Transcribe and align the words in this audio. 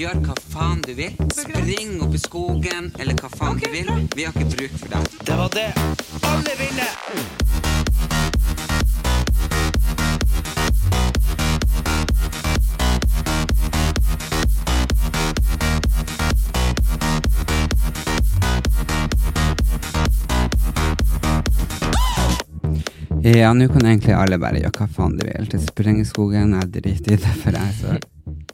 Gjør 0.00 0.16
hva 0.24 0.32
faen 0.48 0.78
du 0.80 0.94
vil. 0.96 1.12
Spring 1.36 1.98
opp 2.00 2.14
i 2.16 2.18
skogen, 2.22 2.86
eller 2.96 3.18
hva 3.20 3.28
faen 3.34 3.58
du 3.60 3.66
vil. 3.68 3.88
Vi 4.16 4.24
har 4.24 4.32
ikke 4.32 4.46
bruk 4.54 4.78
for 4.80 4.88
deg. 4.94 5.08
Det 5.28 5.34
var 5.36 5.50
det. 5.52 5.64
Alle 6.24 6.54
vinner! 6.56 6.92
Ja, 23.20 23.52
nå 23.52 23.68
kan 23.68 23.84
egentlig 23.84 24.16
alle 24.16 24.40
bare 24.40 24.62
gjøre 24.62 24.72
hva 24.78 24.88
faen 24.96 25.20
de 25.20 25.28
vil. 25.28 25.52
Til 25.52 25.60
sprengskogen 25.66 26.56
er 26.56 26.72
driter 26.78 27.18
i 27.18 27.20
det, 27.20 27.34
for 27.42 27.52
jeg 27.52 27.68
er 27.68 27.76
så 27.82 27.98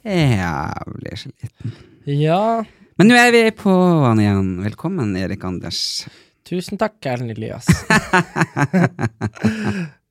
jævlig 0.07 1.17
sliten. 1.19 1.73
Ja, 2.07 2.63
Men 2.97 3.11
nå 3.11 3.17
er 3.19 3.31
vi 3.35 3.43
på 3.53 3.73
han 4.05 4.19
igjen. 4.23 4.47
Velkommen, 4.63 5.11
Erik 5.19 5.43
Anders. 5.45 6.07
tusen 6.47 6.79
takk, 6.79 6.95
Erlend 7.05 7.31
Elias. 7.35 7.67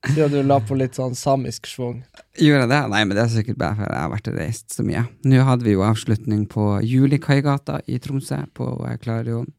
Siden 0.07 0.31
du 0.31 0.43
la 0.45 0.59
på 0.63 0.75
litt 0.77 0.95
sånn 0.95 1.15
samisk 1.17 1.65
schwung. 1.67 1.97
Gjorde 2.39 2.61
jeg 2.63 2.69
det? 2.71 2.81
Nei, 2.93 3.01
men 3.03 3.17
det 3.17 3.23
er 3.25 3.31
sikkert 3.33 3.57
bare 3.59 3.75
fordi 3.79 3.89
jeg 3.97 4.03
har 4.05 4.11
vært 4.13 4.29
og 4.31 4.37
reist 4.39 4.75
så 4.77 4.85
mye. 4.87 5.01
Nå 5.27 5.41
hadde 5.49 5.65
vi 5.67 5.73
jo 5.73 5.83
avslutning 5.83 6.45
på 6.51 6.67
Julikaigata 6.85 7.79
i 7.91 7.97
Tromsø, 8.03 8.37
på 8.55 8.69
Klarion. 9.03 9.49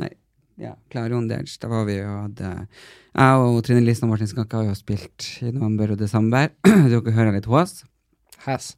Nei, 0.00 0.10
ja, 0.58 0.72
Klarion 0.90 1.28
Dels. 1.30 1.58
Da 1.62 1.68
var 1.70 1.84
vi 1.86 2.00
og 2.02 2.16
hadde 2.24 2.54
Jeg 2.64 3.44
og 3.44 3.60
Trine 3.68 3.84
Lise 3.84 4.02
og 4.06 4.10
Martin 4.14 4.30
Skanke 4.32 4.58
har 4.58 4.70
jo 4.72 4.78
spilt 4.78 5.28
i 5.44 5.52
november 5.52 5.92
og 5.94 6.00
desember. 6.00 6.50
Dere 6.90 7.14
hører 7.20 7.36
litt 7.36 7.46
hås? 7.52 7.82
Hæs. 8.48 8.72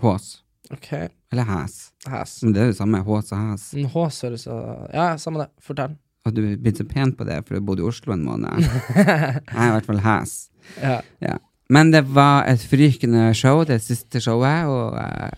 Hås. 0.00 0.30
Okay. 0.70 1.08
Eller 1.32 1.46
hæs. 1.48 1.90
hæs. 2.06 2.36
Men 2.44 2.54
det 2.54 2.62
er 2.62 2.70
jo 2.70 2.78
samme 2.78 3.00
hås 3.06 3.32
og 3.34 3.42
hæs. 3.42 3.66
En 3.78 3.90
hås 3.90 4.20
høres 4.26 4.46
så 4.46 4.56
Ja, 4.94 5.16
samme 5.18 5.42
det. 5.42 5.50
Fortell. 5.62 5.96
Og 6.28 6.34
du 6.36 6.42
er 6.44 6.56
blitt 6.60 6.78
så 6.78 6.84
pen 6.84 7.14
på 7.16 7.24
det, 7.24 7.38
for 7.46 7.56
du 7.56 7.64
bodde 7.64 7.82
i 7.82 7.88
Oslo 7.88 8.12
en 8.12 8.24
måned. 8.26 8.60
Jeg 8.96 9.44
er 9.56 9.70
i 9.70 9.74
hvert 9.76 9.88
fall 9.88 10.02
hæs. 10.04 10.34
Ja. 10.82 10.98
Ja. 11.24 11.38
Men 11.70 11.92
det 11.94 12.02
var 12.12 12.48
et 12.50 12.62
frykende 12.66 13.30
show, 13.38 13.62
det 13.64 13.78
siste 13.82 14.20
showet, 14.22 14.66
og 14.68 14.98
eh, 15.00 15.30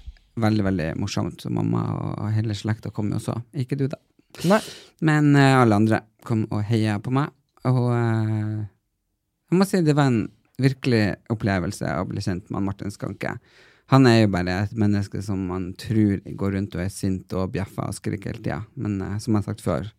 veldig, 0.43 0.65
veldig 0.65 0.89
morsomt. 1.01 1.45
Så 1.45 1.53
mamma 1.53 1.85
og 2.17 2.33
hele 2.35 2.57
slekta 2.57 2.91
kom 2.91 3.13
jo 3.13 3.21
og 3.21 3.25
så. 3.25 3.37
Ikke 3.53 3.79
du, 3.79 3.87
da. 3.93 4.01
Nei. 4.49 4.61
Men 5.05 5.35
eh, 5.37 5.59
alle 5.61 5.77
andre 5.77 6.03
kom 6.27 6.47
og 6.51 6.65
heia 6.67 6.97
på 7.05 7.13
meg. 7.15 7.31
Og 7.69 7.91
eh, 7.95 8.63
jeg 9.53 9.61
må 9.61 9.69
si 9.69 9.83
det 9.85 9.97
var 9.99 10.11
en 10.11 10.25
virkelig 10.63 11.05
opplevelse 11.33 11.93
å 12.01 12.09
bli 12.09 12.23
kjent 12.25 12.51
med 12.53 12.65
Martin 12.65 12.93
Skanke. 12.95 13.37
Han 13.93 14.07
er 14.09 14.23
jo 14.23 14.29
bare 14.33 14.55
et 14.65 14.75
menneske 14.79 15.21
som 15.25 15.41
man 15.51 15.71
tror 15.81 16.21
går 16.41 16.55
rundt 16.57 16.77
og 16.79 16.85
er 16.87 16.93
sint 16.93 17.33
og 17.37 17.51
bjeffer 17.55 17.85
og 17.91 17.97
skriker 17.97 18.33
hele 18.33 18.41
tida. 18.45 18.61
Men 18.81 18.95
uh, 19.05 19.17
som 19.21 19.35
jeg 19.37 19.43
har 19.43 19.49
sagt 19.53 19.65
før, 19.65 19.91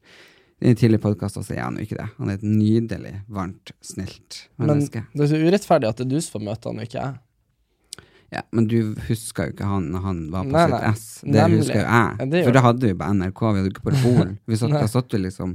i 0.63 0.71
tidligere 0.73 1.03
podkaster 1.03 1.43
så 1.45 1.53
er 1.57 1.61
han 1.65 1.77
jo 1.77 1.83
ikke 1.85 1.99
det. 1.99 2.07
Han 2.17 2.31
er 2.31 2.39
et 2.39 2.47
nydelig, 2.47 3.13
varmt, 3.35 3.73
snilt 3.85 4.45
menneske. 4.61 5.03
Men 5.11 5.19
det 5.21 5.27
er 5.27 5.31
så 5.35 5.41
urettferdig 5.43 5.89
at 5.91 6.01
det 6.01 6.05
er 6.07 6.11
du 6.15 6.21
som 6.23 6.37
får 6.39 6.45
møte 6.49 6.71
han, 6.71 6.79
og 6.81 6.87
ikke 6.87 7.01
jeg. 7.03 7.19
Ja, 8.33 8.41
men 8.55 8.65
du 8.71 8.77
husker 9.11 9.45
jo 9.49 9.53
ikke 9.53 9.67
han 9.69 9.91
når 9.93 10.05
han 10.07 10.21
var 10.33 10.47
på 10.47 10.53
Nei, 10.55 10.63
sitt 10.63 10.73
nei. 10.73 10.93
S. 10.97 11.03
Det 11.21 11.33
Nemlig. 11.35 11.59
husker 11.61 11.77
jo 11.77 11.83
Ja, 11.85 11.99
jeg. 12.17 12.29
det 12.31 12.39
For 12.47 12.55
det 12.55 12.63
hadde 12.65 12.87
vi 12.89 12.95
på 12.97 13.09
NRK, 13.19 13.41
vi 13.45 13.59
hadde 13.61 13.71
ikke 13.75 13.83
Parabol. 13.85 14.31
Vi 14.49 14.57
satt, 14.57 14.73
da 14.73 14.87
satt 14.89 15.13
vi 15.13 15.19
liksom 15.27 15.51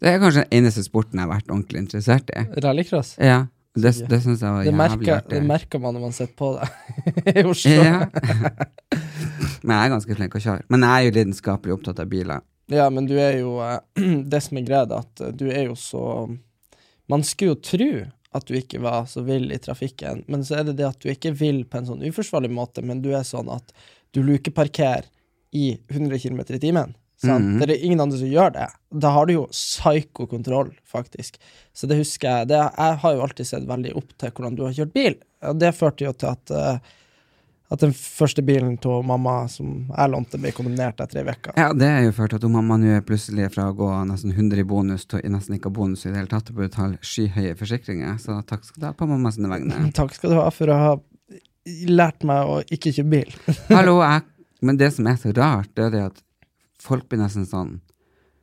Det 0.00 0.08
er 0.14 0.22
kanskje 0.22 0.44
den 0.46 0.56
eneste 0.62 0.84
sporten 0.86 1.18
jeg 1.20 1.26
har 1.26 1.34
vært 1.34 1.50
ordentlig 1.52 1.82
interessert 1.82 2.30
i. 2.32 2.46
Rallycross. 2.64 3.10
Ja, 3.20 3.42
det, 3.76 3.92
det 4.08 4.18
syns 4.24 4.40
jeg 4.42 4.50
var 4.50 4.64
Det 4.64 4.72
jævlig 4.72 4.78
merker, 4.80 5.24
det 5.30 5.40
merker 5.46 5.82
man 5.82 5.94
når 5.94 6.06
man 6.08 6.14
sitter 6.16 6.34
på 6.38 6.52
det 6.56 7.34
i 7.42 7.44
Oslo. 7.46 7.82
Men 9.62 9.74
jeg 9.74 9.82
er 9.82 9.92
ganske 9.92 10.16
flink 10.18 10.36
å 10.38 10.42
kjøre. 10.42 10.64
Men 10.72 10.86
jeg 10.86 10.92
er 10.94 11.06
jo 11.06 11.14
lidenskapelig 11.18 11.74
opptatt 11.76 12.02
av 12.02 12.10
biler. 12.10 12.44
Ja, 12.68 12.90
men 12.92 13.06
du 13.08 13.14
er 13.16 13.38
jo 13.40 13.56
eh, 13.64 13.78
Det 14.32 14.42
som 14.44 14.58
er 14.60 14.66
greia, 14.66 14.84
er 14.84 14.98
at 15.00 15.22
eh, 15.24 15.32
du 15.32 15.46
er 15.48 15.70
jo 15.70 15.76
så 15.78 16.02
Man 17.08 17.24
skulle 17.24 17.54
jo 17.56 17.62
tro 17.64 17.90
at 18.36 18.44
du 18.44 18.58
ikke 18.58 18.80
var 18.84 19.06
så 19.08 19.22
vill 19.24 19.48
i 19.54 19.58
trafikken, 19.58 20.20
men 20.28 20.42
så 20.44 20.58
er 20.58 20.66
det 20.68 20.74
det 20.76 20.84
at 20.84 20.98
du 21.00 21.08
ikke 21.08 21.30
vil 21.32 21.62
på 21.64 21.78
en 21.78 21.86
sånn 21.88 22.02
uforsvarlig 22.04 22.50
måte, 22.52 22.82
men 22.84 23.00
du 23.00 23.08
er 23.16 23.24
sånn 23.24 23.48
at 23.48 23.72
du 24.12 24.20
lukeparkerer 24.20 25.08
i 25.56 25.78
100 25.88 26.20
km 26.20 26.42
i 26.44 26.60
timen. 26.60 26.92
Mhm. 27.24 27.58
Det 27.58 27.74
er 27.74 27.84
ingen 27.84 28.00
andre 28.00 28.18
som 28.20 28.30
gjør 28.30 28.52
det. 28.54 28.68
Da 29.04 29.10
har 29.10 29.26
du 29.26 29.32
jo 29.32 29.46
psyko-kontroll, 29.50 30.70
faktisk. 30.86 31.40
Så 31.74 31.88
det 31.90 31.98
husker 31.98 32.28
jeg. 32.28 32.48
Det, 32.52 32.60
jeg 32.78 33.00
har 33.02 33.14
jo 33.14 33.24
alltid 33.24 33.46
sett 33.46 33.66
veldig 33.66 33.96
opp 33.98 34.14
til 34.16 34.30
hvordan 34.30 34.54
du 34.54 34.62
har 34.68 34.76
kjørt 34.76 34.94
bil. 34.94 35.18
Og 35.48 35.58
det 35.58 35.74
førte 35.74 36.06
jo 36.06 36.12
til 36.14 36.30
at 36.30 36.54
uh, 36.54 36.94
at 37.68 37.82
den 37.82 37.92
første 37.92 38.42
bilen 38.42 38.78
til 38.80 39.02
mamma 39.04 39.42
som 39.52 39.90
jeg 39.90 40.12
lånte, 40.12 40.40
ble 40.40 40.52
kondemnert 40.56 41.00
etter 41.04 41.20
ei 41.20 41.34
uke. 41.34 41.52
Ja, 41.58 41.68
det 41.76 41.88
er 41.88 42.06
jo 42.06 42.14
ført 42.16 42.32
til 42.32 42.40
at 42.40 42.52
mamma 42.52 42.78
nå 42.80 42.94
er 42.96 43.04
plutselig 43.04 43.50
fra 43.52 43.66
å 43.68 43.74
gå 43.76 43.88
nesten 44.08 44.32
100 44.32 44.62
i 44.62 44.64
bonus 44.68 45.04
til 45.10 45.26
nesten 45.28 45.58
ikke 45.58 45.68
ha 45.68 45.76
bonus 45.76 46.06
i 46.06 46.12
det 46.12 46.22
hele 46.22 46.32
tatt, 46.32 46.48
og 46.52 46.62
betale 46.62 46.96
skyhøye 47.04 47.58
forsikringer. 47.60 48.16
Så 48.22 48.38
takk 48.48 48.64
skal 48.64 48.80
du 48.80 48.88
ha 48.88 48.94
på 48.96 49.08
mammas 49.10 49.36
vegne. 49.42 49.82
Takk 49.98 50.16
skal 50.16 50.32
du 50.32 50.38
ha 50.40 50.48
for 50.54 50.72
å 50.72 50.80
ha 50.80 50.94
lært 51.92 52.24
meg 52.24 52.48
å 52.48 52.62
ikke 52.72 52.94
kjøre 52.96 53.12
bil. 53.12 53.36
Hallo, 53.68 53.98
jeg, 54.00 54.24
men 54.64 54.80
det 54.80 54.88
som 54.96 55.10
er 55.10 55.20
så 55.20 55.34
rart, 55.36 55.68
det 55.76 55.90
er 55.90 55.92
det 55.92 56.04
at 56.06 56.24
folk 56.82 57.08
blir 57.08 57.22
nesten 57.22 57.46
sånn 57.48 57.78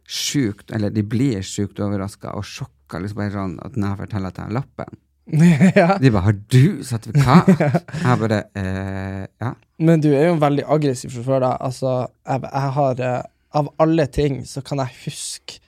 sjukt, 0.06 0.70
eller 0.76 0.94
de 0.94 1.02
blir 1.02 1.42
sjukt 1.46 1.80
overraska 1.82 2.36
og 2.38 2.46
sjokka 2.46 3.02
liksom 3.02 3.20
bare 3.20 3.34
sånn 3.34 3.58
at 3.66 3.78
når 3.80 3.92
jeg 3.92 4.02
forteller 4.04 4.34
at 4.34 4.40
jeg 4.40 4.50
har 4.50 4.58
lappen. 4.60 5.02
ja. 5.80 5.98
De 5.98 6.12
bare 6.14 6.22
'har 6.22 6.38
du 6.54 6.84
sertifikat?' 6.86 7.48
Jeg 8.06 8.20
bare 8.22 8.44
eh, 8.54 9.26
'ja'. 9.42 9.56
Men 9.80 10.02
du 10.02 10.12
er 10.14 10.28
jo 10.28 10.36
veldig 10.38 10.66
aggressiv 10.70 11.10
sjåfør, 11.10 11.40
da. 11.42 11.56
Altså, 11.60 12.08
jeg, 12.28 12.42
jeg 12.46 12.72
har 12.80 13.02
eh, 13.02 13.24
Av 13.56 13.70
alle 13.80 14.06
ting 14.12 14.42
så 14.44 14.60
kan 14.62 14.82
jeg 14.84 14.92
huske 15.06 15.62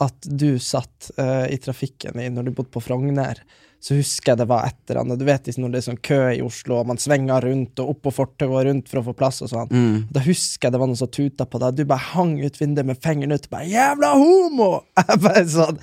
at 0.00 0.28
du 0.30 0.60
satt 0.62 1.10
eh, 1.18 1.50
i 1.50 1.58
trafikken 1.58 2.20
i, 2.22 2.28
når 2.30 2.46
du 2.46 2.50
bodde 2.54 2.70
på 2.70 2.80
Frogner. 2.80 3.40
Så 3.82 3.96
husker 3.98 4.32
jeg 4.32 4.38
det 4.38 4.46
var 4.46 4.68
et 4.68 4.78
eller 4.86 5.00
annet 5.00 5.18
Du 5.18 5.24
vet 5.26 5.48
liksom 5.48 5.64
når 5.64 5.72
det 5.72 5.80
er 5.80 5.86
sånn 5.88 6.02
kø 6.06 6.20
i 6.30 6.42
Oslo, 6.44 6.78
og 6.78 6.88
man 6.92 7.00
svinger 7.02 7.42
rundt 7.48 7.82
og 7.82 7.96
opp 7.96 8.04
på 8.06 8.14
fortauet 8.14 8.54
og 8.60 8.66
rundt 8.68 8.90
for 8.92 9.00
å 9.00 9.04
få 9.08 9.16
plass 9.18 9.42
og 9.42 9.50
sånn. 9.50 9.72
Mm. 9.74 9.96
Da 10.14 10.22
husker 10.22 10.68
jeg 10.68 10.76
det 10.76 10.82
var 10.82 10.90
noen 10.90 11.00
som 11.00 11.10
tuta 11.10 11.48
på 11.50 11.60
deg. 11.64 11.80
Du 11.80 11.84
bare 11.90 12.12
hang 12.12 12.36
ut 12.38 12.60
vinduet 12.60 12.86
med 12.92 13.02
fingeren 13.02 13.34
ut 13.34 13.48
og 13.48 13.56
bare 13.56 13.66
'Jævla 13.72 14.14
homo!' 14.22 14.72
Jeg 15.02 15.22
bare 15.26 15.46
sånn 15.50 15.82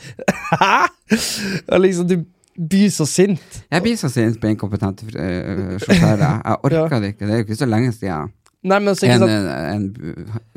Hæ?! 0.56 0.88
Og 1.74 1.82
liksom, 1.84 2.08
du 2.08 2.18
blir 2.60 2.90
så 2.92 3.06
sint. 3.08 3.62
Jeg 3.72 3.84
blir 3.84 4.00
så 4.00 4.10
sint 4.12 4.40
på 4.40 4.52
inkompetente 4.52 5.08
uh, 5.08 5.76
sjåfører. 5.80 6.42
Jeg 6.44 6.58
orker 6.68 7.00
det 7.00 7.14
ikke. 7.14 7.26
Det 7.26 7.34
er 7.34 7.42
jo 7.42 7.48
ikke 7.48 7.60
så 7.62 7.68
lenge 7.70 7.94
siden. 7.96 8.34
Nei, 8.68 8.76
men 8.84 8.92
så 8.98 9.06
ikke 9.08 9.16
En, 9.16 9.22
sant 9.22 9.32
en, 9.32 9.84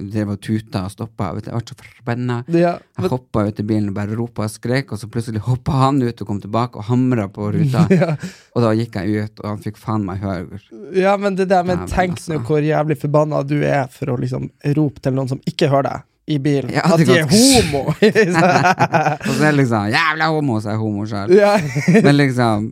en 0.01 0.09
drev 0.11 0.33
og 0.35 0.41
tuta 0.43 0.81
og 0.89 0.91
stoppa. 0.91 1.29
Jeg 1.39 1.45
ble 1.47 1.61
så 1.71 1.77
forbanna. 1.79 2.41
ja, 2.51 2.73
Jeg 2.83 3.05
men, 3.05 3.11
hoppa 3.13 3.45
ut 3.47 3.61
i 3.63 3.67
bilen 3.69 3.89
og 3.93 3.95
bare 3.95 4.17
ropa 4.19 4.43
og 4.49 4.51
skrek, 4.51 4.91
og 4.91 4.99
så 4.99 5.07
plutselig 5.07 5.39
hoppa 5.47 5.77
han 5.85 6.03
ut 6.03 6.21
og 6.25 6.27
kom 6.27 6.41
tilbake 6.43 6.81
og 6.83 6.89
hamra 6.91 7.29
på 7.31 7.51
ruta. 7.55 7.85
ja. 7.95 8.17
Og 8.57 8.63
da 8.67 8.73
gikk 8.75 8.99
jeg 8.99 9.23
ut, 9.29 9.39
og 9.45 9.51
han 9.53 9.63
fikk 9.63 9.79
faen 9.79 10.03
meg 10.09 10.19
høre. 10.25 10.59
Ja, 10.99 11.15
men 11.17 11.39
det 11.39 11.47
der, 11.55 11.63
Nei, 11.63 11.79
tenk 11.87 12.19
altså. 12.19 12.35
nå 12.35 12.43
hvor 12.49 12.59
jævlig 12.67 12.99
forbanna 13.05 13.45
du 13.47 13.61
er 13.63 13.87
for 13.95 14.11
å 14.11 14.19
liksom 14.19 14.51
rope 14.75 14.99
til 15.01 15.15
noen 15.15 15.31
som 15.31 15.41
ikke 15.47 15.71
hører 15.71 15.89
deg 15.93 16.09
i 16.33 16.37
bilen, 16.43 16.71
Ja, 16.75 16.83
at 16.87 17.01
de 17.03 17.17
er 17.19 17.27
homo! 17.31 17.87
Og 17.95 19.33
så 19.35 19.43
er 19.43 19.49
det 19.51 19.57
liksom 19.63 19.89
'jævla 19.95 20.29
homo', 20.31 20.61
så 20.63 20.69
er 20.71 20.77
jeg 20.77 20.83
homo 20.83 21.07
sjøl. 21.07 21.33
ja, 21.35 21.55
Men 22.03 22.17
liksom 22.19 22.69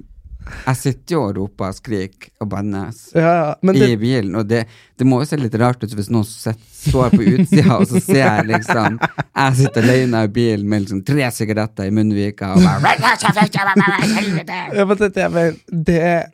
Jeg 0.51 0.79
sitter 0.81 1.15
jo 1.15 1.21
og 1.27 1.37
roper 1.37 1.71
og 1.71 1.77
skriker 1.77 2.31
og 2.43 2.49
bannes 2.51 2.99
ja, 3.15 3.33
ja. 3.37 3.51
I 3.61 3.75
det, 3.77 3.91
bilen, 4.01 4.35
og 4.41 4.49
det, 4.49 4.65
det 4.99 5.07
må 5.07 5.21
jo 5.23 5.29
se 5.29 5.39
litt 5.39 5.55
rart 5.61 5.85
ut 5.85 5.95
hvis 5.95 6.11
noen 6.13 6.27
står 6.27 7.13
på 7.13 7.21
utsida, 7.21 7.77
og 7.77 7.87
så 7.91 8.01
ser 8.03 8.23
jeg 8.23 8.49
liksom 8.49 8.99
Jeg 9.03 9.59
sitter 9.61 9.87
alene 9.87 10.25
i 10.27 10.33
bilen 10.41 10.67
med 10.71 10.87
liksom 10.87 11.05
tre 11.07 11.29
sigaretter 11.35 11.91
i 11.91 11.95
munnvika 11.95 12.55
og 12.57 12.65
bare 12.65 12.95
ja, 14.81 14.87
men 14.89 15.03
det, 15.05 15.29
men 15.37 15.61
det 15.91 15.99
er 16.01 16.29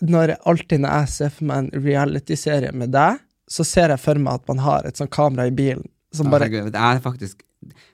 når 0.00 0.34
alltid 0.48 0.80
når 0.80 1.02
jeg 1.02 1.12
ser 1.14 1.32
for 1.36 1.50
meg 1.50 1.66
en 1.66 1.84
reality-serie 1.84 2.72
med 2.72 2.92
deg, 2.94 3.20
så 3.50 3.66
ser 3.66 3.92
jeg 3.92 4.00
for 4.00 4.20
meg 4.22 4.40
at 4.40 4.48
man 4.48 4.62
har 4.64 4.88
et 4.88 5.00
sånt 5.00 5.12
kamera 5.12 5.48
i 5.50 5.54
bilen 5.54 5.84
som 6.14 6.30
bare 6.32 6.48
Det 6.48 6.74
er 6.74 7.02
faktisk 7.04 7.44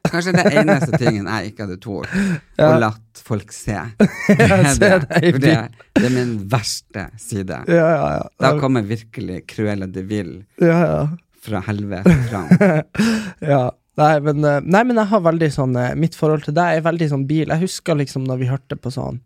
kanskje 0.07 0.33
det 0.37 0.45
eneste 0.61 0.99
tingen 1.01 1.27
jeg 1.27 1.51
ikke 1.53 1.65
hadde 1.67 1.79
tålt 1.83 2.13
Ja. 2.59 2.69
å 2.71 2.79
latt 2.81 3.23
folk 3.27 3.51
se. 3.53 3.75
Jeg 4.29 4.75
ser 4.77 5.01
deg 5.07 5.25
i 5.25 5.33
For 5.35 5.43
det, 5.43 5.55
det 5.97 6.05
er 6.07 6.15
min 6.15 6.35
verste 6.53 7.09
side. 7.21 7.59
Ja, 7.69 7.87
ja, 7.97 8.07
ja. 8.21 8.29
Da 8.45 8.53
kommer 8.61 8.87
virkelig 8.87 9.41
Cruella 9.51 9.89
de 9.91 10.05
Vil 10.07 10.31
ja, 10.63 10.79
ja. 10.87 11.01
fra 11.43 11.65
helvete 11.67 12.15
fram. 12.31 12.49
Ja. 13.53 13.65
Nei 13.97 14.13
men, 14.21 14.45
eh, 14.45 14.59
nei, 14.61 14.83
men 14.85 14.99
jeg 15.01 15.09
har 15.09 15.23
veldig 15.25 15.47
sånn 15.55 15.77
eh, 15.81 15.95
Mitt 15.97 16.15
forhold 16.19 16.43
til 16.45 16.53
deg 16.57 16.77
er 16.79 16.83
veldig 16.85 17.07
sånn 17.15 17.23
bil. 17.29 17.49
Jeg 17.49 17.63
husker 17.65 17.97
liksom 17.97 18.27
når 18.29 18.43
vi 18.43 18.49
hørte 18.51 18.77
på 18.77 18.91
sånn 18.93 19.23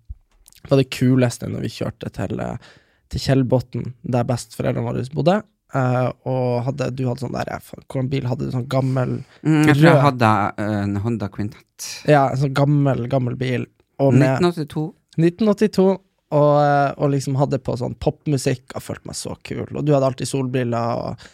Det 0.61 0.69
var 0.71 0.79
det 0.79 0.91
kuleste 0.95 1.49
når 1.51 1.65
vi 1.67 1.71
kjørte 1.75 2.11
til, 2.15 2.39
eh, 2.45 2.69
til 3.11 3.25
Kjellbotn, 3.25 3.89
der 4.07 4.29
besteforeldrene 4.29 4.87
våre 4.87 5.03
bodde. 5.17 5.41
Eh, 5.75 6.09
og 6.29 6.63
hadde, 6.67 6.91
du 6.97 7.03
hadde 7.09 7.25
sånn 7.25 7.35
der 7.35 7.51
Hvilken 7.71 8.11
bil 8.13 8.29
hadde 8.31 8.49
du? 8.49 8.53
Sånn 8.55 8.69
gammel 8.71 9.11
Mm, 9.47 9.65
jeg 9.69 9.75
tror 9.79 9.89
jeg 9.89 10.05
hadde 10.05 10.31
eh, 10.61 10.77
en 10.85 10.95
Honda 11.05 11.29
Quintett. 11.33 11.89
Ja, 12.09 12.27
en 12.29 12.41
sånn 12.41 12.55
gammel, 12.57 13.07
gammel 13.11 13.37
bil. 13.41 13.67
Og 14.01 14.15
med 14.15 14.41
1982. 14.41 14.87
1982. 15.19 15.89
Og, 16.31 16.53
eh, 16.63 16.91
og 16.95 17.11
liksom 17.11 17.35
hadde 17.41 17.59
på 17.59 17.75
sånn 17.79 17.97
popmusikk 17.99 18.77
og 18.77 18.83
følte 18.85 19.09
meg 19.11 19.17
så 19.19 19.33
kul. 19.47 19.67
Og 19.75 19.83
du 19.83 19.91
hadde 19.97 20.07
alltid 20.13 20.29
solbriller 20.31 21.01
og 21.01 21.25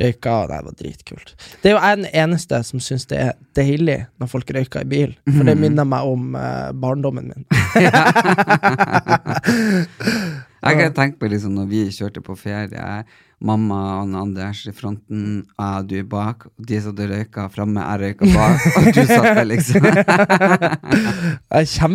røyka. 0.00 0.32
og 0.32 0.48
det 0.48 0.60
var 0.64 0.74
dritkult. 0.78 1.34
Det 1.60 1.68
er 1.70 1.74
jo 1.74 1.82
jeg 1.82 1.98
den 2.00 2.12
eneste 2.22 2.56
som 2.64 2.80
syns 2.80 3.04
det 3.10 3.18
er 3.20 3.32
deilig 3.58 3.98
når 4.22 4.28
folk 4.32 4.48
røyker 4.56 4.80
i 4.86 4.88
bil, 4.88 5.12
for 5.28 5.44
det 5.44 5.58
minner 5.60 5.84
meg 5.88 6.02
om 6.08 6.22
eh, 6.38 6.70
barndommen 6.72 7.26
min. 7.28 7.44
Jeg 10.62 10.78
kan 10.78 10.94
tenke 10.94 11.18
på 11.18 11.26
liksom 11.30 11.56
når 11.58 11.66
vi 11.70 11.82
kjørte 11.90 12.22
på 12.22 12.36
ferie, 12.38 13.02
mamma 13.42 13.78
og 14.02 14.12
Anders 14.20 14.60
i 14.70 14.72
fronten, 14.76 15.42
og 15.58 15.88
du 15.90 15.96
bak, 16.06 16.46
og 16.52 16.66
de 16.68 16.78
satt 16.84 17.00
og 17.02 17.10
røyka 17.10 17.48
framme, 17.50 17.82
jeg 17.82 18.00
røyka 18.04 18.28
bak, 18.36 18.66
og 18.78 18.88
du 18.94 19.02
satt 19.08 19.28
der, 19.28 19.44
liksom. 19.50 19.82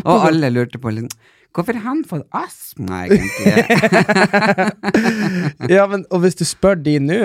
Og 0.12 0.28
alle 0.28 0.50
lurte 0.54 0.80
på 0.84 0.92
liksom 0.94 1.34
Hvorfor 1.58 1.74
har 1.80 1.88
han 1.88 2.04
fått 2.06 2.28
astma, 2.38 3.06
egentlig? 3.08 3.54
Ja, 5.74 5.88
men, 5.90 6.04
og 6.14 6.22
hvis 6.22 6.36
du 6.38 6.44
spør 6.46 6.76
de 6.86 6.98
nå, 7.02 7.20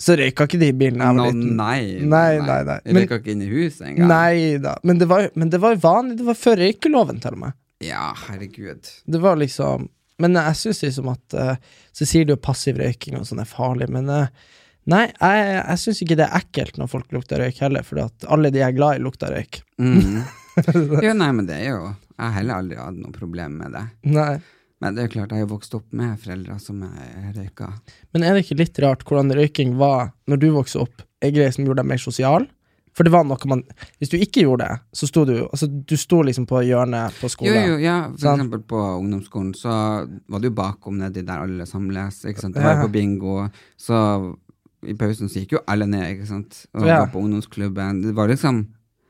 så 0.00 0.16
røyka 0.20 0.44
ikke 0.48 0.60
de 0.60 0.68
bilene 0.76 1.06
jeg 1.06 1.16
var 1.16 1.30
liten. 1.30 1.54
nei, 1.56 1.80
Nei, 2.02 2.32
nei, 2.44 2.58
nei. 2.68 2.78
Men- 2.88 3.02
røyka 3.04 3.18
ikke 3.22 3.32
inn 3.34 3.44
i 3.46 3.48
huset 3.52 3.86
engang. 3.90 4.08
Nei 4.10 4.58
da. 4.64 4.74
Men 4.84 5.00
det 5.00 5.08
var, 5.10 5.24
jo- 5.26 5.32
men 5.40 5.48
det 5.52 5.60
var 5.62 5.74
jo 5.76 5.80
vanlig. 5.86 6.18
Det 6.20 6.26
var 6.28 6.38
før 6.40 6.60
røykeloven, 6.64 7.20
til 7.24 7.36
og 7.38 7.42
med. 7.46 7.56
Ja, 7.84 8.10
herregud. 8.26 8.90
Det 9.08 9.20
var 9.22 9.36
liksom 9.40 9.88
Men 10.20 10.36
jeg 10.36 10.58
syns 10.60 10.82
liksom 10.84 11.10
at 11.12 11.36
eh, 11.36 11.54
Så 11.96 12.08
sier 12.08 12.26
du 12.28 12.34
passiv 12.36 12.80
røyking 12.80 13.16
og 13.18 13.26
sånn 13.28 13.42
er 13.42 13.48
farlig, 13.48 13.90
men 13.92 14.10
eh, 14.12 14.28
Nei, 14.90 15.04
jeg, 15.12 15.48
jeg 15.58 15.80
syns 15.82 15.98
ikke 16.02 16.16
det 16.18 16.26
er 16.26 16.38
ekkelt 16.40 16.78
når 16.80 16.88
folk 16.90 17.10
lukter 17.14 17.42
røyk 17.42 17.58
heller, 17.62 17.84
for 17.86 18.00
alle 18.32 18.50
de 18.50 18.62
jeg 18.62 18.72
er 18.72 18.78
glad 18.78 18.96
i, 18.96 19.02
lukter 19.04 19.34
røyk. 19.36 19.60
Mm. 19.80 20.22
Jo, 21.04 21.12
nei, 21.14 21.28
men 21.32 21.46
det 21.46 21.54
er 21.62 21.68
jo 21.70 21.82
Jeg 21.86 22.20
har 22.20 22.32
heller 22.34 22.58
aldri 22.58 22.76
hatt 22.76 22.96
noe 22.98 23.12
problem 23.14 23.60
med 23.60 23.76
det. 23.76 23.84
Nei. 24.12 24.32
Men 24.80 24.96
det 24.96 25.02
er 25.02 25.06
jo 25.06 25.12
klart, 25.14 25.32
jeg 25.32 25.42
har 25.42 25.44
jo 25.44 25.52
vokst 25.52 25.76
opp 25.76 25.94
med 25.96 26.16
foreldre 26.20 26.56
som 26.60 26.80
er 26.88 27.30
røyka. 27.36 27.68
Men 28.12 28.24
er 28.24 28.34
det 28.34 28.46
ikke 28.46 28.58
litt 28.62 28.80
rart 28.82 29.04
hvordan 29.06 29.32
røyking 29.36 29.76
var 29.80 30.10
når 30.28 30.40
du 30.40 30.48
vokste 30.56 30.80
opp, 30.82 31.04
en 31.20 31.34
greie 31.36 31.52
som 31.52 31.66
gjorde 31.66 31.84
deg 31.84 31.90
mer 31.92 32.00
sosial? 32.00 32.46
For 33.00 33.08
det 33.08 33.12
var 33.14 33.24
noe 33.24 33.48
man 33.48 33.62
Hvis 33.96 34.10
du 34.12 34.18
ikke 34.20 34.42
gjorde 34.44 34.66
det, 34.68 34.74
så 34.92 35.06
sto 35.08 35.22
du 35.24 35.32
Altså, 35.46 35.68
du 35.70 35.94
sto 35.96 36.18
liksom 36.26 36.44
på 36.50 36.60
hjørnet 36.66 37.16
på 37.16 37.30
skolen. 37.32 37.56
jo, 37.56 37.70
jo, 37.72 37.78
ja, 37.80 37.94
for 38.10 38.18
Sant. 38.20 38.42
eksempel 38.42 38.60
på 38.68 38.80
ungdomsskolen 39.00 39.54
så 39.56 39.72
var 40.28 40.42
det 40.42 40.50
jo 40.50 40.56
bakom 40.58 40.98
nedi 41.00 41.22
der 41.24 41.40
alle 41.46 41.64
samles, 41.70 42.20
ikke 42.28 42.44
sant. 42.44 42.54
Det 42.58 42.62
var 42.66 42.76
jo 42.76 42.84
på 42.88 42.92
bingo, 42.98 43.38
så 43.80 44.02
i 44.84 44.92
pausen 45.00 45.28
så 45.32 45.40
gikk 45.40 45.56
jo 45.56 45.62
alle 45.68 45.86
ned, 45.88 46.04
ikke 46.18 46.28
sant. 46.28 46.66
Og 46.76 46.84
Ja. 46.86 47.06
på 47.06 47.22
ungdomsklubben. 47.24 48.02
Det 48.04 48.14
var 48.14 48.28
liksom 48.28 48.66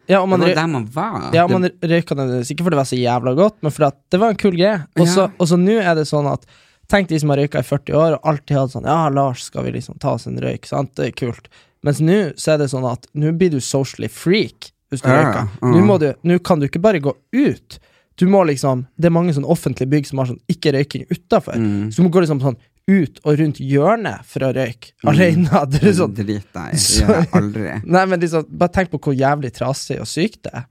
Ja, 0.08 0.24
man, 0.26 0.40
Det 0.40 0.54
var 0.54 0.62
der 0.62 0.66
man 0.66 0.86
var. 0.86 1.30
ja, 1.34 1.46
man 1.46 1.62
røyka 1.82 2.14
nødvendigvis 2.14 2.50
ikke 2.54 2.64
fordi 2.64 2.74
det 2.76 2.82
var 2.84 2.90
så 2.94 2.98
jævla 2.98 3.34
godt, 3.36 3.56
men 3.62 3.70
fordi 3.72 3.90
det 4.10 4.20
var 4.20 4.28
en 4.30 4.36
kul 4.36 4.56
greie. 4.56 4.86
Og 4.98 5.46
så 5.48 5.56
nå 5.58 5.78
er 5.82 5.94
det 5.94 6.06
sånn 6.06 6.30
at 6.32 6.46
Tenk 6.90 7.06
de 7.06 7.20
som 7.20 7.30
har 7.30 7.36
røyka 7.38 7.60
i 7.60 7.62
40 7.62 7.94
år 7.94 8.12
og 8.16 8.20
alltid 8.26 8.56
hatt 8.56 8.70
sånn 8.72 8.84
Ja, 8.84 9.08
Lars, 9.08 9.44
skal 9.44 9.62
vi 9.62 9.70
liksom 9.78 9.98
ta 10.00 10.14
oss 10.16 10.26
en 10.26 10.36
røyk? 10.42 10.66
Sant? 10.66 10.92
Det 10.96 11.06
er 11.06 11.12
kult. 11.12 11.46
Mens 11.86 12.00
nå 12.04 12.18
så 12.40 12.54
er 12.54 12.62
det 12.62 12.70
sånn 12.72 12.86
at 12.88 13.06
nå 13.16 13.32
blir 13.38 13.52
du 13.54 13.60
socially 13.64 14.10
freak 14.12 14.72
hvis 14.90 15.04
du 15.04 15.08
røyker. 15.08 15.46
ja. 15.46 15.70
Nå, 15.70 15.96
du, 16.02 16.08
nå 16.26 16.38
kan 16.44 16.60
du 16.60 16.66
ikke 16.66 16.82
bare 16.82 17.00
gå 17.02 17.14
ut. 17.14 17.78
Du 18.18 18.26
må 18.28 18.42
liksom 18.44 18.82
Det 19.00 19.08
er 19.08 19.14
mange 19.14 19.32
sånn 19.32 19.46
offentlige 19.48 19.88
bygg 19.88 20.08
som 20.10 20.20
har 20.20 20.28
sånn 20.32 20.40
ikke 20.50 20.74
røyking 20.76 21.06
utafor. 21.12 21.56
Mm. 21.56 21.88
Så 21.88 22.00
du 22.00 22.08
må 22.08 22.12
gå 22.12 22.24
liksom 22.24 22.42
sånn 22.42 22.58
ut 22.90 23.20
og 23.22 23.38
rundt 23.38 23.60
hjørnet 23.62 24.26
for 24.26 24.44
å 24.48 24.50
røyke 24.56 24.92
alene. 25.08 25.62
Det 25.72 25.84
er 25.86 25.94
sånn 26.00 26.16
Drit 26.16 26.48
deg. 26.56 26.74
Det 26.74 27.04
gjør 27.04 27.14
jeg 27.16 27.30
aldri. 27.40 27.76
Nei, 27.86 28.02
men 28.10 28.24
liksom, 28.24 28.50
bare 28.50 28.74
tenk 28.74 28.90
på 28.92 29.00
hvor 29.06 29.16
jævlig 29.16 29.52
trasig 29.56 30.00
og 30.02 30.10
sykt 30.10 30.42
det 30.48 30.56
er. 30.62 30.66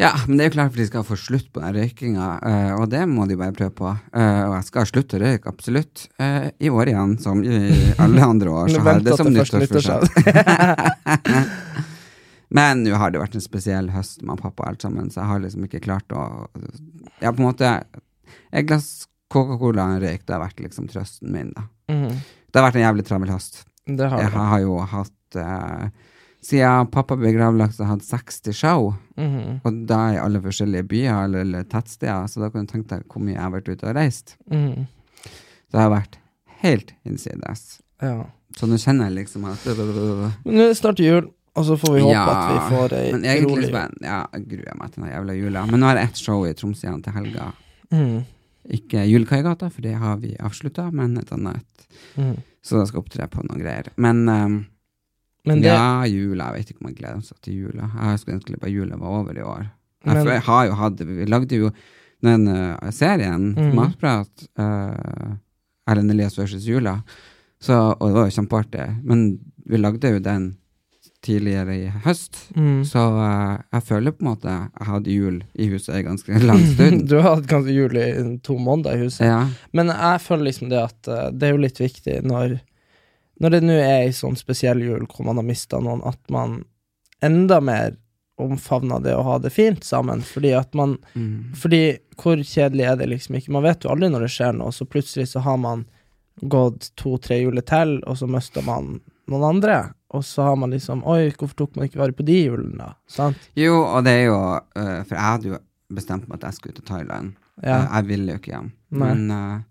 Ja, 0.00 0.10
men 0.26 0.38
det 0.38 0.44
er 0.44 0.48
jo 0.48 0.54
klart 0.56 0.72
for 0.72 0.82
de 0.82 0.86
skal 0.88 1.04
få 1.06 1.16
slutt 1.18 1.52
på 1.54 1.62
den 1.62 1.76
røykinga, 1.76 2.28
eh, 2.50 2.72
og 2.74 2.88
det 2.90 3.04
må 3.06 3.28
de 3.30 3.36
bare 3.38 3.54
prøve 3.54 3.74
på. 3.78 3.92
Eh, 4.10 4.40
og 4.48 4.56
jeg 4.56 4.66
skal 4.66 4.88
slutte 4.90 5.20
å 5.20 5.22
røyke, 5.22 5.52
absolutt. 5.52 6.08
Eh, 6.18 6.48
I 6.66 6.72
år 6.74 6.90
igjen, 6.90 7.14
som 7.22 7.44
i 7.46 7.60
alle 8.02 8.26
andre 8.26 8.50
år. 8.50 8.72
Så 8.74 8.82
har 8.82 9.04
det 9.06 9.14
som 9.20 9.30
nyttårsforsett. 9.30 10.04
Men 12.58 12.84
nå 12.86 12.94
har 12.98 13.10
det 13.10 13.18
vært 13.22 13.34
en 13.38 13.42
spesiell 13.42 13.90
høst 13.94 14.22
med 14.26 14.38
pappa 14.42 14.62
og 14.62 14.72
alt 14.72 14.84
sammen, 14.86 15.10
så 15.10 15.22
jeg 15.22 15.30
har 15.32 15.42
liksom 15.42 15.66
ikke 15.66 15.82
klart 15.86 16.14
å 16.14 16.24
Ja, 17.22 17.32
på 17.32 17.40
en 17.40 17.48
måte 17.48 17.70
Et 18.54 18.66
glass 18.66 19.08
Coca-Cola 19.32 19.88
og 19.88 19.96
en 19.96 20.02
røyk, 20.04 20.22
det 20.26 20.34
har 20.34 20.42
vært 20.44 20.60
liksom 20.62 20.86
trøsten 20.90 21.32
min, 21.34 21.50
da. 21.56 21.64
Mm. 21.90 22.20
Det 22.20 22.60
har 22.60 22.68
vært 22.68 22.78
en 22.78 22.84
jævlig 22.84 23.04
travel 23.08 23.32
høst. 23.34 23.64
Det 23.84 24.06
har 24.10 24.22
Jeg 24.22 24.30
har 24.36 24.60
jo 24.62 24.76
hatt 24.92 25.38
eh, 25.40 25.88
Siden 26.44 26.90
pappa 26.92 27.16
ble 27.16 27.30
gravlagt, 27.32 27.76
så 27.78 27.86
hadde 27.88 28.04
60 28.04 28.52
show. 28.56 28.90
Mhm. 29.16 29.60
Og 29.64 29.78
da 29.88 30.00
i 30.12 30.18
alle 30.20 30.42
forskjellige 30.44 30.84
byer 30.90 31.24
eller, 31.24 31.40
eller 31.46 31.64
tettsteder, 31.64 32.26
så 32.28 32.42
da 32.42 32.50
kan 32.52 32.66
du 32.66 32.72
tenke 32.72 32.90
deg 32.98 33.06
hvor 33.08 33.22
mye 33.24 33.32
jeg 33.36 33.42
har 33.42 33.54
vært 33.54 33.70
ute 33.72 33.88
og 33.88 33.96
reist. 33.96 34.36
Så 34.50 35.72
Det 35.72 35.80
har 35.80 35.90
vært 35.94 36.18
helt 36.60 36.92
innsides. 37.08 37.80
Ja. 38.02 38.26
Så 38.58 38.68
nå 38.70 38.76
kjenner 38.78 39.08
jeg 39.08 39.24
liksom 39.24 39.46
at 39.50 39.64
Men 40.44 40.54
nå 40.54 40.68
snart 40.76 41.00
jul, 41.02 41.30
og 41.56 41.64
så 41.66 41.76
får 41.80 41.94
vi 41.96 42.02
håpe 42.04 42.34
at 42.34 42.52
vi 42.52 42.76
får 42.76 42.92
ei 42.98 43.12
men 43.14 43.24
egentlig 43.24 43.50
rolig 43.56 43.70
jul. 43.70 43.96
ja, 44.02 44.20
jeg 44.34 44.46
gruer 44.52 44.78
meg 44.78 44.92
til 44.92 45.02
den 45.02 45.10
jævla 45.12 45.34
jula. 45.38 45.66
Men 45.70 45.80
nå 45.80 45.86
har 45.86 45.96
jeg 46.00 46.08
ett 46.10 46.22
show 46.22 46.44
i 46.46 46.52
Troms 46.54 46.84
igjen 46.84 47.02
til 47.02 47.12
helga. 47.14 47.48
Mm. 47.94 48.24
Ikke 48.74 49.04
Julekaigata, 49.08 49.70
for 49.70 49.84
det 49.84 49.94
har 50.00 50.16
vi 50.22 50.36
avslutta, 50.40 50.90
men 50.92 51.16
et 51.18 51.32
annet 51.32 51.56
et. 51.62 51.88
Mhm. 52.16 52.36
Så 52.64 52.78
jeg 52.80 52.88
skal 52.88 53.02
opptre 53.02 53.26
på 53.28 53.42
noen 53.44 53.60
greier. 53.60 53.90
Men, 53.96 54.24
ehm, 54.28 54.54
Men 55.44 55.60
det 55.60 55.68
ja, 55.68 56.04
jula. 56.08 56.48
Jeg 56.50 56.56
vet 56.56 56.70
ikke 56.72 56.84
om 56.84 56.88
jeg 56.90 56.98
gleder 57.00 57.20
meg 57.20 57.42
til 57.44 57.58
jula. 57.60 57.90
Jeg 58.00 58.20
skulle 58.20 58.38
ønske 58.38 58.60
bare 58.62 58.72
jula 58.72 58.96
var 59.00 59.18
over 59.20 59.36
i 59.36 59.44
år. 59.44 59.66
Jeg, 60.04 60.14
Men- 60.14 60.32
jeg 60.32 60.44
har 60.48 60.66
jo 60.66 60.74
hatt 60.80 61.00
Vi 61.00 61.26
lagde 61.28 61.60
jo 61.60 61.70
den 62.24 62.48
uh, 62.48 62.90
serien, 62.90 63.52
mm. 63.52 63.74
Matprat, 63.76 64.46
uh, 64.58 65.36
Erlend 65.86 66.10
Elias 66.10 66.38
versus 66.38 66.64
jula, 66.64 67.02
så, 67.60 67.92
og 67.92 68.08
det 68.08 68.16
var 68.16 68.28
jo 68.30 68.36
kjempeartig. 68.38 68.86
Men 69.04 69.26
vi 69.68 69.80
lagde 69.80 70.14
jo 70.14 70.22
den 70.24 70.54
tidligere 71.24 71.76
i 71.76 71.90
høst, 72.04 72.36
mm. 72.56 72.84
så 72.88 73.02
uh, 73.16 73.60
jeg 73.72 73.84
føler 73.88 74.12
på 74.12 74.24
en 74.24 74.30
måte 74.30 74.54
jeg 74.54 74.88
hadde 74.88 75.12
jul 75.14 75.38
i 75.54 75.68
huset 75.72 75.94
en 75.98 76.06
ganske 76.10 76.40
lang 76.48 76.64
stund. 76.74 77.04
Du 77.10 77.16
har 77.18 77.36
hatt 77.36 77.48
ganske 77.50 77.72
jul 77.72 77.96
i 77.96 78.08
to 78.44 78.56
måneder 78.60 78.96
i 78.96 79.06
huset. 79.06 79.26
ja. 79.28 79.42
Men 79.72 79.92
jeg 79.92 80.20
føler 80.24 80.48
liksom 80.50 80.72
det 80.72 80.80
at 80.80 81.12
uh, 81.12 81.28
det 81.32 81.48
er 81.48 81.56
jo 81.56 81.64
litt 81.64 81.80
viktig 81.80 82.20
når 82.24 82.58
Når 83.40 83.50
det 83.50 83.62
nå 83.64 83.72
er 83.74 84.04
ei 84.04 84.12
sånn 84.14 84.36
spesiell 84.38 84.80
jul 84.84 85.06
hvor 85.10 85.24
man 85.26 85.36
har 85.40 85.46
mista 85.46 85.80
noen, 85.82 86.02
at 86.06 86.20
man 86.30 86.60
enda 87.24 87.60
mer 87.60 87.96
omfavner 88.38 88.98
det 89.02 89.14
å 89.14 89.22
ha 89.22 89.38
det 89.38 89.50
fint 89.54 89.84
sammen. 89.86 90.22
Fordi 90.26 90.52
at 90.58 90.74
man 90.74 90.96
Mm. 91.14 91.54
Fordi 91.54 91.98
hvor 92.16 92.36
kjedelig 92.36 92.84
er 92.90 92.96
det 92.96 93.08
liksom 93.10 93.36
ikke? 93.38 93.50
Man 93.54 93.62
vet 93.62 93.84
jo 93.84 93.90
aldri 93.90 94.08
når 94.10 94.20
det 94.26 94.30
skjer 94.34 94.52
noe, 94.58 94.72
så 94.72 94.84
plutselig 94.86 95.28
så 95.30 95.40
har 95.42 95.56
man 95.58 95.84
gått 96.42 96.90
to-tre 96.96 97.40
juler 97.42 97.62
til, 97.62 98.00
og 98.06 98.16
så 98.18 98.26
mister 98.26 98.62
man 98.66 99.00
noen 99.30 99.44
andre. 99.56 99.92
Og 100.14 100.22
så 100.26 100.42
har 100.42 100.56
man 100.56 100.70
liksom 100.70 101.02
Oi, 101.06 101.30
hvorfor 101.30 101.54
tok 101.56 101.76
man 101.76 101.86
ikke 101.88 101.98
vare 101.98 102.12
på 102.14 102.24
de 102.26 102.36
julene, 102.46 102.76
da? 102.78 102.92
Sant? 103.10 103.38
Jo, 103.58 103.80
og 103.84 104.04
det 104.06 104.12
er 104.12 104.24
jo 104.28 104.36
eh, 104.76 105.00
For 105.06 105.14
jeg 105.16 105.24
hadde 105.24 105.48
jo 105.48 105.58
bestemt 105.94 106.28
meg 106.28 106.38
at 106.38 106.48
jeg 106.50 106.54
skulle 106.58 106.74
til 106.74 106.84
Thailand. 106.86 107.32
Ja. 107.62 107.80
Eh, 107.84 107.96
Jeg 107.96 108.06
ville 108.10 108.32
jo 108.34 108.38
ikke 108.38 108.52
hjem. 108.54 108.68
Nei. 108.90 109.14
Men 109.14 109.30
eh, 109.30 109.62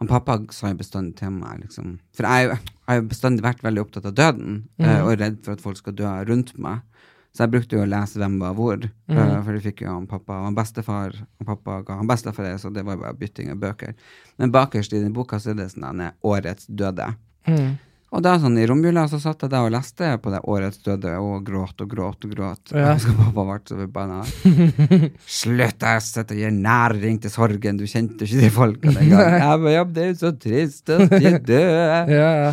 han 0.00 0.08
pappa 0.08 0.38
sa 0.54 0.70
jo 0.70 0.78
bestandig 0.80 1.18
til 1.18 1.32
meg, 1.34 1.60
liksom 1.60 1.98
For 2.16 2.24
jeg, 2.24 2.56
har 2.88 3.00
jo 3.00 3.08
bestandig 3.10 3.44
vært 3.44 3.64
veldig 3.64 3.82
opptatt 3.82 4.06
av 4.08 4.14
døden, 4.16 4.62
mm. 4.80 4.86
uh, 4.86 5.02
og 5.04 5.18
redd 5.20 5.42
for 5.44 5.56
at 5.56 5.64
folk 5.64 5.76
skal 5.80 5.96
dø 5.98 6.12
rundt 6.30 6.54
meg. 6.56 6.80
Så 7.30 7.44
jeg 7.44 7.52
brukte 7.52 7.76
jo 7.76 7.84
å 7.84 7.86
lese 7.86 8.18
Hvem 8.18 8.40
var 8.40 8.56
hvor, 8.58 8.80
mm. 8.80 9.18
uh, 9.18 9.36
for 9.44 9.52
det 9.54 9.60
fikk 9.66 9.84
jo 9.84 9.92
han 9.92 10.08
pappa 10.10 10.38
og 10.40 10.48
han 10.48 10.56
bestefar. 10.56 11.18
Og 11.42 11.50
pappa 11.52 11.76
ga 11.86 11.98
han 12.00 12.08
bestefar 12.08 12.48
det, 12.48 12.56
så 12.62 12.72
det 12.72 12.86
var 12.88 12.96
jo 12.96 13.04
bare 13.04 13.20
bytting 13.20 13.52
av 13.52 13.60
bøker. 13.60 13.92
Men 14.40 14.56
bakerst 14.56 14.96
i 14.96 15.02
den 15.04 15.12
boka 15.16 15.38
så 15.38 15.52
er 15.52 15.60
det 15.60 15.68
sånn 15.74 15.84
at 15.84 15.92
han 15.92 16.02
er 16.08 16.16
Årets 16.32 16.72
døde. 16.80 17.12
Mm. 17.50 17.76
Og 18.10 18.22
da 18.26 18.32
sånn 18.42 18.56
i 18.58 18.64
romjula 18.66 19.04
så 19.06 19.20
satt 19.22 19.44
jeg 19.44 19.52
der 19.52 19.62
og 19.68 19.70
leste 19.70 20.08
på 20.18 20.32
det 20.32 20.40
Årets 20.50 20.80
døde 20.82 21.12
og 21.22 21.44
gråt 21.46 21.78
og 21.84 21.92
gråt 21.92 22.24
og 22.26 22.32
gråt. 22.32 22.72
Ja. 22.74 22.96
Jeg 22.98 23.14
pappa 23.20 23.44
ble 23.46 23.58
så 23.70 23.76
forbanna. 23.78 24.16
Slutt, 25.40 25.84
jeg 25.86 26.02
sitter 26.02 26.34
og 26.34 26.40
gir 26.42 26.56
næring 26.56 27.20
til 27.22 27.30
sorgen, 27.30 27.78
du 27.78 27.86
kjente 27.86 28.26
ikke 28.26 28.40
de 28.42 28.50
folka 28.54 28.90
den 28.96 29.12
gangen. 29.12 29.38
Jeg 29.38 29.62
bare, 29.62 29.76
ja, 29.76 29.84
det 29.86 30.02
er 30.02 30.10
jo 30.10 30.18
så 30.24 30.32
trist 30.42 30.90
at 30.96 31.06
de 31.14 31.32
døde. 31.38 31.62
Ja, 32.10 32.28
ja. 32.42 32.50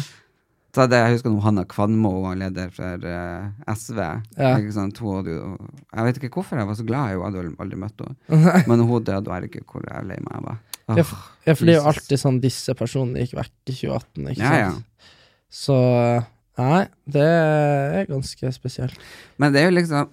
Så 0.78 0.86
det, 0.86 0.98
jeg 1.02 1.16
husker 1.16 1.34
når 1.34 1.42
Hanna 1.48 1.64
Kvanmo 1.66 2.12
var 2.22 2.38
leder 2.38 2.70
for 2.76 3.06
uh, 3.10 3.74
SV. 3.74 3.98
Ja. 4.38 4.52
Hun 4.62 5.16
hadde 5.18 5.38
jeg 5.42 6.06
vet 6.06 6.20
ikke 6.22 6.30
hvorfor 6.38 6.62
jeg 6.62 6.70
var 6.70 6.78
så 6.78 6.86
glad, 6.86 7.16
jeg 7.16 7.24
hadde 7.24 7.46
aldri 7.58 7.80
møtt 7.82 8.04
henne. 8.06 8.54
Men 8.70 8.86
hun 8.86 9.08
døde, 9.08 9.26
og 9.26 9.48
ikke 9.50 9.66
hvor 9.66 9.90
jeg 9.90 10.06
lei 10.06 10.20
meg 10.22 10.36
jeg 10.38 10.46
var. 10.52 10.62
Oh, 10.88 11.00
Ja, 11.48 11.56
for 11.58 11.66
det 11.66 11.74
er 11.74 11.80
jo 11.82 11.88
alltid 11.90 12.22
sånn 12.22 12.38
disse 12.44 12.78
personene 12.78 13.26
gikk 13.26 13.40
vekk 13.40 13.74
i 13.74 13.74
2018, 13.74 14.30
ikke 14.36 14.44
Ja, 14.44 14.52
sant? 14.54 14.62
ja. 14.62 15.16
Så 15.54 15.78
Nei, 16.58 16.88
det 17.06 17.22
er 17.22 18.08
ganske 18.10 18.50
spesielt. 18.56 18.98
Men 19.38 19.54
det 19.54 19.62
er 19.62 19.68
jo 19.70 19.76
liksom 19.78 20.08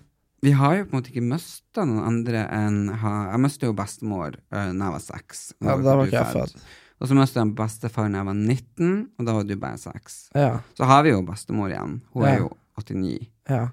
Vi 0.44 0.50
har 0.52 0.74
jo 0.76 0.84
på 0.84 0.92
en 0.92 0.98
måte 1.00 1.08
ikke 1.14 1.24
mista 1.24 1.86
noen 1.88 2.04
andre 2.04 2.42
enn 2.52 2.88
ha, 3.00 3.12
Jeg 3.32 3.40
mista 3.40 3.64
jo 3.66 3.72
bestemor 3.78 4.34
da 4.52 4.66
jeg 4.68 4.76
var 4.92 5.00
seks. 5.00 5.44
Ja, 5.64 5.76
da 5.80 5.94
var 5.96 6.04
ikke 6.06 6.20
jeg 6.20 6.34
født. 6.34 6.66
Og 7.00 7.08
så 7.10 7.16
mista 7.16 7.40
jeg 7.40 7.54
bestefar 7.58 8.10
da 8.12 8.20
jeg 8.20 8.28
var 8.28 8.36
19, 8.36 8.90
og 9.18 9.26
da 9.26 9.32
var 9.34 9.44
du 9.48 9.54
bare 9.56 9.78
seks. 9.80 10.18
Ja. 10.36 10.60
Så 10.78 10.84
har 10.88 11.02
vi 11.02 11.10
jo 11.14 11.22
bestemor 11.26 11.72
igjen. 11.72 11.96
Hun 12.12 12.22
Ja. 12.22 12.28
er 12.34 12.38
jo 12.44 12.50
89. 12.78 13.28
ja. 13.50 13.64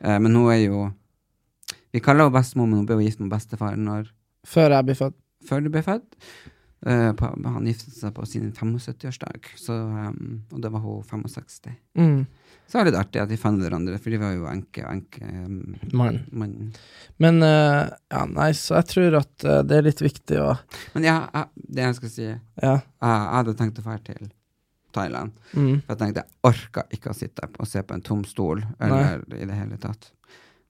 Eh, 0.00 0.18
men 0.20 0.34
hun 0.36 0.50
er 0.52 0.60
jo 0.68 0.92
Vi 1.92 2.00
kaller 2.00 2.28
henne 2.28 2.36
bestemor, 2.36 2.68
men 2.68 2.78
hun 2.78 2.86
ble 2.86 2.94
jo 3.00 3.06
gift 3.08 3.20
med 3.20 3.30
bestefar 3.32 3.74
når, 3.76 4.10
Før 4.46 4.70
jeg 4.76 4.84
ble 4.84 4.94
født. 4.94 5.14
før 5.48 5.60
du 5.64 5.70
ble 5.70 5.82
født. 5.82 6.04
Eh, 6.86 7.12
på, 7.18 7.26
han 7.42 7.66
giftet 7.66 7.96
seg 7.98 8.12
på 8.14 8.22
sin 8.30 8.52
75-årsdag, 8.54 9.48
um, 9.74 10.36
og 10.54 10.60
da 10.62 10.70
var 10.70 10.84
hun 10.84 11.00
65. 11.02 11.72
Mm. 11.98 12.20
Så 12.68 12.78
var 12.78 12.84
det 12.86 12.92
litt 12.92 13.00
artig 13.00 13.22
at 13.24 13.32
de 13.32 13.38
fant 13.40 13.58
hverandre, 13.58 13.96
for 13.98 14.14
de 14.14 14.20
var 14.22 14.36
jo 14.36 14.46
enke 14.46 14.84
og 14.84 14.92
enke 14.92 15.24
um. 15.26 15.74
Men 17.18 17.42
uh, 17.42 17.88
ja, 18.14 18.20
nei, 18.30 18.50
så 18.54 18.76
jeg 18.78 18.90
tror 18.92 19.16
at 19.24 19.46
uh, 19.48 19.56
det 19.66 19.80
er 19.80 19.88
litt 19.88 20.02
viktig 20.04 20.38
å 20.38 20.52
Men 20.94 21.08
ja, 21.08 21.16
jeg- 21.34 21.66
det 21.74 21.82
jeg 21.88 21.96
skal 21.98 22.12
si 22.14 22.22
Jeg, 22.28 22.38
Ja. 22.62 22.76
jeg 22.78 23.24
hadde 23.34 23.56
tenkt 23.58 23.80
å 23.82 23.86
dra 23.88 23.96
til 24.06 24.30
Thailand. 24.94 25.32
Mm. 25.54 25.80
For 25.82 25.96
jeg 25.96 25.98
tenkte 26.04 26.22
jeg 26.22 26.38
orka 26.52 26.86
ikke 26.94 27.10
å 27.10 27.16
sitte 27.18 27.50
og 27.58 27.66
se 27.68 27.82
på 27.82 27.94
en 27.98 28.06
tom 28.06 28.22
stol, 28.24 28.62
eller 28.80 29.24
i 29.34 29.44
det 29.50 29.58
hele 29.58 29.76
tatt. 29.82 30.12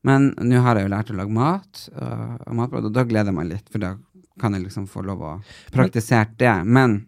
Men 0.07 0.31
nå 0.39 0.61
har 0.63 0.79
jeg 0.79 0.87
jo 0.87 0.91
lært 0.95 1.11
å 1.13 1.17
lage 1.19 1.35
mat, 1.35 1.85
og, 1.93 2.35
og 2.47 2.55
matbrød, 2.55 2.85
og 2.89 2.93
da 2.95 3.03
gleder 3.05 3.33
jeg 3.33 3.35
meg 3.35 3.49
litt, 3.51 3.69
for 3.73 3.83
da 3.83 3.93
kan 4.41 4.55
jeg 4.57 4.67
liksom 4.67 4.87
få 4.91 5.03
lov 5.07 5.23
å 5.23 5.33
praktisere 5.75 6.31
det. 6.39 6.57
Men 6.65 7.01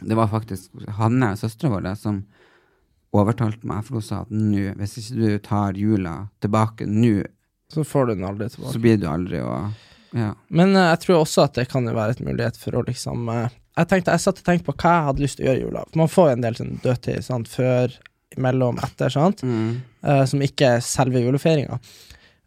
det 0.00 0.16
var 0.18 0.30
faktisk 0.32 0.70
Hanne, 0.96 1.34
søstera 1.36 1.74
vår, 1.74 1.94
som 2.00 2.22
overtalte 3.12 3.66
meg, 3.66 3.84
for 3.86 3.98
hun 3.98 4.06
sa 4.06 4.22
at 4.24 4.32
nå, 4.32 4.70
hvis 4.78 4.98
ikke 5.00 5.18
du 5.18 5.38
tar 5.44 5.78
jula 5.78 6.14
tilbake 6.42 6.86
nå, 6.86 7.24
Så 7.70 7.84
får 7.86 8.06
du 8.06 8.14
den 8.14 8.24
aldri 8.26 8.48
tilbake. 8.50 8.72
så 8.72 8.82
blir 8.82 8.98
du 8.98 9.06
aldri 9.10 9.40
å 9.42 9.70
Ja. 10.12 10.32
Men 10.48 10.74
uh, 10.74 10.88
jeg 10.90 11.00
tror 11.04 11.20
også 11.20 11.44
at 11.44 11.54
det 11.54 11.68
kan 11.70 11.84
være 11.86 12.16
et 12.16 12.22
mulighet 12.26 12.56
for 12.58 12.74
å 12.74 12.82
liksom 12.82 13.28
uh, 13.30 13.48
Jeg 13.78 13.86
tenkte, 13.86 14.10
jeg 14.10 14.22
satt 14.24 14.40
og 14.40 14.46
tenkte 14.46 14.66
på 14.66 14.74
hva 14.82 14.94
jeg 14.96 15.04
hadde 15.06 15.22
lyst 15.22 15.38
til 15.38 15.44
å 15.44 15.48
gjøre 15.48 15.60
i 15.60 15.62
jula. 15.62 15.84
For 15.90 16.00
man 16.00 16.10
får 16.10 16.26
jo 16.26 16.32
en 16.34 16.46
del 16.46 16.56
sånn 16.58 16.80
dødtid 16.82 17.24
sant? 17.24 17.48
før, 17.48 17.94
imellom, 18.36 18.80
etter, 18.82 19.12
sant? 19.14 19.42
Mm. 19.46 19.68
Uh, 20.02 20.24
som 20.26 20.42
ikke 20.42 20.72
er 20.76 20.82
selve 20.82 21.22
julefeiringa. 21.22 21.78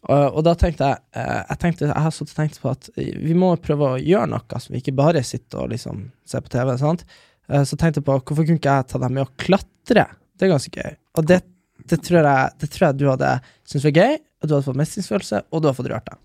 Og, 0.04 0.38
og 0.38 0.42
da 0.44 0.52
tenkte 0.60 0.90
jeg 0.90 1.00
eh, 1.16 1.44
Jeg 1.48 1.60
tenkte, 1.62 1.88
jeg 1.88 2.04
har 2.06 2.12
sittet 2.12 2.34
og 2.34 2.40
tenkt 2.42 2.60
på 2.60 2.72
at 2.74 2.90
vi 2.98 3.36
må 3.40 3.54
prøve 3.64 3.94
å 3.94 4.02
gjøre 4.02 4.32
noe, 4.34 4.60
så 4.60 4.74
vi 4.74 4.82
ikke 4.82 4.96
bare 4.98 5.24
sitter 5.24 5.64
og 5.64 5.72
liksom 5.72 6.10
ser 6.28 6.44
på 6.44 6.52
TV. 6.52 6.74
sant? 6.82 7.06
Eh, 7.48 7.64
så 7.68 7.80
tenkte 7.80 8.02
jeg 8.02 8.08
på 8.10 8.18
hvorfor 8.20 8.44
kunne 8.44 8.60
ikke 8.60 8.76
jeg 8.80 8.90
ta 8.92 9.02
deg 9.04 9.16
med 9.16 9.26
og 9.26 9.34
klatre? 9.40 10.06
Det 10.36 10.48
er 10.48 10.52
ganske 10.52 10.84
gøy. 10.84 11.00
Og 11.20 11.30
det, 11.30 11.40
det, 11.88 12.02
tror, 12.04 12.20
jeg, 12.20 12.54
det 12.60 12.70
tror 12.74 12.88
jeg 12.90 13.00
du 13.00 13.08
hadde 13.12 13.32
syntes 13.64 13.88
var 13.88 13.98
gøy, 14.02 14.20
og 14.20 14.50
du 14.50 14.56
hadde 14.56 14.68
fått 14.68 14.82
mestringsfølelse, 14.84 15.42
og 15.50 15.62
du 15.62 15.70
hadde 15.70 15.80
fått 15.80 15.92
rørt 15.94 16.12
deg. 16.12 16.22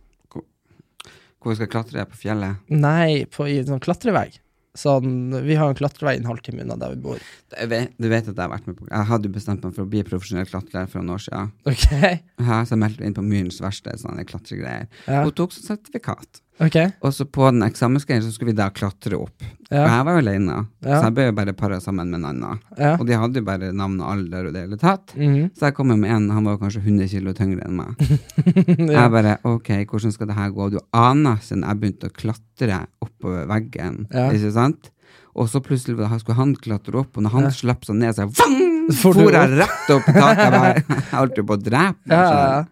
Hvor 1.38 1.52
vi 1.52 1.58
skal 1.60 1.70
klatre 1.70 2.02
på 2.10 2.18
fjellet. 2.18 2.66
Nei, 2.74 3.22
på, 3.30 3.46
i 3.46 3.60
en 3.60 3.68
sånn 3.68 3.82
klatrevegg. 3.82 4.40
Sånn, 4.76 5.32
vi 5.46 5.56
har 5.58 5.70
en 5.72 5.78
klatrevei 5.78 6.16
en 6.18 6.28
halvtime 6.28 6.62
unna 6.62 6.76
der 6.78 6.92
vi 6.94 7.00
bor. 7.02 7.22
Jeg 7.54 7.70
vet, 7.70 7.94
du 7.96 8.08
vet 8.10 8.26
at 8.28 8.34
jeg 8.34 8.42
har 8.42 8.52
vært 8.52 8.66
med 8.68 8.76
på 8.78 8.88
Jeg 8.90 9.08
hadde 9.08 9.30
bestemt 9.32 9.64
meg 9.64 9.74
for 9.74 9.86
å 9.86 9.90
bli 9.90 10.02
profesjonell 10.06 10.48
klatrer 10.50 10.90
for 10.90 11.00
noen 11.00 11.16
år 11.16 11.24
siden. 11.24 11.54
Ok? 11.70 11.86
Ja, 11.94 12.60
så 12.62 12.76
jeg 12.76 12.82
meldte 12.84 13.02
meg 13.02 13.08
inn 13.10 13.16
på 13.16 13.24
Myrens 13.26 13.62
verksted, 13.64 14.02
sånne 14.02 14.26
klatregreier. 14.28 14.86
Ja. 15.08 15.24
Hun 15.24 15.34
tok 15.38 15.56
sånn 15.56 15.70
sertifikat. 15.72 16.42
Ok? 16.60 16.76
Og 17.06 17.12
så 17.14 17.24
på 17.30 17.44
den 17.52 17.62
eksamensgreien 17.62 18.22
så 18.24 18.32
skulle 18.34 18.50
vi 18.50 18.56
da 18.58 18.66
klatre 18.74 19.14
opp. 19.20 19.44
Ja. 19.70 19.84
Og 19.84 19.90
jeg 19.92 20.04
var 20.08 20.12
jo 20.16 20.22
alene, 20.24 20.56
Ja. 20.82 20.96
så 20.98 21.04
jeg 21.04 21.14
ble 21.14 21.26
jo 21.28 21.32
bare 21.36 21.52
para 21.54 21.78
sammen 21.80 22.10
med 22.10 22.18
en 22.18 22.26
annen. 22.32 22.60
Ja. 22.78 22.96
Og 22.98 23.06
de 23.06 23.14
hadde 23.20 23.38
jo 23.38 23.44
bare 23.46 23.72
navn 23.72 24.00
og 24.00 24.10
alder 24.10 24.46
og 24.48 24.52
det 24.56 24.62
hele 24.64 24.76
tatt. 24.80 25.14
Mhm. 25.14 25.50
Så 25.54 25.68
jeg 25.68 25.74
kom 25.74 25.90
jo 25.90 25.96
med 25.96 26.10
en, 26.10 26.28
han 26.30 26.44
var 26.44 26.56
jo 26.56 26.62
kanskje 26.64 26.82
100 26.82 27.08
kilo 27.12 27.32
tyngre 27.32 27.62
enn 27.64 27.76
meg. 27.76 27.94
Jeg 28.98 29.10
bare, 29.14 29.36
ok, 29.44 29.68
hvordan 29.86 30.12
skal 30.12 30.26
det 30.26 30.36
her 30.36 30.50
gå? 30.50 30.70
Du 30.72 30.78
aner 30.92 31.36
siden 31.44 31.62
jeg 31.66 31.80
begynte 31.80 32.08
å 32.10 32.14
klatre 32.16 32.86
oppover 33.04 33.46
veggen, 33.46 34.06
ikke 34.10 34.52
sant? 34.52 34.90
Og 35.38 35.46
så 35.48 35.60
plutselig 35.62 35.94
skulle 36.20 36.34
han 36.40 36.56
klatre 36.56 36.98
opp, 36.98 37.16
og 37.16 37.22
når 37.22 37.30
han 37.36 37.42
Ja. 37.44 37.50
slapp 37.54 37.84
seg 37.86 37.96
ned, 38.00 38.14
så 38.16 38.26
jeg, 38.26 38.34
vang, 38.34 38.90
For 38.98 39.12
jeg 39.14 39.50
rett 39.60 39.90
opp 39.94 40.08
i 40.08 40.12
taket. 40.12 40.42
Jeg 40.42 40.52
bare- 40.52 40.82
Jeg 40.88 41.12
holdt 41.12 41.36
jo 41.36 41.42
på 41.44 41.54
å 41.56 41.62
drepe 41.62 42.08
meg. 42.08 42.16
Ja, 42.16 42.56
ja. 42.56 42.64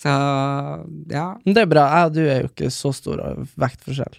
Så 0.00 0.08
ja. 1.12 1.26
Men 1.44 1.54
det 1.56 1.62
er 1.66 1.70
bra. 1.70 1.84
Jeg 1.92 2.08
og 2.10 2.16
du 2.16 2.20
er 2.24 2.42
jo 2.44 2.50
ikke 2.50 2.70
så 2.72 2.92
stor 2.96 3.20
vektforskjell. 3.60 4.18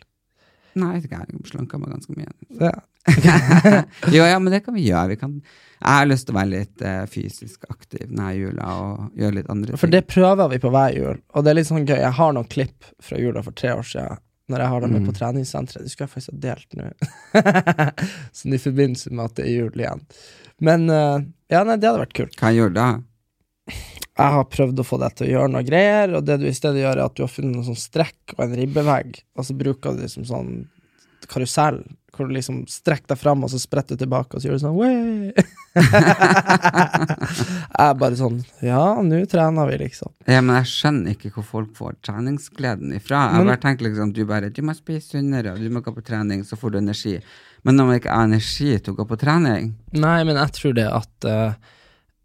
Nei, 0.80 0.94
jeg 1.02 1.12
har 1.12 1.28
slanka 1.50 1.80
meg 1.82 1.92
ganske 1.92 2.14
mye. 2.16 2.32
Ja. 2.62 2.78
jo, 4.16 4.22
ja, 4.24 4.38
men 4.40 4.54
det 4.54 4.62
kan 4.64 4.76
vi 4.78 4.86
gjøre. 4.86 5.10
Vi 5.12 5.18
kan, 5.20 5.34
jeg 5.82 5.98
har 5.98 6.08
lyst 6.08 6.28
til 6.30 6.36
å 6.36 6.38
være 6.38 6.52
litt 6.54 6.84
eh, 6.86 7.02
fysisk 7.12 7.66
aktiv 7.74 8.06
denne 8.06 8.30
jula 8.38 8.70
og 8.80 9.18
gjøre 9.20 9.40
litt 9.40 9.50
andre 9.52 9.74
ting. 9.74 9.82
For 9.82 9.92
det 9.92 10.06
prøver 10.08 10.52
vi 10.54 10.62
på 10.64 10.72
hver 10.72 10.96
jul, 10.96 11.20
og 11.34 11.44
det 11.44 11.52
er 11.52 11.58
litt 11.60 11.68
sånn 11.72 11.84
gøy. 11.88 11.98
Jeg 11.98 12.16
har 12.22 12.36
noen 12.38 12.48
klipp 12.54 12.88
fra 13.04 13.20
jula 13.20 13.44
for 13.44 13.58
tre 13.58 13.74
år 13.76 13.88
siden. 13.90 14.22
Når 14.52 14.64
jeg 14.64 14.72
har 14.74 14.82
dem 14.84 14.92
med 14.92 15.02
Mm. 15.02 15.08
på 15.08 15.14
treningssenteret. 15.16 15.84
De 15.86 15.90
skulle 15.92 16.08
jeg 16.10 16.12
faktisk 16.12 16.32
ha 16.34 16.40
delt 16.44 16.74
nå. 16.76 16.88
sånn 18.38 18.56
i 18.56 18.60
forbindelse 18.60 19.12
med 19.14 19.26
at 19.30 19.36
det 19.38 19.46
er 19.46 19.54
jul 19.54 19.80
igjen. 19.84 20.02
Men 20.60 20.90
uh, 20.92 21.24
ja, 21.52 21.62
nei, 21.64 21.78
det 21.80 21.88
hadde 21.88 22.02
vært 22.02 22.16
kult. 22.18 22.36
Hva 22.40 22.52
gjør 22.56 22.74
du 22.74 22.76
da? 22.76 22.88
Jeg 24.20 24.34
har 24.36 24.44
prøvd 24.52 24.82
å 24.84 24.86
få 24.86 24.98
deg 25.02 25.16
til 25.16 25.28
å 25.30 25.32
gjøre 25.32 25.52
noe 25.54 25.64
greier, 25.66 26.12
og 26.18 26.26
det 26.28 26.36
du 26.42 26.46
i 26.50 26.54
stedet 26.56 26.82
gjør, 26.84 26.98
er 27.00 27.06
at 27.08 27.16
du 27.16 27.24
har 27.24 27.32
funnet 27.32 27.56
noen 27.56 27.70
sånn 27.72 27.80
strekk 27.80 28.36
og 28.38 28.44
en 28.46 28.58
ribbevegg, 28.60 29.22
og 29.40 29.48
så 29.48 29.56
bruker 29.58 29.96
du 29.96 30.02
det 30.04 30.12
som 30.12 30.26
sånn 30.28 30.52
karusell, 31.32 31.80
hvor 32.12 32.28
du 32.28 32.34
liksom 32.36 32.66
strekker 32.68 33.14
deg 33.14 33.20
fram, 33.22 33.46
og 33.46 33.50
så 33.54 33.60
spretter 33.62 33.96
du 33.96 34.02
tilbake, 34.04 34.36
og 34.36 34.42
så 34.44 34.50
gjør 34.50 34.58
du 34.60 34.64
sånn! 34.66 34.76
Jeg 37.72 37.86
er 37.88 37.96
bare 38.00 38.18
sånn 38.20 38.42
Ja, 38.66 38.82
nå 39.06 39.22
trener 39.32 39.70
vi, 39.70 39.78
liksom. 39.86 40.12
Ja, 40.28 40.42
men 40.44 40.58
jeg 40.60 40.68
skjønner 40.74 41.16
ikke 41.16 41.32
hvor 41.38 41.46
folk 41.48 41.72
får 41.78 41.96
treningsgleden 42.06 42.92
ifra. 42.98 43.22
Jeg 43.32 43.38
Men- 43.46 43.48
bare 43.54 43.62
tenker 43.64 43.88
liksom, 43.88 44.12
du 44.14 44.26
bare, 44.28 44.50
du 44.52 44.62
må 44.62 44.76
spise 44.76 45.16
sunnere, 45.16 45.56
du 45.58 45.70
må 45.72 45.80
gå 45.82 45.94
på 45.96 46.04
trening, 46.04 46.44
så 46.44 46.58
får 46.60 46.72
du 46.72 46.78
energi. 46.82 47.16
Men 47.64 47.78
når 47.78 47.86
man 47.88 48.00
ikke 48.00 48.12
har 48.12 48.28
energi 48.28 48.72
til 48.80 48.94
å 48.94 48.98
gå 48.98 49.06
på 49.08 49.20
trening 49.22 49.76
Nei, 49.94 50.24
men 50.26 50.36
jeg 50.36 50.52
tror 50.58 50.74
det 50.74 50.88
at 50.90 51.26
eh, 51.30 51.54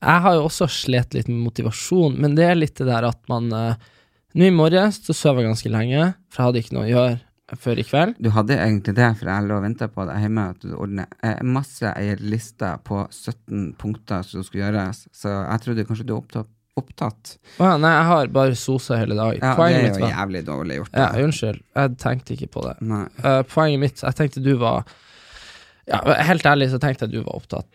Jeg 0.05 0.23
har 0.27 0.35
jo 0.37 0.47
også 0.47 0.69
slet 0.71 1.15
litt 1.17 1.29
med 1.31 1.41
motivasjon, 1.47 2.19
men 2.21 2.35
det 2.37 2.45
er 2.51 2.59
litt 2.59 2.77
det 2.77 2.89
der 2.89 3.07
at 3.09 3.23
man 3.33 3.49
uh, 3.53 3.93
Nå 4.37 4.51
i 4.51 4.53
morges 4.53 4.99
så 5.07 5.15
sov 5.17 5.39
jeg 5.41 5.47
ganske 5.49 5.71
lenge, 5.73 6.11
for 6.29 6.43
jeg 6.43 6.51
hadde 6.51 6.61
ikke 6.61 6.75
noe 6.77 6.85
å 6.85 6.91
gjøre 6.91 7.15
før 7.55 7.79
i 7.79 7.85
kveld. 7.87 8.19
Du 8.19 8.29
hadde 8.35 8.59
egentlig 8.59 8.97
det, 8.99 9.07
for 9.21 9.31
jeg 9.31 9.47
lå 9.47 9.57
og 9.61 9.65
venta 9.65 9.87
på 9.93 10.05
deg 10.09 10.25
hjemme, 10.25 10.49
at 10.53 10.67
du 10.67 10.75
ordner 10.75 11.07
eh, 11.23 11.39
masse 11.47 11.93
ei 11.95 12.17
liste 12.19 12.73
på 12.85 13.05
17 13.07 13.71
punkter 13.81 14.27
som 14.27 14.45
skulle 14.45 14.67
gjøres, 14.67 15.07
så 15.15 15.33
jeg 15.39 15.65
trodde 15.65 15.87
kanskje 15.89 16.09
du 16.09 16.13
var 16.17 16.25
opptatt. 16.25 16.53
opptatt. 16.77 17.33
Å 17.57 17.71
ja, 17.71 17.79
nei, 17.81 17.95
jeg 17.95 18.09
har 18.11 18.35
bare 18.35 18.59
sosa 18.59 18.99
hele 19.01 19.17
dag. 19.17 19.39
Ja, 19.39 19.55
det 19.55 19.69
er 19.71 19.87
jo 19.87 19.95
mitt, 19.95 20.17
jævlig 20.19 20.45
dårlig 20.51 20.81
gjort. 20.83 20.99
Ja, 20.99 21.09
unnskyld, 21.23 21.63
jeg 21.79 21.97
tenkte 22.03 22.37
ikke 22.37 22.51
på 22.59 22.67
det. 22.67 22.77
Eh, 22.91 23.41
poenget 23.55 23.85
mitt 23.87 24.05
Jeg 24.05 24.19
tenkte 24.19 24.45
du 24.45 24.53
var 24.61 24.85
Ja, 25.87 26.03
helt 26.27 26.45
ærlig 26.51 26.73
så 26.75 26.83
tenkte 26.83 27.07
jeg 27.07 27.15
du 27.15 27.21
var 27.23 27.39
opptatt. 27.39 27.71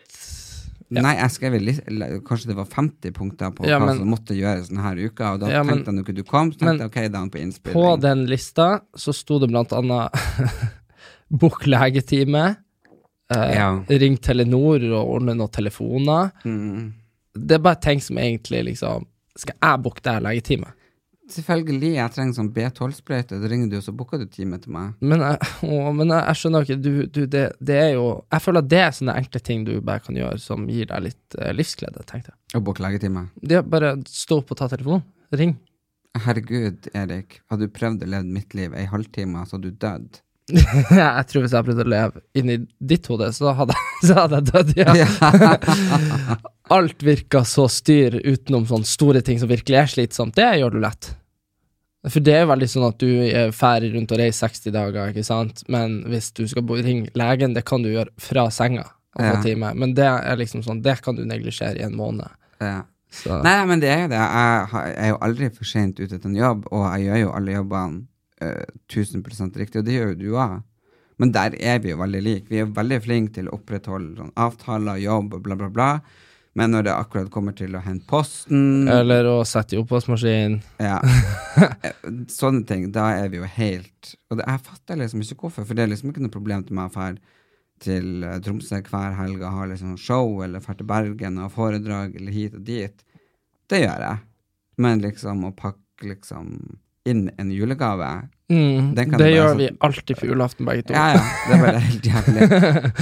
Ja. 0.92 1.02
Nei, 1.06 1.14
jeg 1.16 1.30
skrev 1.32 1.54
en 1.56 2.20
Kanskje 2.26 2.46
det 2.50 2.56
var 2.58 2.66
50 2.68 3.12
punkter 3.16 3.50
på 3.56 3.64
Ja, 3.66 3.78
hva 3.80 3.86
men- 3.86 3.98
som 3.98 4.10
måtte 4.12 4.34
gjøres 4.36 4.68
denne 4.68 4.92
uka, 5.06 5.32
og 5.34 5.40
da 5.40 5.48
Ja, 5.50 5.62
tenkte 5.64 5.86
jeg 5.92 5.94
når 6.04 6.14
du 6.14 6.22
kom, 6.24 6.50
så 6.52 6.60
men 6.66 6.78
tenkte 6.78 6.82
jeg 6.82 6.90
ok, 6.90 7.12
da 7.12 7.18
er 7.18 7.22
han 7.22 7.30
på 7.30 7.40
innspilling. 7.40 7.74
På 7.78 8.00
den 8.00 8.26
lista 8.26 8.66
så 8.94 9.14
sto 9.14 9.38
det 9.38 9.48
blant 9.48 9.72
annet 9.72 10.12
bukk 11.42 11.66
legetime. 11.66 12.56
eh. 13.32 13.78
Ring 13.88 14.16
Telenor 14.18 14.82
og 14.92 15.14
ordne 15.16 15.34
noen 15.38 15.48
telefoner. 15.50 16.30
Mm. 16.44 16.92
Det 17.34 17.54
er 17.56 17.62
bare 17.64 17.80
ting 17.80 18.00
som 18.00 18.16
egentlig 18.18 18.64
liksom 18.74 19.06
Skal 19.38 19.54
jeg 19.62 19.80
booke 19.82 20.02
det 20.04 20.12
her? 20.12 20.74
Selvfølgelig, 21.32 21.90
jeg 21.96 22.12
trenger 22.14 22.36
sånn 22.36 22.50
B12-sprøyte, 22.52 23.38
da 23.40 23.48
ringer 23.50 23.70
du, 23.72 23.78
og 23.78 23.84
så 23.86 23.94
booker 23.96 24.20
du 24.20 24.26
time 24.30 24.58
til 24.60 24.74
meg. 24.74 24.92
Men, 25.00 25.24
jeg, 25.24 25.50
å, 25.64 25.92
men 25.96 26.12
jeg, 26.12 26.20
jeg 26.28 26.40
skjønner 26.40 26.66
ikke, 26.66 26.78
du, 26.84 26.92
du 27.08 27.20
det, 27.30 27.44
det 27.62 27.78
er 27.78 27.90
jo 27.96 28.06
Jeg 28.34 28.44
føler 28.44 28.64
at 28.64 28.70
det 28.72 28.80
er 28.82 28.96
sånne 28.98 29.16
enkle 29.22 29.42
ting 29.48 29.66
du 29.68 29.72
bare 29.80 30.04
kan 30.04 30.18
gjøre 30.18 30.40
som 30.42 30.66
gir 30.70 30.90
deg 30.90 31.06
litt 31.08 31.38
eh, 31.38 31.52
livsglede, 31.56 32.04
tenkte 32.08 32.34
jeg. 32.34 32.38
Og 32.58 32.66
booke 32.66 32.84
legetime. 32.84 33.26
Det 33.40 33.60
er 33.60 33.68
bare 33.74 33.94
stå 34.08 34.42
opp 34.42 34.52
og 34.52 34.60
ta 34.60 34.68
telefonen. 34.72 35.06
Ring. 35.32 35.56
Herregud, 36.20 36.90
Erik, 36.92 37.40
hadde 37.48 37.68
du 37.68 37.72
prøvd 37.72 38.04
å 38.04 38.10
leve 38.12 38.28
mitt 38.28 38.52
liv 38.56 38.74
ei 38.76 38.84
halvtime, 38.90 39.46
så 39.48 39.56
hadde 39.56 39.70
du 39.70 39.80
dødd. 39.80 40.20
jeg 40.52 41.24
tror 41.30 41.44
hvis 41.44 41.54
jeg 41.54 41.66
prøvde 41.68 41.86
å 41.86 41.92
leve 41.92 42.22
inni 42.36 42.58
ditt 42.82 43.08
hode, 43.08 43.30
så 43.32 43.54
hadde, 43.56 43.76
så 44.06 44.18
hadde 44.24 44.42
jeg 44.42 44.50
dødd, 44.50 44.74
ja. 44.82 45.56
Alt 46.76 47.02
virker 47.04 47.44
så 47.48 47.66
styr 47.68 48.18
utenom 48.20 48.68
sånne 48.68 48.88
store 48.88 49.20
ting 49.24 49.40
som 49.40 49.50
virkelig 49.50 49.80
er 49.80 49.90
slitsomt. 49.92 50.36
Det 50.36 50.46
gjør 50.60 50.76
du 50.76 50.78
lett. 50.84 51.10
For 52.10 52.18
det 52.20 52.32
er 52.34 52.46
veldig 52.50 52.66
sånn 52.66 52.88
at 52.88 52.98
du 52.98 53.52
ferdig 53.54 53.92
rundt 53.94 54.10
og 54.10 54.18
reiser 54.18 54.48
60 54.50 54.72
dager, 54.74 55.10
ikke 55.12 55.22
sant. 55.24 55.62
Men 55.70 56.00
hvis 56.10 56.32
du 56.34 56.46
skal 56.50 56.62
ringe 56.82 57.12
legen, 57.14 57.54
det 57.54 57.64
kan 57.64 57.82
du 57.84 57.90
gjøre 57.92 58.10
fra 58.18 58.48
senga 58.50 58.88
Ja. 59.18 59.36
Men 59.74 59.92
det 59.94 60.06
er 60.08 60.36
liksom 60.40 60.62
sånn, 60.64 60.82
det 60.82 60.96
kan 61.02 61.14
du 61.14 61.22
neglisjere 61.24 61.78
i 61.78 61.82
en 61.84 61.94
måned. 61.94 62.26
Ja. 62.60 62.82
Så. 63.12 63.42
Nei, 63.44 63.58
men 63.68 63.78
det 63.78 63.90
er 63.92 64.00
jo 64.02 64.08
det. 64.08 64.16
Jeg 64.16 64.66
har- 64.72 64.86
jeg 64.88 64.96
er 65.04 65.08
jo 65.10 65.18
aldri 65.20 65.48
for 65.54 65.64
sent 65.64 66.00
ute 66.00 66.18
til 66.18 66.30
en 66.30 66.34
jobb, 66.34 66.66
og 66.72 66.86
jeg 66.98 67.06
gjør 67.06 67.20
jo 67.20 67.32
alle 67.36 67.52
jobbene 67.52 68.06
uh, 68.42 68.64
1000% 68.88 69.56
riktig, 69.60 69.76
og 69.78 69.84
det 69.84 69.94
gjør 69.98 70.08
jo 70.08 70.14
du 70.14 70.30
òg. 70.32 70.62
Men 71.18 71.30
der 71.30 71.54
er 71.60 71.78
vi 71.78 71.90
jo 71.90 71.98
veldig 71.98 72.22
like. 72.24 72.48
Vi 72.48 72.58
er 72.58 72.64
veldig 72.72 73.02
flinke 73.04 73.34
til 73.34 73.46
å 73.50 73.58
opprettholde 73.60 74.16
sånn, 74.16 74.32
avtaler, 74.34 74.96
jobb 74.96 75.34
og 75.34 75.42
bla, 75.42 75.54
bla, 75.60 75.68
bla. 75.68 75.90
Men 76.58 76.74
når 76.74 76.84
det 76.84 76.92
akkurat 76.94 77.30
kommer 77.32 77.54
til 77.56 77.72
å 77.76 77.80
hente 77.80 78.04
posten 78.10 78.88
Eller 78.92 79.24
å 79.24 79.38
sette 79.48 79.76
i 79.76 79.80
oppvaskmaskinen. 79.80 80.58
ja, 80.76 80.98
Sånne 82.32 82.66
ting, 82.68 82.90
da 82.92 83.06
er 83.16 83.30
vi 83.32 83.40
jo 83.40 83.48
helt 83.48 84.10
Og 84.28 84.36
det, 84.36 84.44
jeg 84.44 84.64
fatter 84.66 85.00
liksom 85.00 85.24
ikke 85.24 85.38
hvorfor, 85.46 85.64
for 85.68 85.78
det 85.78 85.86
er 85.86 85.94
liksom 85.94 86.12
ikke 86.12 86.24
noe 86.26 86.34
problem 86.34 86.66
til 86.68 86.76
meg 86.76 86.90
å 86.90 86.96
dra 86.98 87.22
til 87.82 88.22
eh, 88.22 88.38
Tromsø 88.44 88.78
hver 88.86 89.16
helg 89.18 89.40
og 89.42 89.56
ha 89.56 89.64
liksom 89.72 89.96
show, 89.98 90.36
eller 90.44 90.62
dra 90.62 90.76
til 90.78 90.86
Bergen 90.86 91.40
og 91.42 91.50
foredrag, 91.54 92.14
eller 92.14 92.34
hit 92.34 92.54
og 92.54 92.62
dit. 92.68 93.02
Det 93.66 93.80
gjør 93.82 94.04
jeg. 94.06 94.20
Men 94.82 95.02
liksom 95.02 95.42
å 95.48 95.50
pakke 95.56 96.06
liksom 96.06 96.52
inn 97.08 97.26
en 97.38 97.50
julegave 97.50 98.12
Mm, 98.52 98.90
det 98.92 99.06
bare 99.08 99.28
gjør 99.32 99.54
vi 99.56 99.66
alltid 99.80 100.18
på 100.18 100.26
julaften, 100.28 100.66
begge 100.68 100.82
to. 100.84 100.92
Ja, 100.92 101.14
ja. 101.14 101.20
Det 101.48 101.54
er 101.56 101.62
bare 101.62 101.78
helt 101.88 102.04
jævlig. 102.04 102.48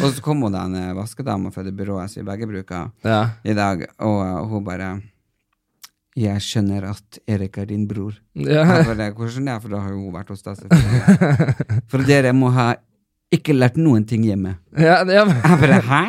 Og 0.05 0.13
så 0.15 0.23
kom 0.23 0.45
hun 0.47 0.55
den 0.55 0.77
eh, 0.79 0.93
vaskedama 0.95 1.51
fra 1.51 1.65
det 1.67 1.73
byrået 1.75 2.13
som 2.13 2.21
vi 2.21 2.27
begge 2.29 2.47
bruker 2.47 2.93
Ja. 3.03 3.23
i 3.43 3.57
dag, 3.59 3.83
og 3.99 4.21
uh, 4.21 4.45
hun 4.53 4.63
bare 4.65 4.91
Jeg 6.15 6.39
skjønner 6.45 6.87
at 6.93 7.19
Erik 7.27 7.59
er 7.59 7.67
din 7.67 7.89
bror. 7.89 8.15
Ja. 8.35 8.63
Bare, 8.87 9.11
Hvordan 9.11 9.33
skjønner 9.33 9.57
jeg, 9.57 9.63
for 9.65 9.75
da 9.75 9.81
har 9.83 9.91
jo 9.91 10.05
hun 10.05 10.15
vært 10.15 10.31
hos 10.31 10.43
deg. 10.47 10.63
For 11.91 12.07
dere 12.07 12.33
må 12.37 12.51
ha 12.55 12.75
ikke 13.33 13.55
lært 13.55 13.79
noen 13.79 14.07
ting 14.07 14.23
hjemme. 14.27 14.57
Ja, 14.79 15.01
ja, 15.07 15.25
Jeg 15.27 15.59
bare 15.65 15.81
Hæ? 15.87 16.03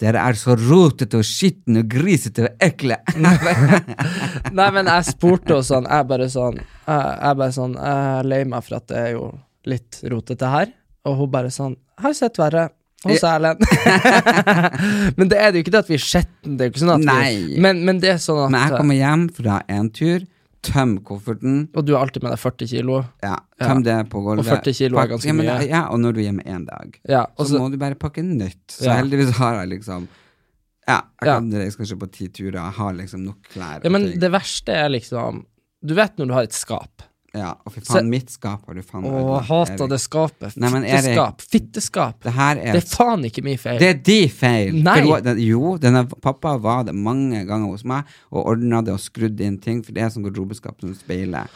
Dere 0.00 0.20
er 0.28 0.36
så 0.36 0.56
rotete 0.60 1.20
og 1.20 1.24
skitne 1.24 1.80
og 1.84 1.90
grisete 1.92 2.46
og 2.46 2.64
ekle. 2.66 2.98
Nei, 4.58 4.70
men 4.76 4.90
jeg 4.92 5.08
spurte 5.08 5.58
og 5.58 5.66
sånn, 5.66 5.88
jeg 5.88 6.08
bare 6.10 6.28
sånn 6.32 6.58
Jeg, 6.60 7.12
jeg 7.22 7.38
bare 7.40 7.54
sånn, 7.56 7.76
jeg 7.80 8.16
er 8.16 8.28
lei 8.32 8.42
meg 8.48 8.66
for 8.66 8.78
at 8.80 8.88
det 8.92 8.98
er 9.02 9.14
jo 9.16 9.30
litt 9.66 10.02
rotete 10.12 10.50
her. 10.52 10.74
Og 11.06 11.22
hun 11.22 11.32
bare 11.32 11.52
sånn 11.54 11.78
Jeg 11.96 12.08
har 12.10 12.18
sett 12.18 12.42
verre. 12.42 12.68
Hos 13.06 13.22
Erlend. 13.28 13.60
men 15.18 15.28
det 15.30 15.38
er 15.38 15.52
det 15.52 15.60
jo 15.60 15.64
ikke 15.66 15.74
det 15.74 15.82
at 15.84 15.90
vi 15.90 15.98
er 15.98 16.02
skjetne, 16.02 16.68
sånn 16.80 17.04
men, 17.04 17.82
men 17.86 18.00
det 18.02 18.14
er 18.16 18.22
sånn 18.22 18.46
at 18.46 18.50
Men 18.50 18.64
jeg 18.64 18.80
kommer 18.80 18.98
hjem 18.98 19.26
fra 19.36 19.58
en 19.70 19.90
tur, 19.94 20.24
tøm 20.66 20.96
kofferten, 21.06 21.56
Og 21.76 21.86
du 21.86 21.94
har 21.94 22.04
alltid 22.06 22.22
med 22.26 22.32
deg 22.34 22.40
40 22.42 22.68
kilo. 22.74 23.00
ja, 23.22 23.36
tøm 23.62 23.82
det 23.86 23.96
på 24.12 24.22
gulvet. 24.24 24.44
Og 24.44 24.50
40 24.58 24.74
kilo 24.80 24.98
er 25.02 25.10
ganske 25.14 25.34
mye. 25.38 25.56
Ja, 25.70 25.82
og 25.94 26.00
når 26.02 26.12
du 26.16 26.20
er 26.20 26.28
hjemme 26.30 26.44
én 26.46 26.66
dag, 26.68 27.00
Ja, 27.08 27.24
så 27.38 27.48
så 27.54 27.58
må 27.62 27.70
du 27.72 27.78
bare 27.80 27.94
pakke 27.98 28.22
nytt. 28.26 28.64
Så 28.76 28.90
heldigvis 28.92 29.34
har 29.38 29.60
jeg 29.62 29.78
liksom 29.78 30.08
Ja, 30.86 31.00
jeg, 31.20 31.26
kan, 31.26 31.50
ja. 31.50 31.58
reise 31.64 31.78
kanskje 31.80 31.98
på 31.98 32.10
ti 32.14 32.28
turer, 32.28 32.60
jeg 32.60 32.76
har 32.78 32.92
liksom 32.94 33.24
nok 33.26 33.48
klær. 33.52 33.80
Ja, 33.82 33.90
men 33.90 34.10
det 34.20 34.30
verste 34.30 34.72
er 34.84 34.88
liksom 34.94 35.44
Du 35.84 35.94
vet 35.94 36.16
når 36.18 36.26
du 36.26 36.34
har 36.34 36.42
et 36.46 36.54
skap. 36.54 37.02
Ja, 37.36 37.50
og 37.66 37.72
fy 37.74 37.80
Så- 37.84 37.92
faen, 37.98 38.08
mitt 38.08 38.30
skap 38.32 38.64
har 38.66 38.74
du 38.74 38.82
faen 38.82 39.04
Å, 39.04 39.10
ødelagt, 39.12 39.46
hata 39.50 39.72
Erik. 39.76 39.90
det 39.90 39.98
skapet. 40.00 40.56
Nei, 40.56 40.70
men 40.72 40.84
Erik- 40.84 41.04
Fitteskap. 41.04 41.42
Fitteskap. 41.52 42.20
Det 42.24 42.32
her 42.32 42.56
er 42.56 42.72
Det 42.72 42.82
er 42.84 42.88
faen 42.96 43.24
ikke 43.28 43.44
min 43.44 43.58
feil. 43.58 43.78
Det 43.78 43.88
er 43.90 44.00
de 44.02 44.28
feil! 44.28 44.74
Nei. 44.82 44.94
For 45.02 45.12
hun- 45.16 45.22
den, 45.22 45.38
jo, 45.44 45.76
denne 45.78 46.04
pappa 46.20 46.56
var 46.58 46.84
det 46.84 46.94
mange 46.94 47.44
ganger 47.46 47.66
hos 47.70 47.84
meg 47.84 48.04
og 48.32 48.46
ordna 48.46 48.82
det 48.82 48.94
og 48.94 49.00
skrudd 49.00 49.40
inn 49.40 49.58
ting, 49.58 49.82
for 49.82 49.92
det 49.92 50.02
er 50.02 50.08
sånn 50.08 50.24
garderobeskap 50.24 50.80
som 50.80 50.94
speiler. 50.94 51.46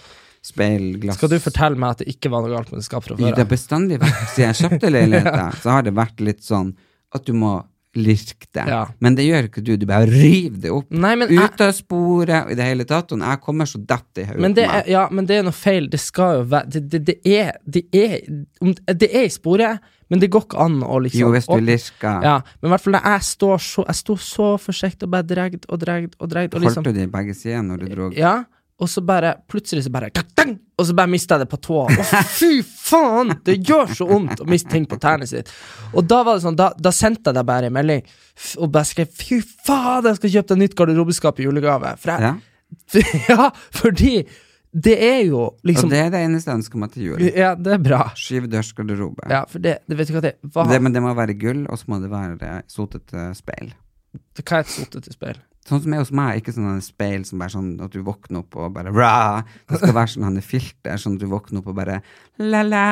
Speil, 0.43 0.95
glass 1.01 1.17
Skal 1.19 1.29
du 1.29 1.39
fortelle 1.39 1.77
meg 1.77 1.91
at 1.91 1.99
det 1.99 2.09
ikke 2.17 2.31
var 2.33 2.41
noe 2.41 2.55
galt 2.57 2.71
med 2.73 2.81
det 2.81 2.87
skapet 2.89 3.09
fra 3.09 3.17
Jo, 3.19 3.27
før? 3.27 3.35
det 3.37 3.43
har 3.45 3.51
bestandig 3.57 3.99
vært 4.01 4.29
Siden 4.33 4.55
jeg 4.55 4.57
kjøpte 4.71 4.91
leiligheten, 4.91 5.53
så 5.63 5.71
har 5.71 5.83
det 5.83 5.93
vært 5.95 6.21
litt 6.25 6.41
sånn 6.41 6.75
at 7.15 7.25
du 7.27 7.33
må 7.35 7.63
lirke 7.99 8.47
det. 8.55 8.65
Ja. 8.71 8.85
Men 9.03 9.17
det 9.19 9.25
gjør 9.27 9.49
ikke 9.49 9.63
du. 9.67 9.73
Du 9.81 9.87
bare 9.89 10.07
river 10.07 10.59
det 10.63 10.71
opp. 10.71 10.87
Nei, 10.95 11.15
men 11.19 11.31
Ut 11.35 11.63
av 11.65 11.73
sporet 11.75 12.53
i 12.53 12.57
det 12.59 12.67
hele 12.69 12.85
tatt. 12.87 13.11
Og 13.13 13.23
jeg 13.25 13.41
kommer, 13.43 13.67
så 13.67 13.81
detter 13.83 14.23
i 14.23 14.27
hodet 14.29 14.43
Men 14.45 14.55
det 14.55 14.67
ja, 14.91 15.09
men 15.11 15.27
det 15.27 15.41
er 15.41 15.47
noe 15.47 15.57
feil. 15.57 15.89
Det 15.91 16.01
skal 16.03 16.41
jo 16.41 16.45
være 16.53 16.71
Det, 16.71 16.83
det, 16.93 17.01
det 17.09 17.17
er 17.27 17.51
Det 17.67 17.83
er 17.97 18.95
Det 18.95 19.11
er 19.11 19.27
i 19.27 19.33
sporet, 19.35 19.81
men 20.11 20.23
det 20.23 20.31
går 20.31 20.47
ikke 20.47 20.61
an 20.63 20.79
å 20.87 21.01
liksom 21.03 21.21
Jo, 21.25 21.33
hvis 21.35 21.51
du 21.51 21.59
lirker 21.67 22.23
Ja, 22.27 22.37
men 22.61 22.71
i 22.71 22.73
hvert 22.75 22.85
fall 22.87 22.99
jeg 23.01 23.27
står 23.33 23.59
så 23.67 23.85
Jeg 23.89 23.99
sto 24.03 24.17
så 24.17 24.49
forsiktig 24.59 25.09
og 25.09 25.13
bare 25.17 25.27
dregd 25.27 25.67
og 25.69 25.83
dregd 25.83 26.15
og 26.19 26.31
dregd. 26.31 26.55
Og 26.55 26.65
liksom, 26.65 26.85
Holdt 26.85 26.95
du 26.95 27.01
det 27.01 27.09
i 27.09 27.13
begge 27.19 27.35
sider 27.39 27.63
når 27.67 27.85
du 27.85 27.91
drog? 27.95 28.17
ja, 28.19 28.37
og 28.81 28.89
så 28.89 29.03
bare 29.05 29.35
Plutselig 29.51 29.85
så 29.85 29.93
bare 29.93 30.11
Og 30.11 30.87
så 30.87 30.95
bare 30.97 31.11
mista 31.13 31.37
jeg 31.37 31.45
det 31.45 31.51
på 31.53 31.61
tåa. 31.61 31.87
Å, 31.93 32.23
fy 32.33 32.61
faen! 32.65 33.35
Det 33.45 33.59
gjør 33.69 33.95
så 33.95 34.09
vondt 34.09 34.41
å 34.41 34.49
miste 34.49 34.73
ting 34.73 34.87
på 34.89 34.99
tærne 35.01 35.29
sitt. 35.29 35.51
Og 35.93 36.07
da 36.09 36.23
var 36.27 36.39
det 36.39 36.45
sånn 36.47 36.59
Da, 36.59 36.71
da 36.77 36.93
sendte 36.95 37.31
jeg 37.31 37.41
deg 37.41 37.49
bare 37.49 37.71
en 37.71 37.77
melding 37.77 38.05
og 38.57 38.71
bare 38.73 38.89
skrev 38.89 39.11
Fy 39.13 39.43
faen, 39.67 40.07
jeg 40.09 40.17
skal 40.17 40.33
kjøpe 40.37 40.55
deg 40.55 40.63
nytt 40.63 40.79
garderobeskap 40.79 41.43
i 41.43 41.49
julegave. 41.49 41.97
For 42.01 42.15
jeg, 42.15 42.31
Ja. 42.31 42.37
ja, 43.29 43.49
fordi 43.75 44.23
det 44.71 44.95
er 45.03 45.25
jo 45.27 45.49
liksom 45.67 45.89
Og 45.89 45.95
det 45.95 46.01
er 46.05 46.11
det 46.15 46.21
eneste 46.23 46.55
ønsket 46.55 46.79
meg 46.79 46.93
til 46.95 47.09
jul. 47.09 47.23
Ja, 47.35 47.57
det 47.59 47.73
er 47.75 47.83
bra. 47.83 48.05
Skyvedørsgarderobe. 48.15 49.27
Ja, 49.33 49.43
for 49.51 49.63
det, 49.63 49.81
det 49.91 49.99
vet 49.99 50.11
du 50.11 50.15
hva 50.15 50.23
det 50.23 50.37
hva, 50.47 50.67
Det, 50.71 50.79
men 50.83 50.95
det 50.95 51.03
må 51.03 51.15
være 51.19 51.35
gull, 51.39 51.65
og 51.67 51.81
så 51.81 51.91
må 51.91 51.99
det 52.03 52.11
være 52.13 52.61
sotete 52.71 53.33
speil. 53.39 53.73
Hva 54.41 54.61
er 54.61 54.65
et 54.65 54.73
sotete 54.73 55.15
speil? 55.15 55.39
Sånn 55.69 55.83
som 55.85 55.93
er 55.95 56.01
hos 56.01 56.11
meg, 56.17 56.41
ikke 56.41 56.55
sånn 56.57 56.81
speil 56.83 57.27
som 57.29 57.43
bare 57.43 57.53
sånn 57.53 57.75
at 57.85 57.93
du 57.93 58.01
våkner 58.07 58.41
opp 58.41 58.57
og 58.59 58.73
bare 58.75 58.93
rah. 58.95 59.45
Det 59.69 59.79
skal 59.79 59.95
være 59.95 60.13
sånn 60.15 60.41
er 60.41 60.47
filter, 60.47 60.97
sånn 60.99 61.19
at 61.19 61.23
du 61.23 61.29
våkner 61.31 61.61
opp 61.61 61.71
og 61.71 61.77
bare 61.79 62.01
la-la. 62.41 62.87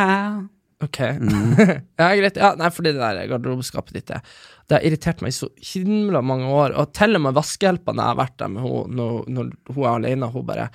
Ok. 0.84 1.00
Mm. 1.18 1.56
ja, 1.98 2.10
greit. 2.20 2.36
Ja, 2.38 2.52
nei, 2.58 2.68
fordi 2.70 2.92
det 2.94 3.02
der 3.02 3.32
garderobeskapet 3.32 3.96
ditt 3.96 4.12
det, 4.12 4.20
det 4.68 4.78
har 4.78 4.86
irritert 4.86 5.24
meg 5.24 5.32
i 5.32 5.38
så 5.38 5.48
himla 5.72 6.22
mange 6.22 6.52
år. 6.54 6.76
Og 6.78 6.92
til 6.94 7.18
og 7.18 7.24
med 7.24 7.38
vaskehjelpa 7.38 7.96
når 7.96 8.04
jeg 8.04 8.12
har 8.12 8.20
vært 8.20 8.38
der 8.44 8.52
med 8.54 8.62
henne 8.66 9.00
når, 9.00 9.18
når 9.34 9.50
hun 9.72 9.82
er 9.82 9.90
alene, 9.96 10.30
hun 10.36 10.46
bare 10.46 10.68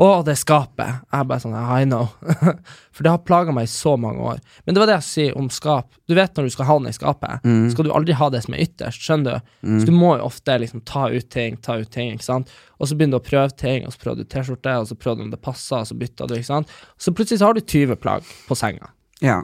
å, 0.00 0.22
det 0.24 0.32
skapet. 0.40 1.02
Jeg 1.12 1.20
er 1.20 1.26
bare 1.28 1.42
sånn, 1.42 1.52
I 1.60 1.84
know. 1.84 2.06
For 2.96 3.04
det 3.04 3.10
har 3.12 3.20
plaga 3.28 3.52
meg 3.52 3.66
i 3.66 3.70
så 3.72 3.92
mange 4.00 4.22
år. 4.24 4.38
Men 4.64 4.74
det 4.76 4.80
var 4.80 4.88
det 4.88 4.94
jeg 4.96 5.06
sier 5.10 5.36
om 5.36 5.50
skap. 5.52 5.90
Du 6.08 6.14
vet 6.16 6.32
når 6.38 6.48
du 6.48 6.54
skal 6.54 6.68
ha 6.70 6.76
den 6.80 6.88
i 6.88 6.94
skapet, 6.96 7.44
Mm. 7.44 7.66
skal 7.74 7.84
du 7.84 7.92
aldri 7.92 8.16
ha 8.16 8.30
det 8.32 8.40
som 8.46 8.54
er 8.56 8.64
ytterst, 8.64 9.04
skjønner 9.04 9.38
du? 9.42 9.50
Så 9.82 9.90
du 9.90 9.92
må 9.92 10.14
jo 10.16 10.24
ofte 10.30 10.56
liksom 10.62 10.80
ta 10.88 11.10
ut 11.12 11.28
ting, 11.30 11.58
ta 11.60 11.76
ut 11.82 11.90
ting, 11.92 12.14
ikke 12.16 12.24
sant? 12.30 12.48
Og 12.80 12.88
så 12.88 12.96
begynner 12.96 13.20
du 13.20 13.22
å 13.22 13.28
prøve 13.28 13.52
ting, 13.60 13.84
og 13.84 13.92
så 13.92 14.00
prøver 14.06 14.22
du 14.24 14.30
T-skjorte, 14.32 14.78
og 14.80 14.88
så 14.88 14.96
prøver 14.96 15.20
du 15.20 15.26
om 15.28 15.30
det 15.36 15.42
passer, 15.44 15.82
og 15.84 15.86
så 15.92 15.98
bytter 16.00 16.32
du, 16.32 16.34
ikke 16.40 16.48
sant? 16.48 16.72
Så 16.96 17.12
plutselig 17.12 17.42
så 17.44 17.50
har 17.50 17.54
du 17.54 17.60
20 17.60 18.00
plagg 18.00 18.24
på 18.48 18.56
senga. 18.56 18.88
Ja. 19.20 19.42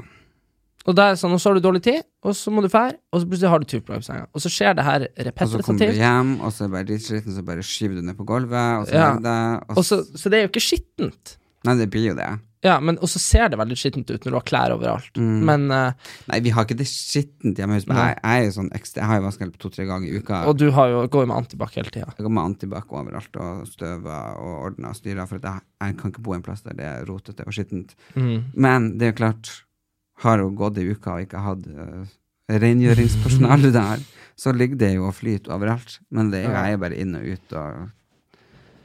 Og, 0.87 0.95
da 0.95 1.11
er 1.11 1.19
sånn, 1.19 1.35
og 1.35 1.43
så 1.43 1.51
har 1.51 1.59
du 1.59 1.65
dårlig 1.65 1.83
tid, 1.83 2.05
og 2.23 2.37
så 2.39 2.53
må 2.55 2.63
du 2.63 2.69
fære, 2.71 2.95
og 3.11 3.23
så 3.23 3.29
plutselig 3.31 3.53
har 3.53 3.63
du 3.63 3.67
20 3.67 3.87
plagg 3.87 4.03
på 4.03 4.07
senga. 4.07 4.27
Og 4.31 4.45
så 4.45 4.53
skjer 4.53 4.77
det 4.79 4.85
her 4.87 5.07
Og 5.09 5.51
så 5.51 5.63
kommer 5.67 5.91
du 5.91 5.99
hjem, 5.99 6.35
og 6.41 6.53
så 6.55 6.65
er 6.65 6.69
det 6.69 6.75
bare 6.77 6.89
dritsliten, 6.93 7.35
så 7.35 7.47
bare 7.47 7.67
skyver 7.67 7.99
du 7.99 8.07
ned 8.07 8.19
på 8.19 8.27
gulvet, 8.29 8.83
og 8.83 8.87
så 8.87 8.95
Ja. 8.95 9.09
deg, 9.19 9.77
og 9.77 9.85
så, 9.85 10.05
så 10.15 10.31
det 10.31 10.39
er 10.39 10.47
jo 10.47 10.53
ikke 10.55 10.67
skittent. 10.69 11.37
Nei, 11.67 11.75
det 11.81 11.91
blir 11.91 12.13
jo 12.13 12.19
det. 12.19 12.31
Ja, 12.65 12.77
men 12.83 12.99
Og 12.99 13.11
så 13.11 13.21
ser 13.23 13.51
det 13.53 13.59
veldig 13.61 13.77
skittent 13.79 14.11
ut 14.11 14.25
når 14.25 14.33
du 14.33 14.37
har 14.39 14.47
klær 14.49 14.75
overalt. 14.75 15.19
Mm. 15.21 15.37
Men 15.49 15.67
uh, 15.71 16.15
Nei, 16.31 16.41
vi 16.45 16.53
har 16.55 16.67
ikke 16.67 16.79
det 16.79 16.89
skittent 16.91 17.61
hjemme. 17.61 17.79
Jeg, 17.79 18.17
jeg 18.17 18.55
sånn 18.57 18.71
ekstra, 18.77 19.03
jeg 19.03 19.11
har 19.11 19.21
jo 19.21 19.27
vaskehjelp 19.27 19.61
to-tre 19.63 19.87
ganger 19.89 20.09
i 20.09 20.23
uka. 20.23 20.41
Og 20.51 20.57
du 20.59 20.67
har 20.75 20.91
jo, 20.93 21.05
går 21.13 21.27
jo 21.27 21.31
med 21.31 21.37
antibac 21.37 21.77
hele 21.79 21.93
tida. 21.93 22.09
Jeg 22.17 22.27
går 22.27 22.35
med 22.39 22.45
antibac 22.45 22.97
overalt 22.97 23.39
og 23.43 23.67
støver 23.71 24.41
og 24.43 24.57
ordner 24.71 24.91
og 24.95 24.99
styrer, 24.99 25.29
for 25.31 25.39
jeg, 25.39 25.65
jeg 25.85 25.99
kan 26.01 26.15
ikke 26.15 26.27
bo 26.27 26.35
en 26.37 26.47
plass 26.47 26.65
der 26.67 26.79
det 26.79 26.89
er 26.89 27.07
rotete 27.09 27.47
og 27.47 27.55
skittent. 27.55 27.95
Mm. 28.17 28.51
Men 28.55 28.91
det 28.97 29.11
er 29.11 29.15
jo 29.15 29.21
klart, 29.21 29.53
har 30.25 30.39
jo 30.43 30.51
gått 30.57 30.79
ei 30.81 30.87
uke 30.93 31.13
og 31.13 31.25
ikke 31.27 31.43
hatt 31.45 31.67
uh, 31.67 32.07
rengjøringspersonale 32.51 33.73
der, 33.81 34.05
så 34.39 34.53
ligger 34.53 34.79
det 34.81 34.93
jo 34.95 35.09
og 35.09 35.15
flyter 35.19 35.55
overalt. 35.57 35.99
Men 36.11 36.31
det 36.33 36.45
er 36.47 36.73
jo 36.75 36.83
bare 36.85 36.99
inn 37.03 37.15
og 37.19 37.27
ut 37.27 37.57
og 37.59 37.91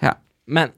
Ja. 0.03 0.15
Men 0.47 0.71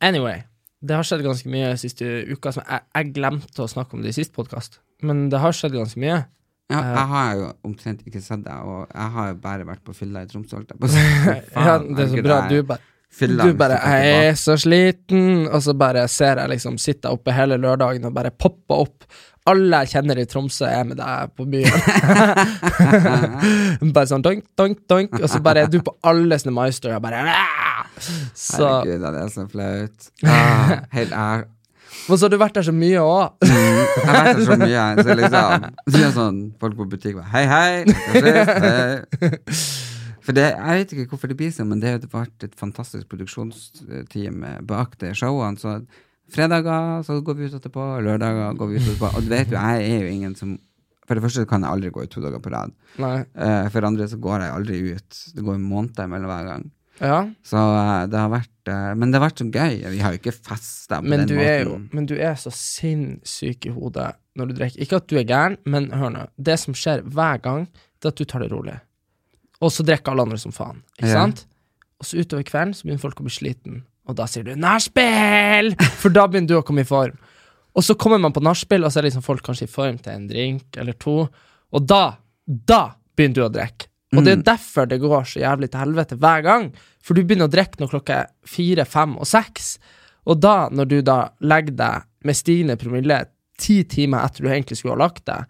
anyway, 0.00 0.42
det 0.80 0.94
har 0.96 1.06
skjedd 1.06 1.24
ganske 1.26 1.50
mye 1.50 1.72
siste 1.80 2.06
uka. 2.30 2.52
Som 2.54 2.64
jeg, 2.68 2.84
jeg 2.94 3.14
glemte 3.16 3.64
å 3.64 3.70
snakke 3.70 3.96
om 3.96 4.04
det 4.04 4.12
i 4.14 4.18
sist 4.20 4.34
podkast, 4.36 4.80
men 5.02 5.28
det 5.32 5.40
har 5.42 5.56
skjedd 5.56 5.74
ganske 5.78 6.00
mye. 6.00 6.20
Ja, 6.68 6.82
Eh. 6.82 6.92
jeg 6.92 7.06
har 7.08 7.28
jo 7.38 7.44
omtrent 7.64 8.02
ikke 8.04 8.20
sett 8.20 8.42
deg, 8.44 8.60
og 8.68 8.90
jeg 8.92 9.12
har 9.14 9.28
jo 9.30 9.36
bare 9.40 9.64
vært 9.64 9.80
på 9.86 9.94
fylla 9.96 10.20
i 10.20 10.28
Tromsø, 10.28 10.58
ja, 10.68 11.78
det 11.80 12.02
er 12.04 12.10
så 12.12 12.24
bra. 12.26 12.42
Du 12.50 12.58
bare 12.62 12.84
fylla 13.08 13.46
Du 13.48 13.54
bare 13.56 13.78
'Jeg 13.80 14.28
er 14.28 14.34
så 14.36 14.52
sliten', 14.60 15.48
og 15.48 15.62
så 15.62 15.72
bare 15.72 16.06
ser 16.08 16.36
jeg 16.36 16.48
liksom 16.50 16.76
Sitter 16.78 17.08
jeg 17.08 17.18
oppe 17.18 17.32
hele 17.32 17.56
lørdagen 17.56 18.04
og 18.04 18.12
bare 18.14 18.30
popper 18.30 18.84
opp. 18.84 19.04
Alle 19.48 19.82
jeg 19.84 19.92
kjenner 19.94 20.20
i 20.20 20.26
Tromsø, 20.28 20.66
er 20.68 20.84
med 20.88 20.98
deg 21.00 21.34
på 21.38 21.46
byen. 21.48 21.72
bare 23.96 24.08
sånn 24.10 24.24
donk, 24.24 24.44
donk, 24.58 24.82
donk, 24.90 25.14
og 25.22 25.28
så 25.30 25.40
bare 25.44 25.64
er 25.64 25.70
du 25.72 25.78
på 25.84 25.94
alle 26.08 26.38
sånne 26.40 26.54
My 26.56 26.68
Story, 26.74 26.96
og 26.98 27.04
bare! 27.04 27.22
Så 28.36 28.62
Herregud, 28.62 29.06
det 29.06 29.22
er 29.22 29.30
så 29.32 29.46
flaut. 29.50 30.10
Ah, 30.28 30.74
helt 30.94 31.14
ær. 31.16 31.46
Og 32.08 32.16
så 32.16 32.24
har 32.24 32.32
du 32.32 32.38
vært 32.40 32.56
der 32.56 32.64
så 32.68 32.72
mye 32.72 33.00
òg. 33.02 33.44
Jeg 33.44 34.06
har 34.06 34.16
vært 34.16 34.38
der 34.38 34.46
så 34.46 34.56
mye, 34.60 34.84
så 35.02 35.16
liksom 35.18 35.66
Så 35.88 36.00
er 36.00 36.12
sånn, 36.14 36.38
Folk 36.60 36.76
på 36.78 36.86
butikk 36.88 37.18
bare 37.18 37.28
Hei, 37.34 37.44
hei! 37.50 37.72
hei. 38.14 39.56
For 40.24 40.36
det, 40.36 40.46
Jeg 40.52 40.82
vet 40.82 40.92
ikke 40.92 41.14
hvorfor 41.14 41.30
det 41.32 41.38
blir 41.40 41.52
sånn, 41.54 41.70
men 41.72 41.80
det 41.82 41.94
har 41.94 42.04
vært 42.12 42.44
et 42.44 42.56
fantastisk 42.60 43.08
produksjonsteam 43.08 44.44
bak 44.68 44.96
de 45.00 45.12
showene. 45.16 45.60
Så 45.60 45.78
fredager 46.32 47.02
så 47.06 47.20
går 47.24 47.36
vi 47.38 47.48
ut 47.48 47.54
etterpå, 47.58 47.84
lørdager 48.04 48.56
går 48.58 48.68
vi 48.72 48.76
ut 48.80 48.86
etterpå. 48.88 49.10
Og 49.16 49.22
du 49.24 49.28
vet 49.32 49.52
jo, 49.52 49.56
jeg 49.58 49.90
er 49.92 50.02
jo 50.04 50.14
ingen 50.14 50.34
som 50.38 50.58
For 51.08 51.16
det 51.16 51.22
første 51.24 51.46
kan 51.48 51.62
jeg 51.64 51.70
aldri 51.72 51.88
gå 51.90 52.02
ut 52.04 52.10
to 52.12 52.20
dager 52.20 52.40
på 52.44 52.50
rad. 52.52 52.72
Nei. 53.00 53.24
Eh, 53.34 53.68
For 53.72 53.80
det 53.80 53.88
andre 53.88 54.08
så 54.12 54.18
går 54.20 54.42
jeg 54.44 54.52
aldri 54.52 54.80
ut. 54.92 55.20
Det 55.34 55.44
går 55.46 55.56
måneder 55.56 56.04
måned 56.04 56.10
mellom 56.12 56.28
hver 56.34 56.44
gang. 56.50 56.66
Ja, 57.00 57.20
Så 57.46 57.56
eh, 57.56 58.06
det 58.12 58.18
har 58.18 58.28
vært 58.28 58.68
eh, 58.68 58.94
Men 58.98 59.10
det 59.12 59.16
har 59.20 59.24
vært 59.30 59.38
så 59.40 59.46
gøy. 59.48 59.76
Vi 59.94 60.00
har 60.04 60.12
jo 60.12 60.18
ikke 60.20 60.34
festa 60.36 60.98
på 61.00 61.08
men 61.08 61.20
den 61.22 61.28
du, 61.30 61.34
måten. 61.38 61.48
er 61.48 61.62
jo, 61.64 61.78
men 61.96 62.06
du 62.10 62.14
er 62.18 62.34
så 62.36 62.50
sinnssyk 62.52 63.66
i 63.70 63.72
hodet 63.72 64.10
når 64.36 64.50
du 64.50 64.54
drikker. 64.58 64.82
Ikke 64.84 64.98
at 65.00 65.06
du 65.08 65.16
er 65.18 65.24
gæren, 65.26 65.56
men 65.64 65.88
hør 65.96 66.10
nå. 66.12 66.26
Det 66.36 66.58
som 66.60 66.74
skjer 66.76 67.00
hver 67.08 67.40
gang, 67.42 67.64
det 67.98 68.10
er 68.10 68.12
at 68.12 68.20
du 68.20 68.24
tar 68.28 68.44
det 68.44 68.50
rolig. 68.52 68.76
og 69.60 69.72
så 69.74 69.82
drikker 69.82 70.12
alle 70.12 70.22
andre 70.28 70.36
som 70.38 70.52
faen. 70.54 70.82
Ikke 71.00 71.08
Ja. 71.08 71.14
sant? 71.24 71.46
Og 71.98 72.06
så 72.06 72.20
utover 72.20 72.44
kvelden 72.46 72.74
så 72.74 72.84
begynner 72.86 73.00
folk 73.02 73.18
å 73.18 73.24
bli 73.26 73.32
sliten, 73.34 73.80
og 74.08 74.16
da 74.16 74.26
sier 74.26 74.46
du 74.46 74.54
'nachspiel'! 74.56 75.74
For 76.00 76.12
da 76.12 76.26
begynner 76.26 76.48
du 76.48 76.56
å 76.58 76.64
komme 76.64 76.84
i 76.86 76.88
form. 76.88 77.18
Og 77.76 77.84
så 77.84 77.94
kommer 77.94 78.18
man 78.18 78.32
på 78.32 78.42
nachspiel, 78.42 78.84
og 78.84 78.90
så 78.92 78.98
er 78.98 79.08
liksom 79.08 79.22
folk 79.22 79.44
kanskje 79.44 79.68
i 79.68 79.70
form 79.70 79.98
til 80.02 80.12
en 80.16 80.26
drink 80.30 80.76
eller 80.80 80.96
to, 80.98 81.28
og 81.68 81.86
da, 81.86 82.16
da 82.46 82.96
begynner 83.14 83.34
du 83.34 83.44
å 83.44 83.52
drikke. 83.52 83.86
Og 84.16 84.24
det 84.24 84.32
er 84.32 84.44
derfor 84.46 84.86
det 84.88 85.02
går 85.02 85.26
så 85.28 85.42
jævlig 85.42 85.68
til 85.68 85.82
helvete 85.82 86.16
hver 86.16 86.40
gang. 86.46 86.70
For 87.04 87.12
du 87.12 87.20
begynner 87.20 87.44
å 87.44 87.52
drikke 87.52 87.76
når 87.76 87.90
klokka 87.92 88.14
er 88.22 88.30
fire, 88.48 88.86
fem 88.88 89.18
og 89.20 89.28
seks. 89.28 89.74
Og 90.24 90.40
da, 90.40 90.70
når 90.72 90.88
du 90.88 90.96
da 91.04 91.18
legger 91.44 91.76
deg 91.76 92.06
med 92.24 92.38
stigende 92.38 92.78
promille 92.80 93.18
ti 93.60 93.82
timer 93.84 94.24
etter 94.24 94.46
du 94.46 94.48
egentlig 94.48 94.78
skulle 94.80 94.96
ha 94.96 95.02
lagt 95.02 95.26
deg, 95.28 95.44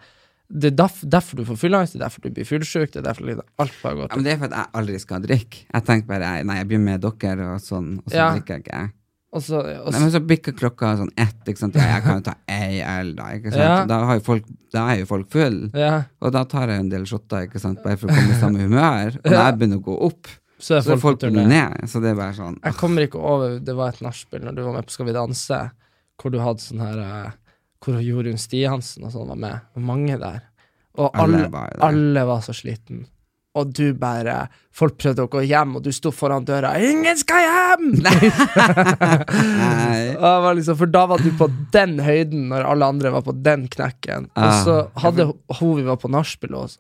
det 0.51 0.73
er 0.73 0.77
derf- 0.81 1.05
derfor 1.09 1.37
du 1.37 1.45
får 1.45 1.59
fyllangst, 1.61 1.93
det 1.93 2.01
er 2.01 2.07
derfor 2.07 2.23
du 2.25 2.31
blir 2.31 2.47
fyllesyk, 2.49 2.93
det 2.93 3.01
er 3.03 3.09
derfor 3.11 3.27
liksom 3.29 3.45
alt 3.59 3.75
bare 3.83 3.95
går 3.99 4.03
Ja, 4.03 4.09
til 4.09 4.17
men 4.17 4.25
det 4.25 4.33
er 4.33 4.39
for 4.39 4.47
at 4.49 4.57
jeg 4.57 4.71
aldri 4.81 4.99
skal 5.03 5.21
drikke. 5.27 5.59
Jeg 5.75 5.85
tenker 5.85 6.07
bare 6.09 6.31
nei, 6.45 6.57
jeg 6.57 6.69
blir 6.69 6.79
med 6.81 7.01
dere, 7.05 7.49
og 7.55 7.61
sånn, 7.61 7.99
og 7.99 8.09
så 8.11 8.17
Ja. 8.17 8.31
drikker 8.33 8.55
jeg 8.57 8.65
ikke. 8.65 8.93
Og 9.31 9.43
så, 9.45 9.59
og 9.61 9.93
så, 9.93 10.01
men 10.01 10.11
så 10.11 10.21
bikker 10.25 10.55
klokka 10.57 10.95
sånn 10.97 11.11
ett, 11.21 11.37
ikke 11.45 11.59
sant. 11.61 11.75
Ja, 11.77 11.85
jeg 11.99 12.03
kan 12.03 12.17
jo 12.17 12.23
ta 12.31 12.35
ei 12.49 12.79
øl, 12.81 13.11
da. 13.15 13.25
Ikke 13.37 13.53
sant? 13.53 13.61
Ja. 13.61 13.85
Da, 13.85 14.19
folk, 14.25 14.45
da 14.73 14.87
er 14.95 15.01
jo 15.03 15.05
folk 15.11 15.29
full. 15.31 15.71
ja, 15.75 16.05
Og 16.23 16.33
da 16.33 16.45
tar 16.49 16.69
jeg 16.73 16.81
en 16.81 16.89
del 16.89 17.05
shotter, 17.05 17.45
ikke 17.45 17.61
sant, 17.61 17.83
bare 17.85 17.99
for 18.01 18.09
å 18.09 18.15
komme 18.17 18.33
i 18.33 18.41
samme 18.41 18.59
humør. 18.65 19.19
Og 19.21 19.23
da 19.29 19.31
Ja. 19.37 19.51
jeg 19.51 19.59
begynner 19.59 19.83
å 19.83 19.85
gå 19.85 19.99
opp, 20.09 20.27
så 20.59 20.79
er 20.79 20.81
så 20.81 20.93
er 20.93 20.97
folk, 20.97 21.21
folk 21.21 21.21
på 21.21 21.37
på 21.37 21.47
ned. 21.47 21.77
Så 21.93 22.01
det 22.01 22.11
er 22.11 22.15
bare 22.17 22.33
sånn 22.33 22.57
Jeg 22.65 22.73
kommer 22.75 23.03
ikke 23.07 23.21
over 23.21 23.61
Det 23.61 23.77
var 23.77 23.89
et 23.91 24.01
nachspiel 24.01 24.41
når 24.43 24.55
du 24.57 24.63
var 24.65 24.73
med 24.73 24.87
på 24.87 24.91
Skal 24.91 25.07
vi 25.07 25.13
danse, 25.13 25.71
hvor 26.19 26.33
du 26.33 26.39
hadde 26.41 26.59
sånn 26.65 26.81
her 26.81 26.99
eh, 26.99 27.31
Hvor 27.85 28.01
Jorunn 28.03 28.39
Stiansen 28.41 29.05
og 29.07 29.13
sånn 29.15 29.29
var 29.29 29.37
med. 29.39 29.61
Og 29.77 29.83
mange 29.83 30.17
der. 30.19 30.41
Og 30.99 31.11
Alle 31.15 31.45
alle, 31.45 31.49
var 31.53 31.69
alle 31.87 32.25
var 32.27 32.41
så 32.43 32.53
sliten. 32.57 33.05
Og 33.59 33.71
du 33.75 33.93
bare 33.99 34.49
Folk 34.75 34.97
prøvde 35.01 35.23
å 35.25 35.29
gå 35.31 35.41
hjem, 35.47 35.77
og 35.79 35.83
du 35.83 35.91
sto 35.95 36.11
foran 36.15 36.45
døra. 36.47 36.75
'Ingen 36.79 37.17
skal 37.19 37.43
hjem!' 37.43 38.03
Nei. 38.07 38.31
Og 40.15 40.43
var 40.45 40.55
liksom, 40.59 40.77
for 40.79 40.87
da 40.93 41.03
var 41.11 41.19
du 41.23 41.31
på 41.39 41.47
den 41.75 41.99
høyden 42.05 42.49
når 42.53 42.67
alle 42.73 42.85
andre 42.95 43.09
var 43.15 43.23
på 43.27 43.35
den 43.43 43.63
knekken. 43.73 44.23
Og 44.37 44.45
Ah. 44.45 44.61
så 44.65 44.75
hadde 45.03 45.23
hun 45.59 45.73
vi 45.79 45.85
var 45.89 45.97
på 46.03 46.09
nachspiel 46.11 46.55
hos 46.59 46.75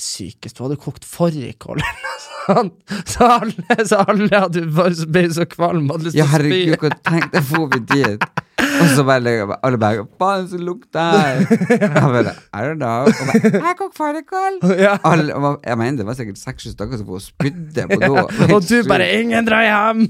Sykest, 0.00 0.56
hun 0.58 0.66
hadde 0.70 0.80
kokt 0.80 1.04
fårikål 1.04 1.76
eller 1.76 1.98
noe 2.00 2.20
sånt. 2.24 2.76
Så 3.12 3.20
alle, 3.28 3.76
så 3.84 3.96
alle 4.08 4.32
hadde 4.32 4.62
bare 4.72 5.04
ble 5.12 5.26
så 5.36 5.44
kvalm. 5.44 5.90
Hadde 5.92 6.04
lyst 6.08 6.16
Ja, 6.16 6.24
til 6.24 6.32
å 6.32 6.34
herregud, 6.38 6.72
spy. 6.72 6.80
hvor 6.80 6.92
tenk 7.10 7.26
deg 7.34 7.44
får 7.50 7.66
vi 7.74 7.80
dit? 7.92 8.24
Og 8.62 8.90
så 8.96 9.04
bare 9.06 9.56
alle 9.62 9.78
bare 9.80 10.06
Faen, 10.20 10.46
så 10.50 10.58
lukter 10.60 11.00
her! 11.00 11.42
Jeg 11.70 11.90
bare 11.94 12.34
I 12.52 12.62
don't 12.66 12.78
know. 12.80 13.08
Og 13.08 13.28
bare, 13.28 13.52
jeg 13.66 13.76
kokk 13.80 13.96
fårikål! 13.96 14.60
Ja. 14.84 14.96
Alle- 15.08 15.34
og 15.34 15.60
Jeg 15.66 15.78
mener 15.78 16.02
det 16.02 16.06
var 16.06 16.18
sikkert 16.18 16.40
seks-sju 16.40 16.74
stykker 16.74 17.00
som 17.00 17.20
spydde 17.20 17.86
på 17.90 17.98
do. 18.02 18.26
Og 18.48 18.62
du 18.68 18.76
bare 18.88 19.08
'ingen 19.12 19.46
drar 19.46 19.64
hjem'! 19.66 20.08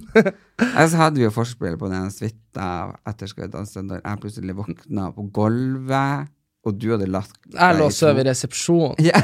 Og 0.63 0.91
så 0.91 0.97
hadde 0.97 1.19
vi 1.19 1.27
jo 1.27 1.33
forspill 1.35 1.79
på 1.79 1.89
den 1.91 2.11
suita 2.11 2.69
etter 3.09 3.27
Skal 3.27 3.47
vi 3.47 3.53
danse, 3.57 3.83
da 3.89 3.99
jeg 4.03 4.21
plutselig 4.23 4.57
våkna 4.57 5.11
på 5.17 5.27
gulvet, 5.35 6.29
og 6.63 6.77
du 6.79 6.93
hadde 6.93 7.09
lagt 7.11 7.35
Jeg 7.55 7.79
lå 7.79 7.89
og 7.91 7.95
sov 7.95 8.19
i 8.19 8.27
resepsjonen. 8.29 8.95
Yeah. 9.03 9.19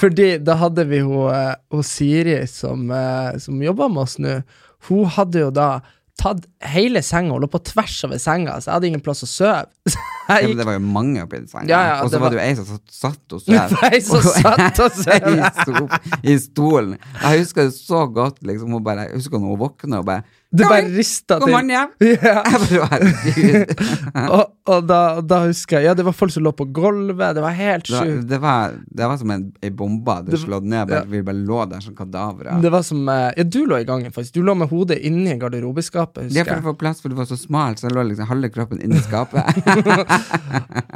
Fordi 0.00 0.38
da 0.42 0.56
hadde 0.58 0.84
vi 0.90 1.00
hun, 1.06 1.28
eh, 1.30 1.54
hun 1.70 1.84
Siri 1.86 2.40
som, 2.50 2.90
uh, 2.90 3.36
som 3.38 3.62
jobba 3.62 3.88
med 3.88 4.02
oss 4.02 4.18
nå. 4.18 4.40
Hun 4.88 5.06
hadde 5.06 5.42
jo 5.42 5.50
da 5.54 5.68
tatt 6.18 6.44
hele 6.72 7.00
senga 7.06 7.34
og 7.36 7.44
lå 7.44 7.48
på 7.52 7.60
tvers 7.70 7.96
over 8.08 8.18
senga, 8.22 8.56
så 8.60 8.70
jeg 8.70 8.74
hadde 8.76 8.88
ingen 8.90 9.02
plass 9.04 9.22
å 9.26 9.28
sove. 9.30 9.66
Så 10.28 10.34
Ja, 10.34 10.42
men 10.42 10.50
gikk 10.50 10.58
det 10.58 10.64
var 10.68 10.74
jo 10.76 10.80
mange 10.84 11.22
oppi 11.24 11.38
den 11.38 11.46
senga. 11.48 11.68
Ja, 11.70 11.78
ja, 11.88 11.92
og 12.04 12.10
så 12.12 12.18
var 12.20 12.34
det 12.34 12.36
jo 12.36 12.42
ei 12.44 12.56
som 12.58 12.66
satt, 12.92 13.22
og 13.32 13.40
sov. 13.44 13.76
ei 13.88 14.00
som 14.04 14.26
satt 14.26 14.80
og 14.84 14.98
sov. 15.04 15.94
I, 16.20 16.34
I 16.34 16.36
stolen. 16.42 16.98
Jeg 17.22 17.44
husker 17.46 17.70
det 17.70 17.76
så 17.78 18.02
godt. 18.12 18.42
Liksom, 18.44 18.74
hun 18.76 18.84
bare, 18.84 19.06
jeg 19.08 19.22
husker 19.22 19.40
når 19.40 19.54
hun 19.54 19.62
våkna 19.62 20.02
og 20.02 20.10
bare 20.10 20.26
Det 20.50 20.64
«Oi, 20.64 20.68
bare 20.70 20.88
rista 20.96 21.36
Kom 21.42 21.52
an 21.58 21.68
til. 21.68 21.74
hjem! 21.76 21.90
Ja. 22.24 22.40
Jeg. 22.78 23.66
Og, 24.38 24.44
og 24.68 24.86
da, 24.88 24.98
da 25.24 25.42
husker 25.46 25.78
jeg 25.78 25.86
Ja, 25.90 25.92
det 25.96 26.04
var 26.06 26.14
folk 26.16 26.32
som 26.32 26.42
lå 26.44 26.50
på 26.56 26.64
gulvet. 26.76 27.34
Det 27.36 27.42
var 27.44 27.52
helt 27.56 27.88
sjukt. 27.88 28.22
det 28.28 28.38
var, 28.40 28.72
det 28.88 29.08
var 29.08 29.16
som 29.20 29.30
en, 29.32 29.44
ei 29.64 29.70
bombe 29.72 30.14
hadde 30.18 30.40
slått 30.40 30.64
ned. 30.68 30.88
Bare, 30.88 31.02
ja. 31.04 31.08
Vi 31.12 31.20
bare 31.24 31.40
lå 31.48 31.60
der 31.70 31.84
som 31.84 31.94
kadavere. 31.96 32.56
Det 32.64 32.72
var 32.72 32.84
som 32.84 33.00
eh, 33.12 33.28
Ja, 33.36 33.44
du 33.44 33.60
lå 33.68 33.78
i 33.80 33.86
gangen, 33.88 34.12
faktisk. 34.12 34.34
Du 34.38 34.42
lå 34.44 34.54
med 34.58 34.68
hodet 34.72 34.98
inni 35.08 35.36
garderobeskapet, 35.40 36.28
Det 36.32 36.42
er 36.42 36.48
for 36.48 36.60
å 36.62 36.66
få 36.72 36.76
plass, 36.80 37.00
for 37.04 37.12
du 37.12 37.16
var 37.20 37.28
så 37.28 37.36
smal, 37.40 37.76
så 37.80 37.88
jeg 37.88 37.96
lå 37.96 38.06
liksom 38.10 38.28
halve 38.32 38.50
kroppen 38.52 38.80
inni 38.84 39.00
skapet. 39.04 39.44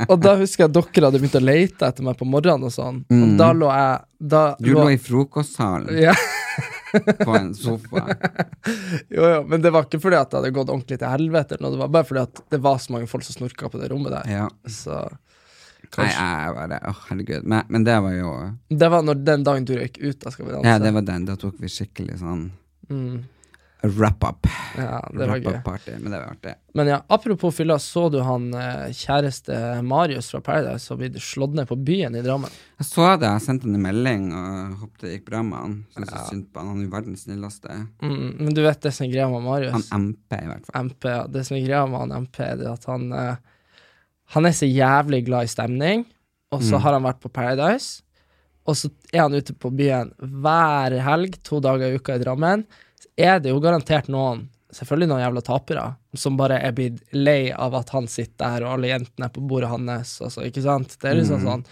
Og 0.09 0.17
da 0.21 0.37
husker 0.41 0.65
jeg 0.67 0.73
at 0.73 0.77
dere 0.81 1.09
hadde 1.11 1.21
begynt 1.23 1.39
å 1.41 1.45
lete 1.45 1.89
etter 1.93 2.07
meg 2.09 2.17
på 2.21 2.29
morgenen 2.29 2.69
og 2.69 2.73
sånn. 2.75 3.03
Og 3.13 3.37
da 3.41 3.53
lå 3.57 3.69
jeg 3.73 4.01
da 4.23 4.43
Du 4.61 4.69
Du 4.71 4.77
lå 4.79 4.85
i 4.95 4.99
frokostsalen 5.03 5.97
ja, 5.99 6.13
på 7.27 7.35
en 7.39 7.53
sofa. 7.57 8.05
jo, 9.09 9.23
jo, 9.23 9.43
men 9.49 9.65
det 9.65 9.73
var 9.75 9.89
ikke 9.89 10.01
fordi 10.03 10.19
at 10.21 10.31
det 10.31 10.41
hadde 10.41 10.55
gått 10.57 10.73
ordentlig 10.73 11.01
til 11.01 11.11
helvete, 11.11 11.57
eller 11.57 11.67
noe, 11.69 11.77
det 11.77 11.83
var 11.85 11.93
bare 11.99 12.09
fordi 12.09 12.25
at 12.25 12.43
det 12.55 12.63
var 12.65 12.81
så 12.83 12.97
mange 12.97 13.11
folk 13.11 13.27
som 13.27 13.39
snorka 13.41 13.71
på 13.73 13.81
det 13.83 13.91
rommet 13.93 14.15
der. 14.17 14.33
Ja. 14.33 14.49
Så 14.71 15.05
Nei, 15.93 16.07
jeg 16.09 16.17
jeg 16.17 16.53
bare 16.57 16.79
oh, 16.89 17.01
herregud. 17.11 17.47
Men, 17.53 17.67
men 17.69 17.85
det 17.85 17.99
var 18.01 18.15
jo 18.17 18.29
Det 18.71 18.89
var 18.95 19.03
når 19.05 19.19
den 19.27 19.43
dagen 19.45 19.67
du 19.69 19.75
røyk 19.77 19.99
ut 20.01 20.25
av 20.25 20.33
Skal 20.33 20.47
vi 20.47 20.55
danse. 20.55 20.71
Ja, 20.71 20.79
det 20.81 20.93
var 20.97 21.05
den. 21.05 21.27
Da 21.29 21.37
tok 21.37 21.59
vi 21.61 21.69
skikkelig 21.69 22.17
sånn 22.23 22.47
mm, 22.89 23.19
wrap-up. 23.83 24.47
ja, 24.79 25.01
det 25.11 25.27
var 25.27 25.39
gøy. 25.41 25.47
Wrap-up-party. 25.49 25.95
Men 25.99 26.13
det 26.15 26.19
var 26.21 26.29
artig. 26.37 26.53
Men 26.79 26.87
ja, 26.93 26.99
apropos 27.13 27.57
fylla, 27.57 27.77
så 27.83 28.05
du 28.13 28.21
han 28.23 28.45
eh, 28.55 28.93
kjæreste 28.95 29.57
Marius 29.85 30.31
fra 30.33 30.41
Paradise 30.45 30.87
som 30.87 31.01
blitt 31.01 31.19
slått 31.23 31.57
ned 31.59 31.67
på 31.69 31.77
byen 31.83 32.15
i 32.17 32.23
Drammen? 32.25 32.53
Jeg 32.79 32.89
så 32.89 33.09
det, 33.21 33.27
jeg 33.29 33.45
sendte 33.47 33.67
han 33.69 33.75
en 33.79 33.85
melding 33.89 34.29
og 34.39 34.77
håpet 34.85 35.05
det 35.07 35.15
gikk 35.17 35.27
bra 35.31 35.43
med 35.47 35.59
han. 35.59 35.75
Syns 35.97 36.15
ja. 36.15 36.23
synd 36.31 36.47
på 36.53 36.63
han. 36.63 36.71
Han 36.73 36.81
er 36.83 36.87
jo 36.87 36.93
verdens 36.95 37.25
snilleste. 37.27 37.81
Mm, 38.05 38.29
men 38.39 38.55
du 38.55 38.63
vet 38.65 38.81
det 38.87 38.95
som 38.97 39.07
er 39.09 39.13
greia 39.17 39.27
med 39.35 39.45
Marius? 39.49 39.91
Han 39.91 40.07
MP, 40.13 40.39
i 40.39 40.49
hvert 40.53 40.69
fall. 40.71 40.87
MP, 40.87 41.09
ja. 41.17 41.27
Det 41.37 41.43
som 41.51 41.59
er 41.59 41.67
greia 41.67 41.83
med 41.91 42.05
han 42.07 42.17
MP, 42.29 42.39
det 42.63 42.69
er 42.69 42.73
at 42.77 42.89
han 42.93 43.11
eh, 43.19 43.35
Han 44.33 44.47
er 44.49 44.55
så 44.57 44.65
jævlig 44.71 45.27
glad 45.27 45.45
i 45.45 45.51
stemning, 45.53 46.07
og 46.55 46.63
så 46.63 46.79
Mm. 46.79 46.83
har 46.87 46.93
han 46.97 47.03
vært 47.05 47.21
på 47.21 47.29
Paradise, 47.33 48.03
og 48.65 48.77
så 48.79 48.89
er 49.13 49.21
han 49.27 49.35
ute 49.35 49.53
på 49.59 49.69
byen 49.75 50.13
hver 50.21 50.95
helg, 51.05 51.35
to 51.45 51.59
dager 51.61 51.91
i 51.93 51.99
uka 51.99 52.15
i 52.15 52.23
Drammen. 52.23 52.63
Er 53.21 53.41
det 53.43 53.53
jo 53.53 53.61
garantert 53.63 54.09
noen, 54.13 54.47
selvfølgelig 54.73 55.11
noen 55.11 55.23
jævla 55.25 55.43
tapere, 55.45 55.87
som 56.17 56.39
bare 56.41 56.61
er 56.65 56.73
blitt 56.77 57.03
lei 57.13 57.53
av 57.53 57.77
at 57.77 57.93
han 57.93 58.09
sitter 58.09 58.41
der, 58.45 58.67
og 58.67 58.77
alle 58.77 58.93
jentene 58.93 59.29
er 59.29 59.35
på 59.35 59.45
bordet 59.45 59.71
hans, 59.73 60.17
altså, 60.25 60.47
ikke 60.49 60.65
sant? 60.65 60.97
Det 61.01 61.11
er 61.11 61.21
liksom 61.21 61.45
sånn 61.45 61.67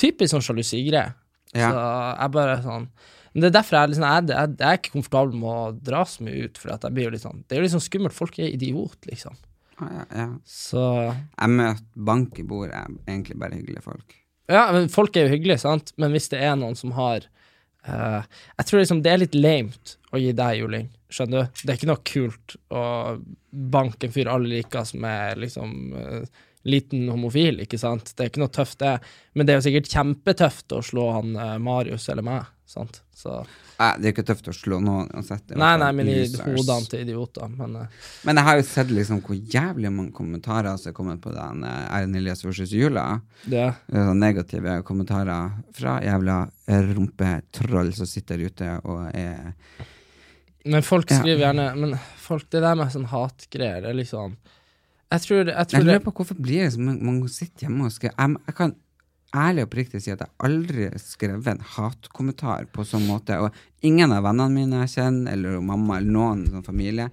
typisk 0.00 0.32
sånn 0.32 0.44
sjalusigreie. 0.44 1.12
Mm. 1.52 1.60
Ja. 1.60 1.68
Så 1.70 1.84
jeg 2.20 2.34
bare 2.36 2.56
sånn 2.64 2.90
men 3.36 3.42
Det 3.44 3.48
er 3.50 3.54
derfor 3.58 3.76
jeg, 3.76 3.88
liksom, 3.92 4.04
jeg, 4.08 4.28
jeg, 4.32 4.52
jeg 4.56 4.66
er 4.66 4.78
ikke 4.78 4.92
komfortabel 4.94 5.34
med 5.36 5.48
å 5.52 5.64
dra 5.84 5.98
så 6.08 6.24
mye 6.24 6.46
ut, 6.48 6.56
for 6.56 6.72
at 6.72 6.86
jeg 6.86 6.96
blir 6.96 7.04
jo 7.04 7.10
litt 7.12 7.24
sånn 7.26 7.42
Det 7.44 7.52
er 7.52 7.58
jo 7.60 7.64
litt 7.66 7.74
sånn 7.74 7.84
skummelt. 7.84 8.16
Folk 8.16 8.38
er 8.40 8.48
idiot, 8.48 8.96
liksom. 9.10 9.36
Ja, 9.76 10.06
ja. 10.08 10.28
Så 10.48 10.84
Jeg 11.12 11.52
møter 11.52 11.84
bank 12.08 12.40
i 12.40 12.46
bordet, 12.48 12.80
egentlig 13.04 13.36
bare 13.42 13.58
hyggelige 13.58 13.84
folk. 13.84 14.16
Ja, 14.48 14.62
men 14.72 14.88
folk 14.88 15.18
er 15.20 15.26
jo 15.26 15.34
hyggelige, 15.34 15.60
sant, 15.60 15.92
men 16.00 16.16
hvis 16.16 16.30
det 16.32 16.40
er 16.48 16.56
noen 16.56 16.78
som 16.80 16.94
har 16.96 17.26
uh, 17.84 18.24
Jeg 18.56 18.68
tror 18.70 18.80
liksom 18.80 19.04
det 19.04 19.12
er 19.12 19.20
litt 19.20 19.36
lamet 19.36 19.96
å 20.16 20.20
gi 20.20 20.32
deg 20.36 20.60
juling, 20.62 20.90
skjønner 21.12 21.46
du? 21.46 21.62
Det 21.62 21.72
er 21.72 21.78
ikke 21.78 21.92
noe 21.92 22.04
kult 22.06 22.56
å 22.72 22.82
banke 23.76 24.08
en 24.08 24.16
fyr 24.16 24.32
alle 24.32 24.56
liker 24.56 24.88
som 24.88 25.04
er 25.08 25.38
liksom 25.40 25.76
uh, 25.94 26.42
liten 26.66 27.08
homofil, 27.12 27.62
ikke 27.64 27.78
sant? 27.80 28.12
Det 28.14 28.24
er 28.24 28.32
ikke 28.32 28.42
noe 28.42 28.52
tøft, 28.52 28.80
det. 28.82 28.96
Men 29.34 29.46
det 29.46 29.54
er 29.54 29.60
jo 29.60 29.68
sikkert 29.68 29.92
kjempetøft 29.92 30.74
å 30.74 30.82
slå 30.84 31.10
han 31.14 31.38
uh, 31.38 31.54
Marius 31.62 32.08
eller 32.12 32.26
meg, 32.26 32.50
sant? 32.68 33.02
Så 33.16 33.38
Nei, 33.76 33.90
det 34.00 34.08
er 34.08 34.12
ikke 34.14 34.24
tøft 34.24 34.46
å 34.48 34.54
slå 34.56 34.78
noen 34.80 35.10
uansett. 35.12 35.52
Nei, 35.52 35.74
nei, 35.76 35.90
men 35.92 36.08
i 36.08 36.20
hodene 36.24 36.88
til 36.88 37.02
idioter, 37.04 37.50
men 37.52 37.74
uh. 37.82 38.04
Men 38.24 38.40
jeg 38.40 38.48
har 38.48 38.56
jo 38.56 38.66
sett 38.70 38.92
liksom 38.92 39.20
hvor 39.24 39.36
jævlig 39.36 39.92
mange 39.92 40.16
kommentarer 40.16 40.78
som 40.80 40.90
er 40.90 40.96
kommet 40.96 41.20
på 41.24 41.32
den 41.34 41.64
Erlend 41.68 42.16
Elias 42.16 42.44
versus 42.44 42.72
Jula. 42.72 43.20
det 43.44 43.68
Negative 44.16 44.78
kommentarer 44.88 45.58
fra 45.76 45.98
jævla 46.04 46.38
rumpetroll 46.88 47.92
som 47.94 48.08
sitter 48.08 48.48
ute 48.48 48.78
og 48.88 49.10
er 49.12 49.52
Men 50.66 50.82
folk 50.82 51.10
Ja. 51.10 51.20
skriver 51.20 51.44
gjerne 51.46 51.66
Men 51.78 51.98
folk, 52.18 52.48
det 52.50 52.60
der 52.64 52.74
med 52.78 52.90
sånn 52.94 53.06
hatgreier, 53.12 53.82
det 53.84 53.92
er 53.92 53.98
liksom 54.00 54.36
Jeg 55.12 55.20
tror, 55.22 55.44
jeg 55.46 55.54
Jeg 55.54 55.68
tror 55.70 55.84
lurer 55.86 56.02
på 56.02 56.12
hvorfor 56.18 56.40
blir 56.42 56.64
det 56.66 56.72
sånn 56.74 56.98
man 57.06 57.20
sitter 57.30 57.68
hjemme 57.68 57.86
og 57.86 57.92
skriver 57.94 58.16
jeg, 58.18 58.36
jeg 58.50 58.54
kan 58.58 58.74
ærlig 59.36 59.62
og 59.62 59.68
oppriktig 59.68 60.00
si 60.02 60.10
at 60.14 60.20
jeg 60.24 60.30
aldri 60.46 60.84
har 60.88 60.98
skrevet 61.02 61.46
en 61.50 61.64
hatkommentar 61.76 62.66
på 62.72 62.84
sånn 62.88 63.04
måte. 63.06 63.36
Og 63.42 63.52
ingen 63.84 64.12
av 64.14 64.22
vennene 64.24 64.50
mine 64.54 64.78
jeg 64.86 64.94
kjenner, 64.96 65.32
eller 65.34 65.60
mamma 65.60 65.98
eller 65.98 66.14
noen 66.14 66.44
sånn 66.48 66.64
familie, 66.64 67.10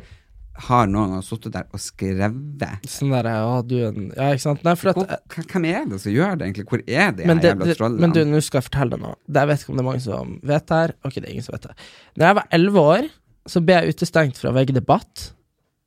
har 0.69 0.85
noen 0.87 1.09
gang 1.15 1.23
sittet 1.25 1.51
der 1.55 1.65
og 1.73 1.81
skrevet. 1.81 2.63
Sånn 2.87 3.09
der, 3.11 3.25
ja, 3.33 3.61
du 3.65 3.75
en 3.87 4.11
Ja, 4.15 4.29
ikke 4.35 4.45
sant? 4.45 4.63
Nei, 4.63 4.75
for 4.79 4.93
at 4.93 5.29
hvem 5.49 5.65
er 5.65 5.85
det 5.89 5.99
som 6.03 6.13
gjør 6.13 6.37
det, 6.37 6.47
egentlig? 6.47 6.65
Hvor 6.69 6.83
er 6.87 7.11
de 7.17 7.23
jævla 7.25 7.75
trollene? 7.75 7.99
men 7.99 8.11
du, 8.15 8.21
nå 8.29 8.41
skal 8.45 8.61
jeg 8.61 8.69
fortelle 8.69 8.93
deg 8.95 9.01
noe. 9.01 9.15
Jeg 9.33 9.47
vet 9.49 9.59
ikke 9.65 9.73
om 9.73 9.75
det 9.75 9.83
er 9.83 9.89
mange 9.89 10.05
som 10.05 10.39
vet 10.43 10.67
det 10.69 10.79
her. 10.83 10.93
Ok, 11.03 11.13
det 11.17 11.25
er 11.25 11.33
ingen 11.33 11.43
som 11.49 11.57
vet 11.57 11.67
det. 11.67 11.75
Når 12.15 12.25
jeg 12.29 12.35
var 12.39 12.47
elleve 12.59 12.85
år, 12.93 13.09
så 13.49 13.61
ble 13.63 13.79
jeg 13.79 13.95
utestengt 13.95 14.39
fra 14.39 14.53
VG 14.55 14.73
Debatt 14.77 15.27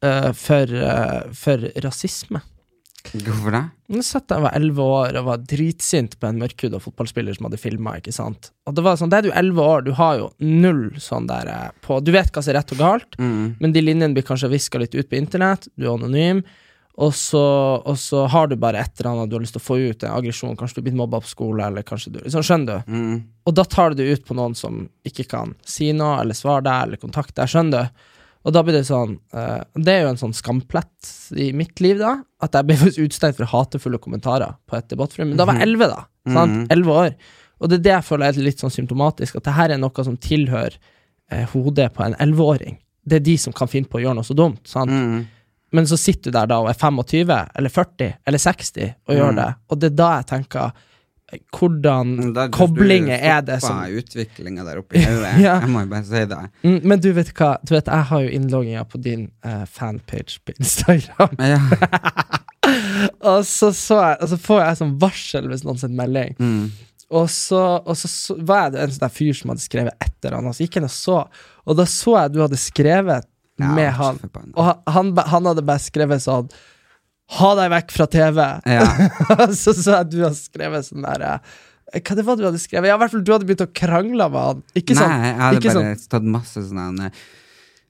uh, 0.05 0.33
for, 0.37 0.71
uh, 0.77 1.25
for 1.37 1.69
rasisme. 1.85 2.43
Hvorfor 3.15 3.55
det? 3.55 3.63
Jeg 3.95 4.05
satt 4.07 4.33
jeg 4.35 4.43
var 4.43 4.55
elleve 4.59 4.83
år 4.83 5.17
og 5.21 5.29
var 5.29 5.43
dritsint 5.47 6.17
på 6.19 6.27
en 6.27 6.41
mørkhuda 6.41 6.81
fotballspiller 6.83 7.37
som 7.37 7.47
hadde 7.47 7.61
filma. 7.63 7.95
Og 8.03 8.75
det 8.75 8.83
var 8.85 8.99
sånn, 8.99 9.13
det 9.13 9.21
er 9.21 9.29
du 9.29 9.31
elleve 9.31 9.63
år, 9.63 9.85
du 9.87 9.93
har 9.95 10.19
jo 10.19 10.29
null 10.43 10.89
sånn 11.03 11.29
der 11.31 11.51
eh, 11.53 11.69
på 11.87 12.01
Du 12.03 12.11
vet 12.15 12.33
hva 12.35 12.43
som 12.43 12.51
er 12.53 12.59
rett 12.61 12.75
og 12.75 12.83
galt, 12.83 13.19
Mm. 13.19 13.57
men 13.61 13.73
de 13.73 13.81
linjene 13.85 14.13
blir 14.17 14.27
kanskje 14.27 14.51
viska 14.51 14.79
litt 14.83 14.95
ut 14.95 15.09
på 15.09 15.17
internett, 15.21 15.69
du 15.77 15.87
er 15.87 15.95
anonym, 15.95 16.43
og 16.97 17.13
så, 17.13 17.45
og 17.85 17.99
så 18.01 18.23
har 18.33 18.49
du 18.49 18.57
bare 18.57 18.81
et 18.81 19.01
eller 19.01 19.11
annet 19.11 19.31
du 19.31 19.37
har 19.37 19.43
lyst 19.45 19.53
til 19.59 19.61
å 19.61 19.67
få 19.67 19.77
ut, 19.77 20.05
en 20.07 20.15
aggresjon. 20.17 20.55
Kanskje 20.57 20.79
du 20.79 20.81
er 20.81 20.87
blitt 20.87 20.97
mobba 20.97 21.21
på 21.21 21.29
skole, 21.29 21.67
eller 21.67 21.85
kanskje 21.85 22.15
du 22.15 22.19
sånn, 22.25 22.45
Skjønner 22.47 22.87
du? 22.87 22.93
Mm. 22.93 23.19
Og 23.45 23.57
da 23.59 23.67
tar 23.69 23.93
du 23.93 24.01
det 24.01 24.07
ut 24.09 24.25
på 24.25 24.37
noen 24.39 24.57
som 24.57 24.87
ikke 25.05 25.27
kan 25.29 25.53
si 25.69 25.91
noe, 25.93 26.23
eller 26.23 26.39
svare 26.39 26.65
deg, 26.65 26.87
eller 26.87 27.03
kontakte 27.03 27.37
deg, 27.43 27.53
skjønner 27.53 27.85
du? 27.85 28.07
Og 28.47 28.55
da 28.55 28.63
blir 28.63 28.77
det 28.79 28.87
sånn 28.87 29.17
uh, 29.35 29.65
Det 29.75 29.91
er 29.91 30.05
jo 30.05 30.11
en 30.13 30.21
sånn 30.21 30.35
skamplett 30.39 31.09
i 31.35 31.51
mitt 31.57 31.83
liv, 31.85 31.99
da, 32.01 32.15
at 32.47 32.57
jeg 32.57 32.69
ble 32.69 32.79
utstengt 33.05 33.41
for 33.41 33.51
hatefulle 33.51 34.01
kommentarer 34.01 34.57
på 34.65 34.79
et 34.79 34.89
debattforum. 34.89 35.35
Men 35.35 35.41
da 35.41 35.49
var 35.51 35.61
jeg 35.61 35.69
elleve, 35.69 35.91
da. 35.93 36.07
Sant? 36.33 36.65
Elleve 36.73 36.95
mm. 36.95 37.01
år. 37.03 37.37
Og 37.61 37.71
det 37.71 37.81
er 37.81 37.85
det 37.85 37.95
jeg 37.99 38.09
føler 38.09 38.29
er 38.31 38.45
litt 38.47 38.63
sånn 38.63 38.73
symptomatisk, 38.73 39.37
at 39.37 39.49
det 39.49 39.57
her 39.57 39.75
er 39.75 39.81
noe 39.81 40.05
som 40.05 40.17
tilhører 40.21 40.77
eh, 40.77 41.45
hodet 41.53 41.89
på 41.97 42.05
en 42.05 42.17
elleveåring. 42.21 42.81
Det 43.07 43.21
er 43.21 43.25
de 43.25 43.37
som 43.41 43.55
kan 43.57 43.71
finne 43.71 43.89
på 43.89 44.01
å 44.01 44.05
gjøre 44.05 44.19
noe 44.19 44.27
så 44.27 44.37
dumt. 44.37 44.63
Sant? 44.69 44.93
Mm. 44.93 45.25
Men 45.73 45.87
så 45.91 45.97
sitter 45.99 46.31
du 46.31 46.37
der 46.39 46.47
da 46.47 46.61
og 46.63 46.69
er 46.71 46.79
25, 46.79 47.33
eller 47.59 47.73
40, 47.75 48.13
eller 48.27 48.39
60 48.39 48.95
og 49.09 49.15
gjør 49.17 49.33
Mm. 49.33 49.37
det. 49.41 49.49
Og 49.71 49.79
det 49.81 49.93
er 49.93 49.97
da 49.97 50.11
jeg 50.21 50.27
tenker 50.27 50.73
Hvordan 51.53 52.33
Da- 52.37 52.49
koblinger 52.55 53.19
er 53.19 53.41
det 53.43 53.57
som 53.61 53.81
Du 53.83 53.97
utviklinga 53.99 54.63
der 54.65 54.79
oppe 54.79 54.95
i 54.95 55.03
hodet. 55.03 55.33
Ja. 55.43 55.57
Jeg 55.61 55.69
må 55.75 55.81
jo 55.83 55.87
bare 55.91 56.05
si 56.07 56.25
det. 56.25 56.39
Mm, 56.63 56.81
Men 56.87 57.01
du 57.03 57.09
vet 57.13 57.33
hva, 57.35 57.57
du 57.67 57.75
vet, 57.75 57.85
jeg 57.91 58.05
har 58.11 58.21
jo 58.23 58.29
innlogginga 58.31 58.85
på 58.87 59.01
din 59.03 59.25
uh, 59.45 59.65
fanpage 59.67 60.39
på 60.47 60.55
Instagram. 60.61 61.35
Ja. 61.43 61.59
og, 63.27 63.43
så 63.47 63.73
så 63.75 63.99
jeg, 64.03 64.19
og 64.23 64.29
så 64.31 64.39
får 64.39 64.63
jeg 64.63 64.79
sånn 64.81 64.95
varsel 65.03 65.49
hvis 65.51 65.65
noen 65.67 65.79
sender 65.83 65.99
melding. 66.05 66.37
Mm. 66.39 66.71
Og 67.17 67.29
så, 67.31 67.61
og 67.87 67.95
så, 67.99 68.09
så 68.11 68.35
var 68.43 68.65
jeg 68.69 68.73
det 68.77 68.81
en 68.87 68.95
sånn 68.97 69.05
der 69.09 69.15
fyr 69.19 69.35
som 69.39 69.51
hadde 69.53 69.63
skrevet 69.67 69.95
et 70.03 70.15
eller 70.27 70.39
annet. 70.41 70.57
Så 70.59 70.65
gikk 70.67 70.79
jeg 70.81 70.89
og 70.89 70.95
så, 70.95 71.19
og 71.67 71.77
da 71.79 71.87
så 71.91 72.17
jeg 72.21 72.33
du 72.35 72.41
hadde 72.43 72.59
skrevet 72.59 73.27
Ja, 73.57 73.71
med 73.73 73.93
han. 73.97 74.19
Og 74.53 74.65
han, 74.65 74.83
han, 74.93 75.13
han 75.33 75.49
hadde 75.49 75.65
bare 75.65 75.81
skrevet 75.81 76.21
sånn 76.21 76.51
Ha 77.39 77.55
deg 77.57 77.71
vekk 77.73 77.95
fra 77.95 78.07
TV! 78.13 78.43
Ja. 78.69 78.85
så 79.63 79.73
så 79.73 80.03
jeg 80.03 80.11
du 80.13 80.19
har 80.27 80.37
skrevet 80.37 80.87
sånn 80.91 81.07
der 81.07 81.25
eh, 81.25 81.57
Hva 82.03 82.19
det 82.19 82.27
var 82.27 82.37
du 82.37 82.45
hadde 82.45 82.61
skrevet? 82.61 82.91
Ja, 82.91 82.99
i 82.99 83.01
hvert 83.01 83.15
fall 83.15 83.25
du 83.25 83.33
hadde 83.33 83.49
begynt 83.49 83.65
å 83.65 83.71
krangle 83.73 84.29
med 84.29 84.47
han. 84.51 84.63
Ikke 84.77 84.99
sånn, 84.99 85.09
Nei, 85.09 85.33
jeg 85.33 85.41
hadde 85.41 85.73
bare 85.73 85.97
tatt 86.13 86.31
masse 86.37 86.67
sånne 86.69 87.11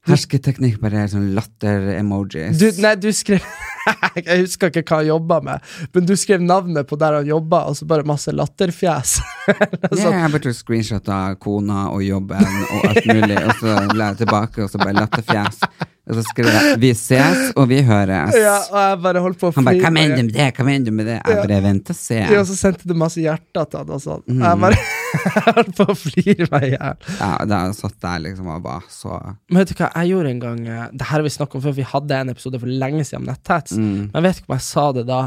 hersketeknikk, 0.07 0.79
bare 0.83 1.07
sånn 1.11 1.33
latter-emojis. 1.37 2.59
Du, 2.61 2.69
nei, 2.83 2.95
du 3.01 3.11
skrev 3.15 3.45
Jeg 4.17 4.41
husker 4.43 4.73
ikke 4.73 4.83
hva 4.83 4.97
han 4.99 5.09
jobba 5.13 5.37
med, 5.47 5.67
men 5.95 6.07
du 6.09 6.15
skrev 6.19 6.43
navnet 6.43 6.89
på 6.91 6.99
der 6.99 7.21
han 7.21 7.29
jobba, 7.29 7.65
og 7.71 7.77
så 7.79 7.87
bare 7.89 8.07
masse 8.09 8.35
latterfjes. 8.35 9.19
Ja, 9.97 10.11
jeg 10.11 10.33
bare 10.33 10.43
tok 10.43 10.57
screenshot 10.59 11.07
av 11.13 11.37
kona 11.43 11.87
og 11.93 12.03
jobben 12.03 12.43
og 12.43 12.89
alt 12.89 13.07
mulig, 13.07 13.37
og 13.39 13.53
så 13.61 13.77
la 13.95 14.11
jeg 14.11 14.25
tilbake, 14.25 14.65
og 14.65 14.73
så 14.73 14.81
bare 14.83 14.97
latterfjes. 14.99 15.61
Og 16.07 16.15
så 16.15 16.23
skrev 16.23 16.47
jeg 16.47 16.79
'Vi 16.79 16.91
ses, 16.95 17.53
og 17.59 17.69
vi 17.69 17.81
høres'. 17.83 18.37
ja, 18.39 18.59
og 18.71 18.79
jeg 18.79 18.99
bare 19.03 19.23
holdt 19.25 19.39
på 19.41 19.49
å 19.51 19.55
Han 19.57 19.65
bare 19.65 19.81
'Hva 19.81 19.91
mener 19.91 20.17
du 20.17 20.23
med 20.23 20.35
det? 20.35 20.55
Hva 20.55 20.65
mener 20.65 20.85
du 20.85 20.93
med 20.93 21.07
det?' 21.07 21.21
Jeg 21.27 21.49
bare 21.49 21.63
'Vent 21.63 21.91
og 21.91 21.97
se'. 21.97 22.21
Ja, 22.31 22.39
og 22.41 22.47
så 22.47 22.55
sendte 22.57 22.87
du 22.87 22.95
masse 22.95 23.19
hjerter 23.19 23.67
til 23.71 23.79
han 23.79 23.91
og 23.91 24.01
sånn. 24.01 24.23
Mm. 24.29 24.43
Jeg 24.45 24.61
bare 24.61 24.79
holdt 25.57 25.75
på 25.77 25.87
å 25.91 25.97
flire 25.99 26.47
meg 26.53 26.63
i 26.63 26.71
hjel. 26.77 26.97
Ja, 27.19 27.33
da 27.45 27.73
satt 27.73 27.99
jeg 28.03 28.23
liksom 28.23 28.47
og 28.55 28.63
bare 28.63 28.87
så 28.89 29.19
Men 29.51 29.59
vet 29.59 29.69
du 29.69 29.75
hva, 29.75 29.91
jeg 29.95 30.13
gjorde 30.13 30.31
en 30.31 30.41
gang 30.41 30.69
eh, 30.69 30.87
Det 30.93 31.07
her 31.07 31.17
har 31.19 31.23
vi 31.23 31.35
snakket 31.35 31.55
om 31.59 31.63
før, 31.63 31.75
vi 31.75 31.83
hadde 31.83 32.21
en 32.21 32.31
episode 32.31 32.61
for 32.61 32.67
lenge 32.67 33.05
siden 33.05 33.25
om 33.25 33.29
netthets. 33.33 33.73
mm. 33.77 34.11
Men 34.13 34.15
jeg 34.15 34.23
vet 34.23 34.37
ikke 34.41 34.51
om 34.51 34.57
jeg 34.57 34.67
sa 34.71 34.93
det 34.93 35.07
da, 35.07 35.21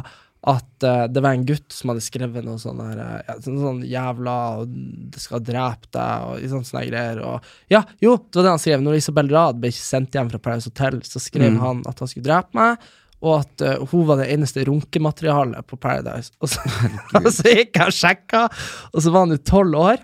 at 0.47 0.85
uh, 0.87 1.03
det 1.11 1.19
var 1.19 1.33
en 1.35 1.41
gutt 1.43 1.73
som 1.75 1.91
hadde 1.91 2.03
skrevet 2.05 2.45
noe 2.47 2.55
sånn 2.61 2.77
her 2.79 2.99
eh, 3.03 3.15
ja, 3.27 3.33
sånn, 3.43 3.57
sånn 3.59 3.81
jævla 3.83 4.35
og 4.61 4.69
Det 5.11 5.19
skal 5.19 5.41
drepe 5.43 5.89
deg, 5.91 6.27
og 6.29 6.45
sånne, 6.53 6.67
sånne 6.69 6.83
greier. 6.87 7.19
Og, 7.27 7.49
ja, 7.67 7.81
jo, 7.99 8.13
det 8.23 8.39
var 8.39 8.45
det 8.47 8.53
han 8.53 8.61
skrev. 8.63 8.85
Når 8.85 8.99
Isabel 9.01 9.33
Rad 9.33 9.59
ble 9.59 9.71
sendt 9.75 10.15
hjem 10.15 10.31
fra 10.31 10.39
Paradise 10.39 10.71
Hotel, 10.71 11.01
så 11.03 11.19
skrev 11.19 11.51
Mm. 11.57 11.59
han 11.59 11.81
at 11.91 11.99
han 11.99 12.07
skulle 12.07 12.29
drepe 12.29 12.55
meg. 12.55 12.87
Og 13.19 13.33
at 13.41 13.65
uh, 13.67 13.83
hun 13.91 14.05
var 14.07 14.21
det 14.21 14.29
eneste 14.31 14.63
runkematerialet 14.69 15.67
på 15.67 15.75
Paradise. 15.75 16.31
Og 16.39 16.47
så, 16.53 16.63
og 17.19 17.27
så 17.35 17.51
gikk 17.57 17.75
jeg 17.75 17.91
og 17.91 17.97
sjekka, 17.99 18.45
og 18.93 19.03
så 19.03 19.11
var 19.11 19.25
han 19.27 19.35
jo 19.35 19.41
tolv 19.43 19.75
år. 19.75 19.99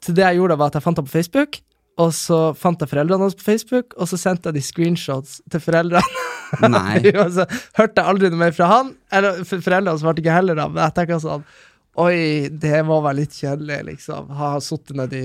Så 0.00 0.16
det 0.16 0.24
jeg 0.24 0.38
gjorde, 0.40 0.56
var 0.56 0.72
at 0.72 0.78
jeg 0.80 0.86
fant 0.86 1.02
han 1.02 1.08
på 1.10 1.18
Facebook. 1.18 1.60
Og 2.00 2.10
så 2.16 2.38
fant 2.56 2.80
jeg 2.80 2.88
foreldrene 2.88 3.24
hans 3.28 3.36
på 3.36 3.44
Facebook, 3.44 3.92
og 3.96 4.08
så 4.08 4.16
sendte 4.20 4.48
jeg 4.48 4.56
de 4.58 4.64
screenshots 4.64 5.38
til 5.52 5.60
foreldrene. 5.64 6.24
Nei. 6.76 7.00
Jo, 7.08 7.26
så 7.36 7.46
hørte 7.78 8.02
jeg 8.02 8.10
aldri 8.14 8.30
noe 8.32 8.40
mer 8.46 8.54
fra 8.56 8.68
han. 8.70 8.94
Eller 9.12 9.42
for- 9.44 9.62
foreldrene 9.64 9.98
svarte 10.02 10.22
ikke 10.24 10.34
heller, 10.38 10.58
da. 10.58 10.68
Men 10.72 10.84
jeg 10.88 10.96
tenker 11.00 11.22
sånn 11.24 11.46
Oi, 11.96 12.48
det 12.52 12.82
må 12.84 12.98
være 13.00 13.22
litt 13.22 13.32
kjedelig, 13.38 13.78
liksom. 13.86 14.26
Ha 14.36 14.50
sittet 14.60 14.98
nedi 14.98 15.22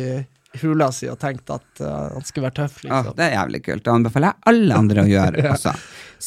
hula 0.61 0.87
si 0.95 1.07
og 1.11 1.17
tenkt 1.19 1.47
at 1.51 1.81
uh, 1.83 2.09
han 2.13 2.23
skulle 2.27 2.45
være 2.49 2.57
tøff, 2.61 2.77
Liksom. 2.83 2.95
liksom. 2.95 3.15
det 3.17 3.25
er 3.25 3.33
jævlig 3.37 3.59
kult. 3.65 3.83
Det 3.85 3.91
anbefaler 3.91 4.31
jeg 4.31 4.47
alle 4.51 4.77
andre 4.79 5.03
å 5.03 5.09
gjøre 5.11 5.45
også. 5.53 5.73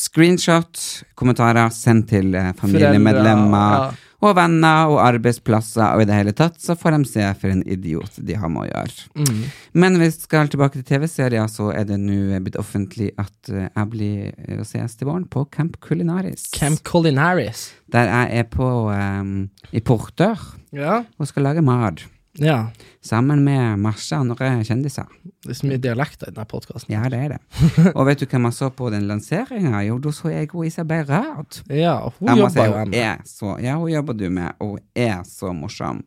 Screenshot, 0.05 0.81
kommentarer, 1.17 1.73
send 1.73 2.07
til 2.13 2.35
eh, 2.37 2.51
familiemedlemmer 2.61 3.77
Foreldre, 3.79 4.04
og 4.25 4.37
venner 4.39 4.91
og 4.93 5.01
arbeidsplasser, 5.05 5.95
og 5.95 6.03
i 6.05 6.07
det 6.09 6.17
hele 6.17 6.33
tatt 6.37 6.57
så 6.63 6.77
får 6.79 6.97
de 6.97 7.09
se 7.11 7.27
for 7.41 7.53
en 7.53 7.63
idiot 7.71 8.17
de 8.25 8.37
har 8.41 8.51
med 8.53 8.65
å 8.65 8.69
gjøre. 8.71 9.09
Mm. 9.21 9.43
Men 9.85 9.99
hvis 10.01 10.19
vi 10.21 10.27
skal 10.29 10.49
tilbake 10.53 10.81
til 10.81 10.87
TV-serier, 10.89 11.47
så 11.51 11.71
er 11.75 11.85
det 11.89 11.99
nå 12.01 12.39
blitt 12.45 12.59
offentlig 12.61 13.11
at 13.21 13.53
eh, 13.53 13.69
jeg 13.69 13.91
blir 13.93 14.33
eh, 14.33 14.61
å 14.61 14.67
ses 14.69 14.97
til 14.97 15.11
våren 15.11 15.27
på 15.29 15.45
Camp 15.55 15.77
Culinaris. 15.85 16.49
Camp 16.57 16.83
Culinaris. 16.87 17.69
Der 17.93 18.09
jeg 18.11 18.41
er 18.45 18.49
på 18.51 18.69
um, 18.91 19.37
i 19.73 19.81
Portør 19.85 20.41
Ja. 20.75 21.03
og 21.19 21.29
skal 21.31 21.47
lage 21.47 21.63
mat. 21.63 22.03
Ja. 22.39 22.71
Sammen 23.05 23.45
med 23.45 23.79
masse 23.79 24.17
andre 24.17 24.49
kjendiser. 24.65 25.07
Det 25.45 25.53
er 25.53 25.59
så 25.59 25.67
mye 25.69 25.79
dialekter 25.79 26.31
i 26.31 26.35
denne 26.35 26.47
podkasten. 26.49 26.95
Ja, 26.95 27.05
det 27.13 27.19
er 27.21 27.35
det. 27.35 27.39
Og 27.99 28.07
vet 28.09 28.23
du 28.23 28.27
hvem 28.27 28.49
jeg 28.49 28.57
så 28.57 28.71
på 28.75 28.89
den 28.91 29.05
lanseringa? 29.11 29.83
Jo, 29.87 29.99
da 30.03 30.11
så 30.17 30.33
jeg 30.33 30.49
hun 30.53 30.67
Isabel 30.67 31.05
Rad. 31.07 31.61
Ja, 31.69 31.99
hun 32.09 32.29
Jeg 32.31 32.41
jobber 32.43 32.67
jo 32.67 32.77
med. 32.87 32.97
ennå. 32.99 33.29
så 33.29 33.57
Ja, 33.63 33.77
hun 33.79 33.93
jobber 33.93 34.19
du 34.19 34.27
med, 34.31 34.53
og 34.59 34.69
hun 34.77 34.81
er 34.97 35.23
så 35.29 35.53
morsom. 35.53 36.03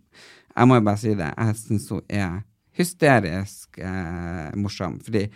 Jeg 0.58 0.68
må 0.68 0.80
jo 0.80 0.82
bare 0.90 0.98
si 0.98 1.14
det. 1.16 1.30
Jeg 1.38 1.56
syns 1.62 1.90
hun 1.94 2.02
er 2.10 2.40
hysterisk 2.78 3.78
eh, 3.82 4.52
morsom. 4.58 5.00
Fordi 5.06 5.28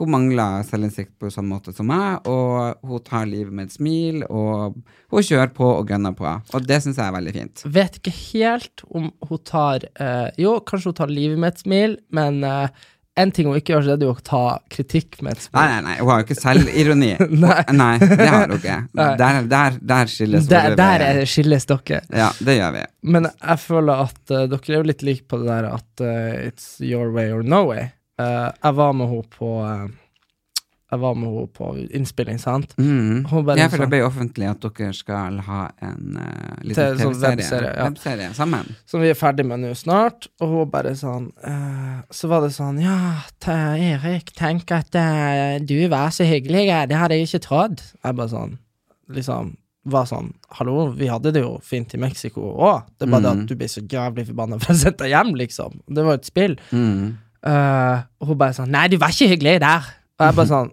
hun 0.00 0.12
mangler 0.14 0.62
selvinnsikt 0.68 1.12
på 1.20 1.30
samme 1.32 1.54
måte 1.54 1.74
som 1.76 1.88
meg, 1.90 2.26
og 2.30 2.80
hun 2.88 3.02
tar 3.06 3.28
livet 3.28 3.52
med 3.54 3.68
et 3.68 3.76
smil, 3.76 4.22
og 4.28 4.78
hun 5.12 5.26
kjører 5.26 5.52
på 5.56 5.66
og 5.74 5.90
gønner 5.90 6.14
på. 6.16 6.30
Og 6.56 6.68
det 6.68 6.80
syns 6.84 7.00
jeg 7.00 7.06
er 7.06 7.16
veldig 7.18 7.34
fint. 7.36 7.66
Vet 7.76 8.00
ikke 8.00 8.14
helt 8.16 8.86
om 8.88 9.10
hun 9.28 9.42
tar 9.44 9.84
eh, 9.92 10.30
Jo, 10.40 10.58
kanskje 10.64 10.92
hun 10.94 11.02
tar 11.02 11.12
livet 11.12 11.40
med 11.40 11.52
et 11.54 11.62
smil, 11.66 11.98
men 12.16 12.40
eh, 12.46 12.88
en 13.20 13.32
ting 13.34 13.48
hun 13.50 13.58
ikke 13.58 13.74
gjør, 13.74 13.84
så 13.84 13.92
er 13.94 14.00
det 14.00 14.06
jo 14.06 14.14
å 14.14 14.22
ta 14.24 14.42
kritikk 14.72 15.18
med 15.26 15.34
et 15.34 15.44
smil. 15.44 15.58
Nei, 15.58 15.66
nei, 15.74 15.80
nei, 15.88 15.96
hun 16.00 16.12
har 16.12 16.22
jo 16.22 16.26
ikke 16.28 16.38
selvironi. 16.38 17.10
Nei. 17.44 17.60
nei, 17.76 17.92
det 18.06 18.28
har 18.30 18.44
hun 18.46 18.56
ikke. 18.56 18.76
Der, 18.96 19.40
der, 19.50 19.78
der 19.92 20.12
skilles 20.12 20.48
Der, 20.48 20.70
våre 20.70 20.78
der 20.80 21.04
veier. 21.04 21.22
er 21.26 21.30
skilles 21.34 21.68
dere. 21.68 22.02
Ja, 22.22 22.30
det 22.40 22.56
gjør 22.56 22.76
vi. 22.78 22.84
Men 23.16 23.28
jeg 23.34 23.62
føler 23.66 24.04
at 24.06 24.20
uh, 24.32 24.44
dere 24.54 24.60
er 24.72 24.78
jo 24.78 24.84
litt 24.92 25.04
like 25.06 25.26
på 25.28 25.40
det 25.42 25.50
der 25.50 25.68
at 25.74 26.04
uh, 26.06 26.46
it's 26.48 26.76
your 26.80 27.10
way 27.16 27.34
or 27.34 27.42
no 27.44 27.64
way. 27.72 27.90
Eh, 28.20 28.46
jeg 28.62 28.76
var 28.78 28.94
med 28.96 29.10
henne 29.10 29.26
på 29.32 29.50
eh, 29.64 29.88
Jeg 30.90 31.00
var 31.04 31.14
med 31.14 31.30
henne 31.30 31.50
på 31.54 31.68
innspilling, 31.96 32.40
sant? 32.42 32.72
Mm. 32.78 33.22
Ja, 33.56 33.68
for 33.70 33.84
det 33.84 33.88
ble 33.92 34.00
offentlig 34.02 34.48
at 34.50 34.64
dere 34.64 34.90
skal 34.96 35.38
ha 35.46 35.60
en 35.86 36.18
uh, 36.18 36.56
liten 36.66 36.98
TV-serie 36.98 37.70
ja. 37.76 37.86
web 37.86 38.34
sammen. 38.34 38.72
Som 38.90 39.04
vi 39.04 39.12
er 39.12 39.18
ferdig 39.18 39.46
med 39.46 39.62
nå 39.62 39.70
snart. 39.78 40.26
Og 40.42 40.50
hun 40.50 40.72
bare 40.72 40.96
sånn 40.98 41.30
uh, 41.46 42.02
Så 42.10 42.30
var 42.32 42.42
det 42.42 42.50
sånn 42.56 42.82
Ja, 42.82 43.22
Erik, 43.46 44.34
tenk 44.38 44.74
at 44.74 44.98
uh, 44.98 45.62
du 45.62 45.78
var 45.92 46.10
så 46.16 46.26
hyggelig. 46.26 46.66
Det 46.90 46.98
hadde 46.98 47.20
jeg 47.20 47.30
ikke 47.30 47.44
trodd. 47.46 47.86
Jeg 48.02 48.18
bare 48.18 48.34
sånn 48.34 48.58
Liksom 49.10 49.54
var 49.90 50.04
sånn 50.10 50.32
Hallo, 50.58 50.90
vi 50.96 51.08
hadde 51.08 51.32
det 51.32 51.40
jo 51.44 51.54
fint 51.64 51.94
i 51.96 52.00
Mexico 52.00 52.50
òg. 52.52 52.90
Det 52.98 53.06
er 53.06 53.10
bare 53.14 53.22
det 53.22 53.30
Mm. 53.30 53.42
at 53.42 53.48
du 53.48 53.54
blir 53.56 53.70
så 53.70 53.80
jævlig 53.80 54.26
forbanna 54.26 54.58
for 54.60 54.74
å 54.74 54.76
sette 54.76 55.04
deg 55.04 55.14
hjem, 55.14 55.34
liksom. 55.38 55.80
Det 55.88 56.04
var 56.04 56.14
et 56.18 56.26
spill. 56.26 56.56
Mm. 56.70 57.16
Eh, 57.46 58.02
og 58.20 58.28
hun 58.28 58.38
bare 58.40 58.52
sånn 58.56 58.68
Nei, 58.74 58.88
du 58.92 58.98
var 59.00 59.14
ikke 59.14 59.30
hyggelig 59.30 59.60
der. 59.62 59.86
Og 60.20 60.26
jeg 60.26 60.36
bare 60.36 60.50
sånn 60.54 60.72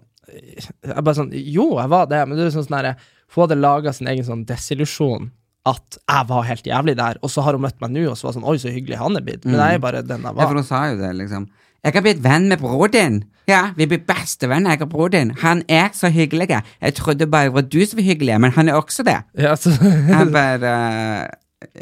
Jeg 0.84 1.04
bare 1.06 1.16
sånn 1.16 1.30
Jo, 1.32 1.70
jeg 1.78 1.92
var 1.94 2.10
det, 2.10 2.20
men 2.28 2.36
det 2.36 2.48
er 2.48 2.54
sånn 2.58 2.66
sånn 2.68 2.90
Hun 3.32 3.40
hadde 3.40 3.56
laga 3.56 3.94
sin 3.96 4.10
egen 4.12 4.26
sånn 4.26 4.44
desillusjon 4.48 5.30
at 5.68 5.98
jeg 5.98 6.28
var 6.30 6.46
helt 6.48 6.64
jævlig 6.64 6.94
der, 6.96 7.18
og 7.20 7.28
så 7.28 7.42
har 7.44 7.56
hun 7.56 7.60
møtt 7.66 7.80
meg 7.82 7.90
nå, 7.92 8.06
og 8.08 8.16
så 8.16 8.28
var 8.28 8.36
sånn 8.38 8.46
Oi, 8.48 8.54
så 8.62 8.70
hyggelig 8.72 8.96
han 9.00 9.18
er 9.18 9.24
blitt. 9.26 9.42
Men 9.44 9.58
jeg 9.58 9.76
er 9.76 9.82
bare 9.82 10.00
den 10.06 10.22
jeg 10.24 10.36
var. 10.36 10.40
Ja, 10.40 10.46
for 10.48 10.60
hun 10.60 10.64
sa 10.64 10.78
jo 10.88 10.94
det, 11.00 11.10
liksom. 11.18 11.48
Jeg 11.84 11.94
har 11.94 12.04
blitt 12.06 12.22
venn 12.24 12.48
med 12.50 12.62
broren 12.62 12.94
din. 12.94 13.18
Ja, 13.48 13.60
vi 13.76 13.86
blir 13.90 14.00
bestevenner, 14.08 14.74
jeg 14.74 14.86
og 14.86 14.90
broren 14.94 15.14
din. 15.14 15.34
Han 15.42 15.60
er 15.68 15.92
så 15.96 16.10
hyggelig. 16.12 16.48
Jeg 16.56 16.96
trodde 16.98 17.28
bare 17.30 17.50
det 17.50 17.54
var 17.58 17.66
du 17.68 17.78
som 17.86 18.00
var 18.00 18.08
hyggelig, 18.08 18.38
men 18.42 18.54
han 18.56 18.68
er 18.70 18.80
også 18.80 19.04
det. 19.06 19.18
Ja, 19.38 19.54
så, 19.60 19.74
Jeg 19.82 20.32
bare 20.32 20.72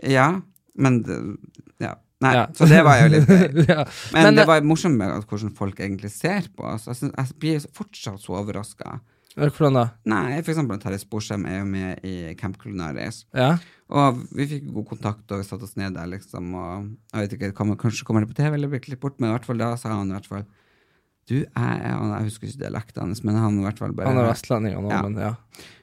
Ja, 0.02 0.28
men. 0.74 1.00
Nei, 2.24 2.32
Ja. 2.34 2.46
så 2.56 2.64
det 2.68 2.78
var 2.84 3.02
jo 3.02 3.08
litt 3.12 3.28
gøy. 3.28 3.66
ja. 3.68 3.82
Men, 4.12 4.22
Men 4.22 4.34
det 4.34 4.40
det- 4.40 4.46
var 4.48 4.60
morsomt 4.64 4.96
med 4.96 5.10
hvordan 5.28 5.52
folk 5.56 5.80
egentlig 5.84 6.10
ser 6.10 6.48
på 6.56 6.64
oss. 6.64 6.86
Jeg, 6.88 6.96
synes, 6.96 7.12
jeg 7.16 7.38
blir 7.42 7.66
fortsatt 7.76 8.20
så 8.24 8.38
overraska 8.40 9.00
Hvordan 9.36 9.74
da? 9.76 9.82
Nei, 10.08 10.38
for 10.40 10.54
eksempel 10.54 10.78
Terje 10.80 11.02
Sporsem 11.02 11.42
er 11.44 11.58
jo 11.58 11.64
med 11.68 11.98
i 12.08 12.32
Camp 12.40 12.56
Culinaris. 12.56 13.26
Ja? 13.36 13.58
Og 13.92 14.22
vi 14.32 14.46
fikk 14.48 14.70
god 14.72 14.86
kontakt 14.88 15.30
og 15.30 15.42
vi 15.42 15.44
satte 15.44 15.66
oss 15.68 15.76
ned 15.76 15.92
der, 15.92 16.06
liksom. 16.08 16.54
Og 16.56 16.86
jeg 17.12 17.20
vet 17.26 17.34
ikke, 17.36 17.50
kommer, 17.58 17.76
kanskje 17.76 18.06
kommer 18.08 18.24
det 18.24 18.30
på 18.30 18.38
TV 18.38 18.54
eller 18.56 18.68
blir 18.72 18.80
klippet 18.80 19.02
bort, 19.04 19.20
men 19.20 19.28
i 19.28 19.34
hvert 19.36 19.44
fall 19.44 19.60
da 19.60 19.74
sa 19.76 19.92
han 19.92 20.08
i 20.08 20.16
hvert 20.16 20.26
fall 20.30 20.46
Du, 21.28 21.34
jeg, 21.42 21.50
jeg 21.52 22.24
husker 22.30 22.48
ikke 22.48 22.62
dialekten 22.64 23.02
hans, 23.02 23.20
men 23.28 23.36
han 23.36 23.60
i 23.60 23.66
hvert 23.66 23.78
fall 23.82 23.92
bare 23.92 24.08
Han 24.08 24.22
er 24.22 24.30
vestlending, 24.30 24.72
Ja. 24.88 25.02
men 25.04 25.20
ja. 25.20 25.34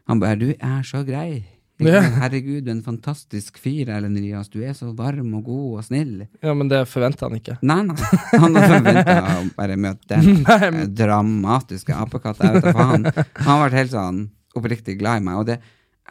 Han 0.09 0.19
bare 0.19 0.35
'Du 0.35 0.49
er 0.57 0.81
så 0.81 1.05
grei'. 1.05 1.43
Ja. 1.87 2.01
Herregud, 2.21 2.63
du 2.65 2.71
er 2.71 2.75
en 2.77 2.83
fantastisk 2.85 3.57
fyr, 3.61 3.89
Erlend 3.93 4.17
Rias. 4.21 4.49
Du 4.53 4.59
er 4.63 4.73
så 4.77 4.91
varm 4.97 5.33
og 5.37 5.43
god 5.47 5.79
og 5.79 5.85
snill. 5.87 6.25
ja, 6.41 6.53
men 6.57 6.71
det 6.71 6.83
forventa 6.91 7.27
han 7.27 7.37
ikke. 7.39 7.57
Nei, 7.61 7.81
nei. 7.89 7.97
Han 8.39 8.57
har 8.57 8.67
forventa 8.75 9.17
å 9.35 9.43
bare 9.57 9.77
møte 9.79 10.19
den 10.19 10.43
eh, 10.57 10.81
dramatiske 11.03 11.95
apekatten. 11.95 12.49
Jeg 12.49 12.59
vet 12.59 12.67
da 12.69 12.75
faen. 12.77 13.07
Han 13.43 13.51
har 13.51 13.63
vært 13.67 13.79
helt 13.81 13.95
sånn 13.95 14.23
oppriktig 14.57 14.97
glad 14.99 15.21
i 15.21 15.25
meg. 15.25 15.39
Og 15.41 15.47
det, 15.49 15.59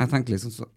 jeg 0.01 0.11
tenker 0.13 0.35
liksom 0.35 0.53
så, 0.55 0.69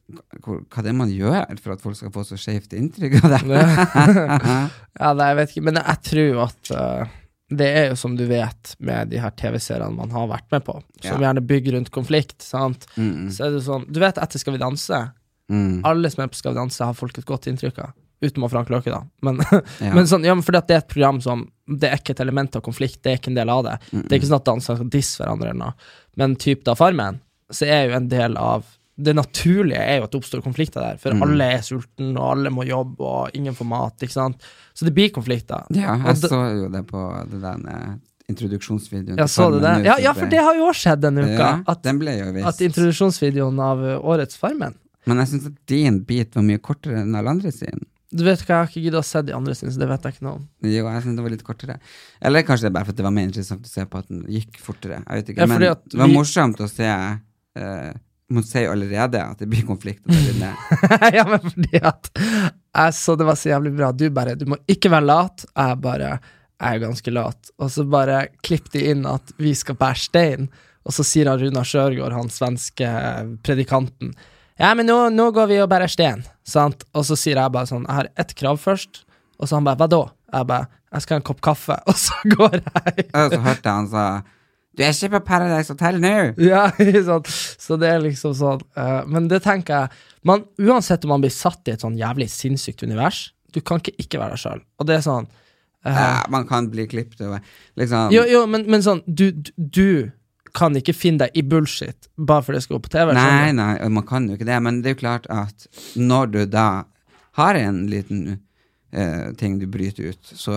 hva, 0.46 0.84
det 0.84 0.92
er 0.92 0.98
man 0.98 1.12
gjør 1.14 1.60
for 1.64 1.76
at 1.76 1.84
folk 1.84 2.00
skal 2.00 2.14
få 2.16 2.26
så 2.28 2.40
skjevt 2.40 2.76
inntrykk 2.78 3.22
av 3.24 3.36
det? 3.36 3.44
Ja, 3.50 5.14
nei, 5.18 5.30
jeg 5.32 5.38
vet 5.42 5.54
ikke, 5.54 5.68
men 5.70 5.80
jeg 5.82 6.02
tror 6.10 6.42
at 6.50 6.74
eh, 6.76 7.16
det 7.50 7.68
er 7.78 7.90
jo 7.92 7.96
som 8.00 8.16
du 8.18 8.24
vet 8.26 8.76
med 8.80 9.12
de 9.12 9.20
her 9.22 9.30
TV-seriene 9.38 9.94
man 9.94 10.10
har 10.16 10.28
vært 10.32 10.48
med 10.52 10.64
på, 10.66 10.80
som 11.04 11.22
Ja. 11.22 11.28
gjerne 11.28 11.44
bygger 11.46 11.74
rundt 11.78 11.92
konflikt, 11.92 12.42
sant. 12.42 12.88
Mm, 12.98 13.30
Så 13.32 13.46
er 13.46 13.52
det 13.54 13.62
jo 13.62 13.68
sånn, 13.72 13.86
du 13.92 14.00
vet 14.00 14.18
etter 14.18 14.40
Skal 14.40 14.54
vi 14.54 14.60
danse, 14.64 15.12
mm. 15.52 15.82
alle 15.86 16.10
som 16.10 16.24
er 16.24 16.28
på 16.28 16.36
Skal 16.40 16.54
vi 16.56 16.60
danse 16.60 16.84
har 16.84 16.94
folk 16.98 17.18
et 17.18 17.26
godt 17.26 17.46
inntrykk 17.48 17.80
av. 17.80 17.94
Utenom 18.24 18.50
Frank 18.50 18.70
Løke, 18.70 18.90
da. 18.90 19.04
Men, 19.22 19.38
Ja. 19.80 19.94
men 19.94 20.08
sånn, 20.08 20.24
ja, 20.26 20.34
men 20.34 20.42
fordi 20.44 20.58
at 20.58 20.68
det 20.68 20.74
er 20.76 20.78
et 20.86 20.88
program 20.88 21.22
som 21.22 21.52
Det 21.68 21.90
er 21.92 21.98
ikke 21.98 22.12
et 22.16 22.20
element 22.22 22.56
av 22.56 22.62
konflikt, 22.62 23.04
det 23.04 23.12
er 23.12 23.18
ikke 23.18 23.30
en 23.34 23.36
del 23.42 23.50
av 23.50 23.64
det. 23.64 23.78
Det 23.92 24.12
er 24.12 24.20
ikke 24.20 24.28
sånn 24.32 24.42
at 24.42 24.46
Danser 24.46 24.76
skal 24.78 24.90
disse 24.90 25.18
hverandre 25.22 25.50
eller 25.50 25.60
noe. 25.66 25.74
Men 26.18 26.36
typ 26.36 26.64
da 26.64 26.76
Farmen, 26.76 27.20
så 27.52 27.66
er 27.68 27.90
jo 27.90 27.96
en 27.98 28.08
del 28.10 28.38
av 28.38 28.66
Det 28.98 29.12
naturlige 29.16 29.76
er 29.84 29.98
jo 30.00 30.06
at 30.06 30.12
det 30.14 30.20
oppstår 30.22 30.42
konflikter 30.46 30.80
der, 30.80 30.98
for 31.02 31.12
alle 31.26 31.44
er 31.58 31.64
sultne, 31.68 32.14
og 32.16 32.30
alle 32.38 32.50
må 32.50 32.64
jobbe, 32.64 33.04
og 33.04 33.34
ingen 33.36 33.54
får 33.58 33.68
mat, 33.68 33.96
ikke 34.06 34.14
sant. 34.16 34.46
Så 34.74 34.86
det 34.88 34.94
blir 34.96 35.10
konflikter. 35.12 35.66
Ja, 35.76 35.98
jeg 36.00 36.22
det- 36.22 36.30
så 36.32 36.40
jo 36.62 36.70
det 36.72 36.86
på 36.88 37.02
det 37.32 37.42
der 37.42 37.66
eh, 37.74 37.96
introduksjonsvideoen. 38.32 39.18
Ja, 39.20 39.28
så 39.28 39.50
du 39.52 39.60
det? 39.60 39.74
Ja, 39.86 39.98
ja, 40.02 40.14
for 40.14 40.26
det 40.32 40.40
har 40.42 40.56
jo 40.58 40.70
også 40.70 40.86
skjedd 40.88 41.02
denne 41.04 41.26
uka. 41.28 41.34
Ja, 41.42 41.52
at, 41.68 41.82
den 41.84 42.00
ble 42.00 42.16
jo 42.20 42.32
vist. 42.36 42.48
at 42.48 42.62
introduksjonsvideoen 42.70 43.60
av 43.62 43.84
uh, 43.84 43.98
årets 44.02 44.40
Farmen 44.40 44.76
Men 45.06 45.18
jeg 45.22 45.28
syns 45.34 45.46
at 45.52 45.60
din 45.70 46.00
bit 46.08 46.34
var 46.36 46.44
mye 46.48 46.58
kortere 46.64 47.04
enn 47.04 47.14
alle 47.20 47.30
andre 47.36 47.52
sin. 47.54 47.84
Du 48.16 48.24
vet 48.24 48.40
hva, 48.40 48.48
jeg 48.48 48.56
har 48.58 48.70
ikke 48.72 48.82
giddet 48.86 49.02
å 49.02 49.06
se 49.06 49.22
de 49.28 49.34
andre 49.36 49.54
sine, 49.58 49.74
så 49.76 49.82
det 49.82 49.90
vet 49.92 50.02
jeg 50.08 50.16
ikke 50.16 50.26
noe 50.26 50.40
om. 50.40 50.48
Jo, 50.64 50.88
jeg 50.88 51.04
synes 51.04 51.16
det 51.20 51.24
var 51.26 51.34
litt 51.36 51.44
kortere. 51.46 51.76
Eller 52.22 52.46
kanskje 52.48 52.66
det 52.66 52.72
er 52.72 52.76
bare 52.80 52.88
fordi 52.88 53.02
det 53.04 53.06
var 53.10 53.16
mer 53.18 53.28
interessant 53.28 53.68
å 53.68 53.70
se 53.76 53.86
på 53.92 54.00
at 54.02 54.08
den 54.08 54.24
gikk 54.32 54.58
fortere. 54.64 55.02
Jeg 55.04 55.20
vet 55.20 55.32
ikke, 55.34 55.42
Ja, 55.44 55.48
Men 55.52 55.60
det 55.66 56.00
var 56.00 56.08
vi- 56.08 56.16
morsomt 56.16 56.64
å 56.64 56.70
se 56.72 56.88
eh, 56.90 57.94
Man 58.34 58.46
sier 58.46 58.72
allerede 58.72 59.20
at 59.22 59.42
det 59.42 59.48
blir 59.52 59.66
konflikt. 59.68 60.02
Ja, 61.16 61.26
men 61.30 61.42
fordi 61.44 61.82
at 61.82 62.10
jeg 62.16 62.94
så 62.98 63.16
det 63.20 63.28
var 63.28 63.38
så 63.40 63.52
jævlig 63.52 63.76
bra. 63.78 63.92
Du 63.94 64.08
bare 64.14 64.34
Du 64.36 64.48
må 64.50 64.58
ikke 64.72 64.90
være 64.92 65.06
lat. 65.06 65.46
Jeg 65.52 65.78
bare 65.84 66.14
Jeg 66.16 66.70
er 66.76 66.82
ganske 66.86 67.12
lat. 67.14 67.52
Og 67.60 67.70
så 67.72 67.86
bare 67.86 68.28
klipp 68.46 68.72
de 68.74 68.88
inn 68.92 69.06
at 69.10 69.36
vi 69.38 69.54
skal 69.58 69.78
bære 69.78 70.02
stein, 70.02 70.50
og 70.86 70.94
så 70.94 71.04
sier 71.06 71.30
han 71.30 71.42
Runar 71.42 71.66
Sjørgaard, 71.68 72.14
han 72.14 72.30
svenske 72.32 72.88
predikanten, 73.44 74.14
ja, 74.56 74.70
men 74.78 74.88
nå, 74.88 75.10
nå 75.12 75.32
går 75.36 75.50
vi 75.50 75.58
og 75.60 75.68
bærer 75.72 75.92
stein, 75.92 76.22
sant? 76.48 76.86
Og 76.96 77.04
så 77.08 77.18
sier 77.20 77.36
jeg 77.42 77.52
bare 77.52 77.68
sånn, 77.68 77.84
jeg 77.90 77.98
har 77.98 78.10
ett 78.22 78.32
krav 78.40 78.60
først, 78.62 79.02
og 79.36 79.50
så 79.50 79.58
han 79.58 79.66
bare, 79.68 79.82
hva 79.82 79.88
da? 79.92 80.00
Jeg 80.32 80.48
bare, 80.48 80.70
jeg 80.96 81.04
skal 81.04 81.18
ha 81.18 81.20
en 81.20 81.28
kopp 81.28 81.42
kaffe, 81.44 81.76
og 81.92 81.98
så 82.00 82.16
går 82.38 82.56
jeg. 82.62 83.08
Og 83.12 83.34
så 83.36 83.42
hørte 83.50 83.68
jeg 83.68 83.74
han 83.74 83.90
sa 83.92 84.06
Du 84.76 84.84
er 84.84 84.92
ikke 84.92 85.14
på 85.16 85.22
Paradise 85.30 85.72
Hotel 85.72 86.02
nå! 86.04 86.16
Ja, 86.42 86.68
ikke 86.84 87.04
sant. 87.08 87.32
Så 87.32 87.78
det 87.80 87.92
er 87.92 88.04
liksom 88.04 88.36
sånn 88.38 88.62
uh, 88.78 89.06
Men 89.10 89.30
det 89.32 89.42
tenker 89.46 89.86
jeg 89.86 90.04
man, 90.28 90.46
Uansett 90.60 91.06
om 91.08 91.16
man 91.16 91.24
blir 91.24 91.34
satt 91.34 91.68
i 91.70 91.76
et 91.76 91.86
sånn 91.86 91.98
jævlig 92.00 92.28
sinnssykt 92.34 92.84
univers, 92.84 93.30
du 93.56 93.62
kan 93.64 93.80
ikke 93.80 93.96
ikke 94.02 94.20
være 94.22 94.36
deg 94.36 94.42
sjøl. 94.42 94.62
Og 94.82 94.90
det 94.90 94.98
er 94.98 95.06
sånn 95.06 95.30
uh, 95.30 95.90
Ja, 95.96 96.12
man 96.34 96.48
kan 96.50 96.70
bli 96.74 96.88
klippet 96.92 97.24
over. 97.24 97.44
Liksom 97.80 98.14
Jo, 98.16 98.26
jo, 98.30 98.44
men, 98.52 98.68
men 98.72 98.86
sånn 98.86 99.04
du, 99.08 99.30
du, 99.56 100.12
kan 100.56 100.72
ikke 100.80 100.94
finne 100.96 101.26
deg 101.26 101.36
i 101.36 101.42
bullshit 101.44 102.06
bare 102.16 102.46
fordi 102.46 102.56
det 102.56 102.64
skal 102.64 102.78
gå 102.78 102.86
på 102.86 102.92
TV. 102.94 103.10
Nei, 103.18 103.50
nei, 103.52 103.74
man 103.92 104.06
kan 104.08 104.30
jo 104.30 104.38
ikke 104.38 104.48
det, 104.48 104.60
men 104.64 104.78
det 104.80 104.88
er 104.88 104.94
jo 104.94 105.00
klart 105.02 105.26
at 105.28 105.66
når 106.00 106.30
du 106.32 106.38
da 106.48 106.68
har 107.36 107.60
en 107.60 107.82
liten 107.92 108.38
eh, 108.96 109.34
ting 109.40 109.58
du 109.60 109.66
bryter 109.72 110.12
ut, 110.12 110.32
så, 110.32 110.56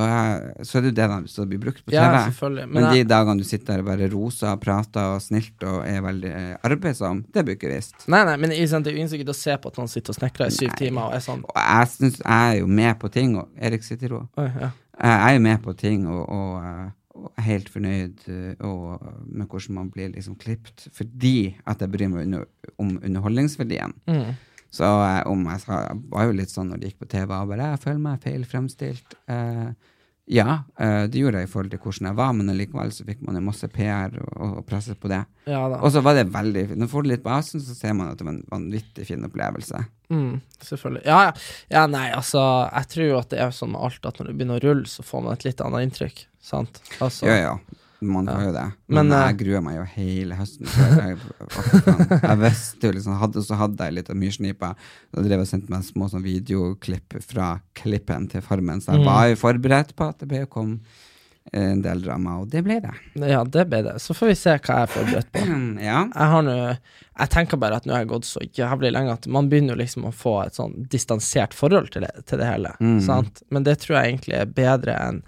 så 0.62 0.78
er 0.78 0.86
det 0.86 0.92
jo 0.92 0.96
det 0.98 1.08
de 1.34 1.46
blir 1.50 1.62
brukt 1.62 1.84
på 1.84 1.92
TV. 1.92 1.98
Ja. 1.98 2.24
Men, 2.48 2.70
Men, 2.72 2.88
de 2.94 3.04
dagene 3.08 3.42
du 3.42 3.46
sitter 3.48 3.74
der 3.74 3.84
og 3.84 3.90
bare 3.90 4.10
roser 4.12 4.52
og 4.52 4.62
prater 4.62 5.14
og 5.16 5.22
snilt 5.24 5.66
og 5.66 5.80
er 5.86 6.02
veldig 6.04 6.34
eh, 6.34 6.52
arbeidsom, 6.68 7.24
det 7.34 7.44
blir 7.46 7.58
ikke 7.58 7.72
vist. 7.72 7.96
nei, 8.06 8.24
nei, 8.28 8.36
men 8.40 8.54
sant, 8.70 8.86
det 8.86 8.94
er 8.94 9.00
ingen 9.02 9.32
å 9.34 9.36
se 9.36 9.56
på 9.58 9.72
at 9.72 9.80
noen 9.80 9.90
sitter 9.90 10.14
og 10.14 10.20
snekrer 10.20 10.52
i 10.52 10.54
syv 10.54 10.70
Nei. 10.72 10.78
timer 10.82 11.08
og 11.08 11.16
er 11.16 11.24
sånn 11.24 11.42
Og 11.48 11.58
jeg 11.58 11.90
synes 11.94 12.20
jeg 12.20 12.52
er 12.52 12.60
jo 12.60 12.68
med 12.80 12.94
på 13.00 13.10
ting, 13.12 13.34
og 13.40 13.50
Erik 13.68 13.86
sitter 13.86 14.14
jo 14.14 14.22
Oi, 14.38 14.48
ja. 14.48 14.70
Jeg 14.98 15.18
er 15.22 15.34
jo 15.36 15.42
med 15.44 15.60
på 15.62 15.74
ting 15.78 16.06
og, 16.10 16.24
og, 16.34 16.54
eh, 16.66 16.86
helt 17.46 17.68
fornøyd 17.70 18.24
eh, 18.30 18.66
og, 18.66 19.04
med 19.26 19.46
hvordan 19.46 19.76
man 19.76 19.90
blir 19.94 20.10
liksom 20.12 20.38
klippet, 20.40 20.88
fordi 20.94 21.54
at 21.66 21.82
jeg 21.82 21.92
bryr 21.92 22.10
meg 22.10 22.26
under, 22.26 22.46
om 22.78 22.96
underholdningsverdien. 22.96 23.94
Mm. 24.10 24.32
Så 24.70 24.84
eh, 24.84 25.20
om 25.30 25.46
jeg 25.48 25.62
sa, 25.64 25.84
jeg 25.88 26.00
var 26.12 26.26
jo 26.28 26.40
litt 26.40 26.52
sånn 26.52 26.72
når 26.72 26.80
det 26.80 26.90
gikk 26.90 27.04
på 27.04 27.12
TV, 27.14 27.30
og 27.32 27.52
bare 27.52 27.70
jeg 27.74 27.84
føler 27.84 28.02
meg 28.04 28.24
feil 28.24 28.44
fremstilt. 28.48 29.16
Eh, 29.30 29.70
ja, 30.28 30.58
eh, 30.76 31.06
det 31.08 31.22
gjorde 31.22 31.40
jeg 31.40 31.48
i 31.48 31.50
forhold 31.50 31.70
til 31.72 31.80
hvordan 31.80 32.10
jeg 32.10 32.16
var, 32.18 32.32
men 32.36 32.52
allikevel 32.52 32.90
så 32.92 33.06
fikk 33.08 33.22
man 33.24 33.38
jo 33.38 33.42
masse 33.46 33.68
PR 33.72 34.18
og, 34.20 34.34
og 34.44 34.58
presset 34.68 35.00
på 35.00 35.08
det. 35.08 35.22
ja. 35.48 35.62
Og 35.78 35.88
så 35.94 36.02
var 36.04 36.18
det 36.18 36.26
veldig 36.34 36.66
Når 36.74 36.84
du 36.84 36.92
får 36.92 37.06
det 37.06 37.12
litt 37.14 37.24
på 37.24 37.32
avstand, 37.32 37.64
så 37.64 37.76
ser 37.78 37.96
man 37.96 38.10
at 38.12 38.20
det 38.20 38.26
var 38.28 38.34
en 38.36 38.44
vanvittig 38.52 39.06
fin 39.08 39.24
opplevelse. 39.24 39.80
Mm, 40.12 40.40
selvfølgelig. 40.64 41.04
Ja, 41.08 41.22
ja. 41.30 41.32
ja, 41.72 41.86
nei, 41.88 42.06
altså, 42.12 42.44
jeg 42.68 42.92
tror 42.92 43.08
jo 43.08 43.18
at 43.22 43.32
det 43.32 43.40
er 43.40 43.56
sånn 43.56 43.72
med 43.72 43.88
alt 43.88 44.08
at 44.10 44.20
når 44.20 44.28
det 44.28 44.36
begynner 44.36 44.60
å 44.60 44.66
rulle, 44.68 44.88
så 44.92 45.04
får 45.06 45.24
man 45.24 45.38
et 45.38 45.48
litt 45.48 45.64
annet 45.64 45.88
inntrykk. 45.88 46.24
Sant? 46.52 46.82
Altså, 47.00 47.28
Ja, 47.28 47.38
ja. 47.46 47.84
Man 48.00 48.28
får 48.30 48.44
jo 48.44 48.52
det. 48.54 48.66
Men, 48.86 49.08
Men, 49.08 49.12
eh, 49.16 49.24
jeg 49.26 49.38
gruer 49.40 49.64
meg 49.66 49.76
jo 49.78 49.84
hele 49.96 50.36
høsten. 50.38 50.68
Jeg, 50.68 51.16
jeg, 52.22 52.38
visste 52.44 52.86
jo 52.86 52.92
liksom 52.94 53.18
hadde, 53.18 53.42
Så 53.42 53.58
hadde 53.58 53.88
jeg 53.88 53.96
litt 53.96 54.10
av 54.12 54.16
myrsnipa. 54.20 54.74
Da 55.14 55.24
drev 55.26 55.42
og 55.42 55.50
sendte 55.50 55.72
meg 55.72 55.82
små 55.88 56.06
sånn 56.12 56.22
videoklipp 56.22 57.18
fra 57.26 57.56
klippen 57.74 58.28
til 58.30 58.44
Farmen. 58.46 58.80
Så 58.84 58.94
jeg 58.94 59.02
Mm. 59.02 59.10
var 59.10 59.28
jo 59.28 59.40
forberedt 59.42 59.96
på 59.98 60.08
at 60.08 60.18
det 60.22 60.28
ble 60.30 60.46
kom 60.46 60.78
komme 60.78 60.80
en 61.52 61.82
del 61.82 62.02
drama, 62.02 62.38
og 62.42 62.50
det 62.52 62.62
ble 62.66 62.78
det. 62.84 62.92
Ja, 63.28 63.42
det 63.44 63.64
ble 63.70 63.82
det. 63.86 63.94
Så 64.04 64.14
får 64.16 64.32
vi 64.32 64.36
se 64.38 64.54
hva 64.58 64.74
jeg 64.74 64.82
er 64.84 64.92
forberedt 64.92 65.30
på. 65.32 65.44
Ja. 65.88 66.00
Jeg 66.12 66.30
har 66.32 66.42
nå 66.44 66.56
Jeg 66.76 67.30
tenker 67.32 67.56
bare 67.60 67.78
at 67.80 67.86
nå 67.88 67.94
har 67.94 68.02
jeg 68.04 68.10
gått 68.12 68.28
så 68.28 68.42
jævlig 68.54 68.92
lenge 68.94 69.14
at 69.16 69.26
man 69.26 69.48
begynner 69.50 69.74
jo 69.74 69.82
liksom 69.82 70.04
å 70.08 70.14
få 70.14 70.34
et 70.46 70.58
sånn 70.58 70.74
distansert 70.92 71.54
forhold 71.56 71.90
til 71.94 72.02
det, 72.06 72.12
til 72.26 72.38
det 72.38 72.46
hele. 72.46 72.74
Mm. 72.80 73.00
Sant? 73.02 73.42
Men 73.50 73.64
det 73.66 73.78
tror 73.82 73.98
jeg 73.98 74.12
egentlig 74.12 74.38
er 74.38 74.52
bedre 74.60 74.94
enn 75.08 75.22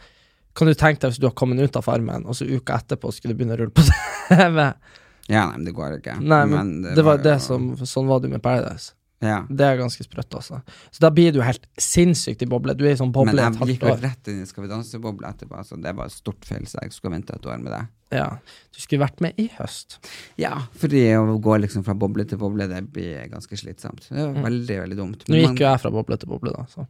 Kan 0.61 0.69
du 0.69 0.77
tenke 0.77 1.01
deg 1.01 1.15
hvis 1.15 1.21
du 1.23 1.25
har 1.25 1.33
kommet 1.33 1.57
ut 1.57 1.77
av 1.79 1.87
Farmen, 1.87 2.27
og 2.29 2.37
så 2.37 2.45
uka 2.45 2.77
etterpå 2.83 3.09
skulle 3.17 3.33
du 3.33 3.39
begynne 3.41 3.57
å 3.57 3.63
rulle 3.63 3.73
på 3.73 3.85
TV? 4.29 4.59
ja, 5.33 5.47
nei, 5.49 5.55
men 5.55 5.63
det 5.65 5.73
går 5.79 5.95
ikke. 5.97 6.17
Nei, 6.21 6.41
men, 6.51 6.73
det, 6.85 7.05
var 7.07 7.23
det 7.25 7.39
som 7.41 7.71
Sånn 7.81 8.11
var 8.11 8.21
du 8.21 8.29
med 8.29 8.43
Paradise. 8.45 8.93
Ja. 9.25 9.39
Det 9.49 9.65
er 9.65 9.79
ganske 9.81 10.05
sprøtt, 10.05 10.33
altså. 10.37 10.61
Så 10.93 11.03
da 11.05 11.11
blir 11.13 11.33
du 11.33 11.43
helt 11.45 11.65
sinnssykt 11.81 12.45
i 12.45 12.49
boble. 12.49 12.73
Du 12.77 12.87
er 12.87 12.95
i 12.95 13.01
sånn 13.01 13.13
boble 13.13 13.37
Men 13.37 13.57
jeg 13.57 13.75
gikk 13.75 13.85
jo 13.89 13.97
rett 14.01 14.31
inn 14.33 14.39
i 14.45 14.49
Skal 14.49 14.65
vi 14.65 14.71
danse-boble 14.71 15.29
etterpå, 15.29 15.61
så 15.69 15.77
det 15.81 15.93
var 15.97 16.09
et 16.09 16.17
stort 16.17 16.49
feil, 16.49 16.65
så 16.69 16.81
jeg 16.81 16.93
skulle 16.97 17.19
vente 17.19 17.37
et 17.37 17.49
år 17.49 17.61
med 17.61 17.73
det. 17.75 17.83
Ja. 18.17 18.29
Du 18.73 18.81
skulle 18.81 19.05
vært 19.05 19.21
med 19.25 19.41
i 19.41 19.47
høst. 19.59 19.99
Ja, 20.41 20.55
fordi 20.81 21.05
å 21.17 21.37
gå 21.41 21.57
liksom 21.61 21.85
fra 21.89 21.97
boble 21.97 22.25
til 22.29 22.41
boble, 22.41 22.69
det 22.69 22.81
blir 22.93 23.29
ganske 23.33 23.61
slitsomt. 23.61 24.09
Det 24.09 24.25
er 24.25 24.41
veldig, 24.45 24.81
veldig 24.87 25.01
dumt. 25.01 25.29
Nå 25.29 25.37
Men 25.37 25.47
gikk 25.51 25.65
jo 25.65 25.69
jeg 25.69 25.85
fra 25.85 25.93
boble 25.95 26.21
til 26.21 26.33
boble, 26.33 26.57
da. 26.57 26.65
Så. 26.73 26.89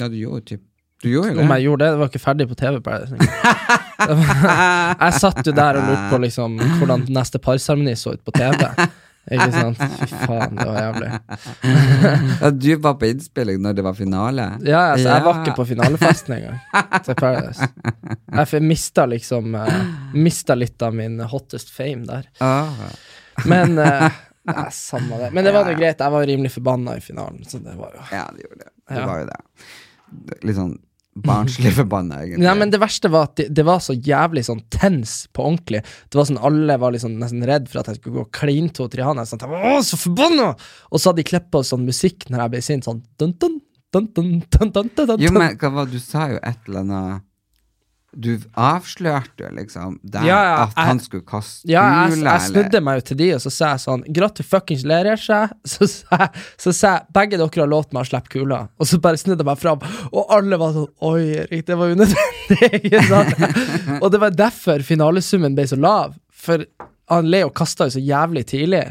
Ja, 0.00 0.08
du 0.08 0.16
gjorde 0.16 0.40
jo 0.40 0.48
typ 0.54 0.68
Du 1.02 1.08
gjorde 1.10 1.32
jo 1.34 1.42
Om 1.42 1.50
jeg 1.56 1.64
gjorde 1.66 1.84
det, 1.84 1.92
det 1.92 1.98
var 2.02 2.10
ikke 2.12 2.22
ferdig 2.22 2.48
på 2.50 2.58
TV. 2.58 2.80
Jeg 4.02 5.14
satt 5.18 5.46
jo 5.46 5.52
der 5.54 5.78
og 5.78 5.86
lurte 5.88 6.10
på 6.10 6.18
liksom 6.22 6.58
hvordan 6.80 7.06
neste 7.14 7.40
parseremoni 7.42 7.94
så 7.98 8.14
ut 8.16 8.22
på 8.26 8.34
TV. 8.34 8.64
Ikke 9.30 9.48
sant? 9.54 9.78
Fy 10.00 10.08
faen, 10.26 10.56
det 10.58 10.64
var 10.66 10.78
jævlig. 10.80 11.10
Ja, 12.42 12.50
du 12.50 12.68
var 12.82 12.96
på 12.98 13.06
innspilling 13.12 13.60
når 13.62 13.76
det 13.78 13.84
var 13.86 13.94
finale? 13.98 14.46
Ja, 14.66 14.80
altså, 14.96 15.08
jeg 15.12 15.24
var 15.26 15.38
ikke 15.42 15.54
på 15.60 15.66
finalefesten 15.70 16.34
engang. 16.38 16.58
Til 17.06 17.18
Paradise. 17.20 17.68
Jeg 18.32 18.62
mista 18.66 19.06
liksom 19.06 19.54
uh, 19.54 19.70
Mista 20.18 20.56
litt 20.58 20.82
av 20.82 20.94
min 20.98 21.20
hottest 21.30 21.70
fame 21.74 22.06
der. 22.10 22.26
Ah. 22.42 22.82
Men 23.46 23.78
uh, 23.82 24.08
Nei, 24.50 24.66
samme 24.74 25.20
det. 25.20 25.30
Men 25.30 25.46
det 25.46 25.52
var 25.54 25.68
nå 25.70 25.76
greit. 25.78 26.00
Jeg 26.02 26.10
var 26.16 26.24
jo 26.24 26.30
rimelig 26.32 26.50
forbanna 26.56 26.96
i 26.98 27.02
finalen, 27.04 27.44
så 27.46 27.62
det 27.62 27.76
var 27.78 27.94
jo 27.94 28.02
Ja, 28.10 28.24
det 28.34 28.42
gjorde 28.48 28.64
det. 28.64 28.70
Det 28.90 28.98
Ja. 28.98 29.06
var 29.06 29.20
jo 29.22 29.28
det. 29.30 29.40
Det- 30.32 30.40
Litt 30.50 30.58
sånn 30.58 30.74
barnslig 31.14 31.74
forbanna, 31.76 32.22
egentlig. 32.22 32.44
Nei, 32.46 32.54
men 32.58 32.70
det 32.72 32.80
verste 32.80 33.10
var 33.12 33.28
at 33.28 33.36
det, 33.40 33.48
det 33.52 33.64
var 33.68 33.82
så 33.84 33.94
jævlig 33.94 34.44
sånn 34.46 34.62
tens 34.72 35.26
på 35.34 35.44
ordentlig. 35.44 35.82
Det 36.08 36.18
var 36.18 36.28
sånn 36.28 36.40
Alle 36.40 36.78
var 36.80 36.94
liksom 36.94 37.18
nesten 37.20 37.44
redd 37.48 37.68
for 37.68 37.82
at 37.82 37.90
jeg 37.90 38.00
skulle 38.00 38.22
gå 38.22 38.28
klintot 38.38 38.96
i 38.96 39.04
han. 39.04 39.20
Jeg, 39.20 39.32
sånn, 39.34 39.84
så 39.84 39.98
forbanna! 40.00 40.52
Og 40.90 41.02
så 41.02 41.10
hadde 41.10 41.20
de 41.20 41.28
klippa 41.28 41.62
sånn 41.66 41.84
musikk 41.88 42.30
når 42.30 42.44
jeg 42.44 42.54
ble 42.54 42.62
sint, 42.64 42.88
sånn 42.88 43.02
dun, 43.20 43.36
dun, 43.36 43.60
dun, 43.92 44.08
dun, 44.16 44.32
dun, 44.48 44.72
dun, 44.72 44.72
dun, 44.96 45.12
dun. 45.12 45.20
Jo, 45.20 45.34
men 45.36 45.58
hva 45.60 45.74
var 45.74 45.92
Du 45.92 46.00
sa 46.00 46.30
jo 46.32 46.40
et 46.40 46.68
eller 46.70 46.86
annet 46.86 47.28
Du 48.12 48.34
avslørte 48.60 49.48
liksom 49.56 49.94
der 50.04 50.26
Ja, 50.26 50.38
ja, 50.44 50.56
at 50.66 50.74
jeg- 50.76 50.86
han 50.86 50.98
skulle 51.00 51.24
kaste 51.24 51.64
Ja, 51.70 51.82
jeg, 52.04 52.12
kule, 52.18 52.24
jeg 52.30 52.40
snudde 52.50 52.80
meg 52.84 52.98
jo 52.98 53.00
til 53.08 53.16
de, 53.16 53.28
og 53.34 53.40
så 53.40 53.50
sa 53.50 53.70
jeg 53.72 53.80
sånn 53.86 54.02
Gratu 54.12 54.42
fuckings 54.44 54.84
Lerøse. 54.84 55.38
Så 55.72 55.88
sa 55.88 56.18
jeg, 56.20 56.42
så 56.60 56.74
sa 56.76 56.92
jeg 56.98 57.06
begge 57.16 57.38
dere 57.40 57.48
har 57.64 57.70
lovt 57.72 57.92
meg 57.96 58.04
å 58.04 58.10
slippe 58.10 58.28
kula. 58.34 58.68
Og 58.78 58.86
så 58.86 59.00
bare 59.00 59.16
snudde 59.16 59.40
jeg 59.40 59.48
meg 59.48 59.58
fram, 59.62 59.80
og 60.12 60.26
alle 60.36 60.58
var 60.60 60.72
sånn 60.76 60.88
Oi, 61.08 61.22
Erik, 61.46 61.64
det 61.66 61.78
var 61.80 61.94
unødvendig. 61.96 63.02
og 64.02 64.10
det 64.12 64.20
var 64.20 64.30
derfor 64.44 64.84
finalesummen 64.84 65.54
ble 65.56 65.64
så 65.72 65.78
lav. 65.80 66.14
For 66.30 66.66
han 67.08 67.30
Leo 67.32 67.48
kasta 67.50 67.88
jo 67.88 67.96
så 67.96 68.02
jævlig 68.04 68.44
tidlig. 68.52 68.84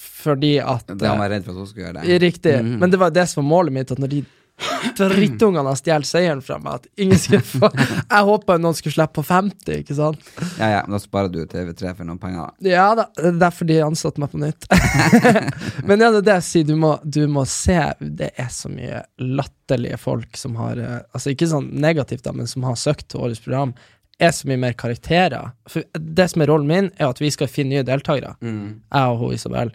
Fordi 0.00 0.54
at 0.62 0.88
han 0.88 1.18
var 1.18 1.28
redd 1.32 1.44
for 1.44 1.52
at 1.52 1.58
hun 1.64 1.66
skulle 1.68 1.88
gjøre 1.90 2.02
det. 2.06 2.20
Riktig. 2.22 2.54
Men 2.64 2.90
det 2.92 3.00
var 3.00 3.10
det 3.10 3.26
som 3.28 3.42
var 3.42 3.48
målet 3.50 3.74
mitt, 3.74 3.90
at 3.92 3.98
når 4.00 4.08
de 4.14 4.20
drittungene 5.00 5.64
har 5.68 5.78
stjålet 5.78 6.08
seieren 6.08 6.42
fra 6.44 6.58
meg, 6.62 6.80
at 6.80 7.00
ingen 7.00 7.18
skulle 7.20 7.42
få 7.46 7.70
Jeg 8.12 8.26
håpa 8.28 8.56
noen 8.60 8.76
skulle 8.78 8.94
slippe 8.96 9.20
på 9.20 9.24
50, 9.26 9.80
ikke 9.80 9.96
sant? 9.96 10.30
Ja, 10.58 10.70
ja, 10.76 10.80
men 10.86 10.96
da 10.96 11.02
sparer 11.02 11.32
du 11.32 11.40
TV3 11.48 11.94
for 11.98 12.08
noen 12.08 12.20
penger. 12.22 12.50
da. 12.60 12.70
Ja 12.70 12.88
da, 12.98 13.06
det 13.16 13.32
er 13.32 13.38
derfor 13.40 13.68
de 13.70 13.78
ansatte 13.84 14.22
meg 14.22 14.32
på 14.32 14.40
nytt. 14.42 14.66
Men 15.88 16.02
ja, 16.02 16.10
det 16.12 16.20
er 16.20 16.26
det 16.26 16.34
jeg 16.40 16.46
sier, 16.46 16.66
du 16.68 16.74
må, 16.78 16.90
du 17.04 17.22
må 17.30 17.42
se 17.48 17.76
Det 18.00 18.30
er 18.38 18.48
så 18.52 18.68
mye 18.72 19.00
latterlige 19.22 19.98
folk 20.00 20.36
som 20.38 20.56
har 20.60 20.78
eh, 20.80 20.98
Altså 21.16 21.32
ikke 21.32 21.48
sånn 21.50 21.70
negativt, 21.82 22.24
da, 22.26 22.34
men 22.36 22.48
som 22.50 22.64
har 22.66 22.76
søkt 22.78 23.08
til 23.10 23.24
årets 23.24 23.42
program, 23.44 23.72
er 24.20 24.34
så 24.36 24.48
mye 24.50 24.60
mer 24.60 24.74
karakterer. 24.78 25.54
For 25.70 25.86
det 25.96 26.26
som 26.32 26.44
er 26.44 26.50
rollen 26.52 26.68
min, 26.68 26.90
er 27.00 27.08
at 27.08 27.20
vi 27.22 27.30
skal 27.32 27.48
finne 27.50 27.78
nye 27.78 27.86
deltakere. 27.88 28.34
Jeg 28.44 29.14
og 29.14 29.22
hun 29.22 29.34
Isabel. 29.36 29.72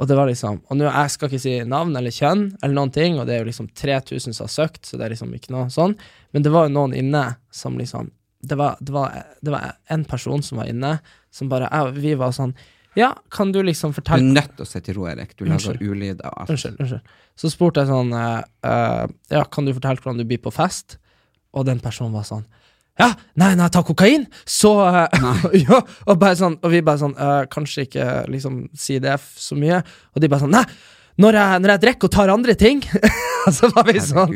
Og 0.00 0.08
det 0.08 0.16
var 0.16 0.30
liksom 0.30 0.62
Og 0.70 0.78
nå, 0.78 0.86
jeg 0.88 1.12
skal 1.12 1.28
ikke 1.28 1.42
si 1.42 1.52
navn 1.68 1.92
eller 1.98 2.14
kjønn, 2.14 2.46
eller 2.62 2.76
noen 2.76 2.92
ting, 2.94 3.18
og 3.20 3.28
det 3.28 3.36
er 3.36 3.42
jo 3.44 3.50
liksom 3.50 3.68
3000 3.76 4.32
som 4.36 4.46
har 4.46 4.52
søkt, 4.54 4.86
så 4.88 4.96
det 4.96 5.06
er 5.06 5.14
liksom 5.14 5.34
ikke 5.36 5.52
noe 5.52 5.68
sånn. 5.72 5.96
Men 6.32 6.46
det 6.46 6.52
var 6.54 6.68
jo 6.68 6.74
noen 6.78 6.96
inne 6.96 7.24
som 7.52 7.78
liksom 7.80 8.10
Det 8.40 8.56
var, 8.56 8.78
det 8.80 8.92
var, 8.92 9.16
det 9.44 9.52
var 9.52 9.74
en 9.92 10.04
person 10.08 10.42
som 10.42 10.62
var 10.62 10.70
inne, 10.72 10.94
som 11.30 11.50
bare 11.52 11.68
jeg, 11.68 11.98
Vi 12.00 12.14
var 12.16 12.32
sånn 12.32 12.54
Ja, 12.96 13.12
kan 13.30 13.52
du 13.52 13.60
liksom 13.62 13.92
fortelle 13.92 14.24
Du 14.24 14.30
er 14.32 14.40
nødt 14.40 14.56
til 14.56 14.64
å 14.64 14.70
sitte 14.70 14.90
i 14.90 14.96
ro, 14.96 15.04
Erik. 15.10 15.36
Du 15.36 15.44
lager 15.44 15.76
ulyd 15.82 16.22
av 16.24 16.32
alt. 16.40 16.50
Unnskyld, 16.50 16.80
unnskyld. 16.80 17.12
Så 17.36 17.52
spurte 17.52 17.84
jeg 17.84 17.92
sånn 17.92 18.16
eh, 18.16 19.06
Ja, 19.36 19.44
kan 19.44 19.68
du 19.68 19.74
fortelle 19.76 20.00
hvordan 20.00 20.22
du 20.22 20.24
blir 20.24 20.40
på 20.40 20.54
fest? 20.54 20.96
Og 21.52 21.66
den 21.68 21.82
personen 21.84 22.16
var 22.16 22.24
sånn 22.24 22.46
ja, 22.98 23.12
nei, 23.40 23.52
nei, 23.56 23.68
ta 23.72 23.80
kokain, 23.86 24.26
så 24.44 24.72
eh, 24.88 25.28
ja, 25.62 25.78
og, 26.06 26.16
bare 26.20 26.36
sånn, 26.36 26.58
og 26.62 26.72
vi 26.74 26.80
bare 26.84 27.00
sånn 27.00 27.14
eh, 27.16 27.44
Kanskje 27.52 27.86
ikke 27.86 28.06
liksom 28.28 28.58
si 28.76 28.98
det 29.00 29.14
f- 29.14 29.36
så 29.40 29.56
mye. 29.56 29.78
Og 30.14 30.20
de 30.24 30.28
bare 30.28 30.42
sånn 30.42 30.52
Nei, 30.52 30.64
når 31.20 31.38
jeg, 31.38 31.62
når 31.62 31.72
jeg 31.74 31.82
drikker 31.86 32.10
og 32.10 32.14
tar 32.18 32.32
andre 32.34 32.54
ting 32.58 32.82
Så 33.56 33.70
var 33.72 33.86
vi 33.88 34.00
sånn. 34.04 34.34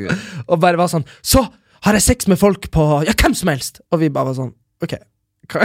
Og 0.48 0.58
bare 0.62 0.80
var 0.80 0.88
sånn 0.92 1.04
Så 1.20 1.42
har 1.84 1.98
jeg 1.98 2.06
sex 2.06 2.28
med 2.30 2.40
folk 2.40 2.70
på 2.72 2.86
Ja, 3.04 3.12
hvem 3.20 3.34
som 3.36 3.50
helst! 3.52 3.82
Og 3.92 4.00
vi 4.00 4.08
bare 4.12 4.30
var 4.30 4.38
sånn 4.38 4.54
Ok. 4.84 4.96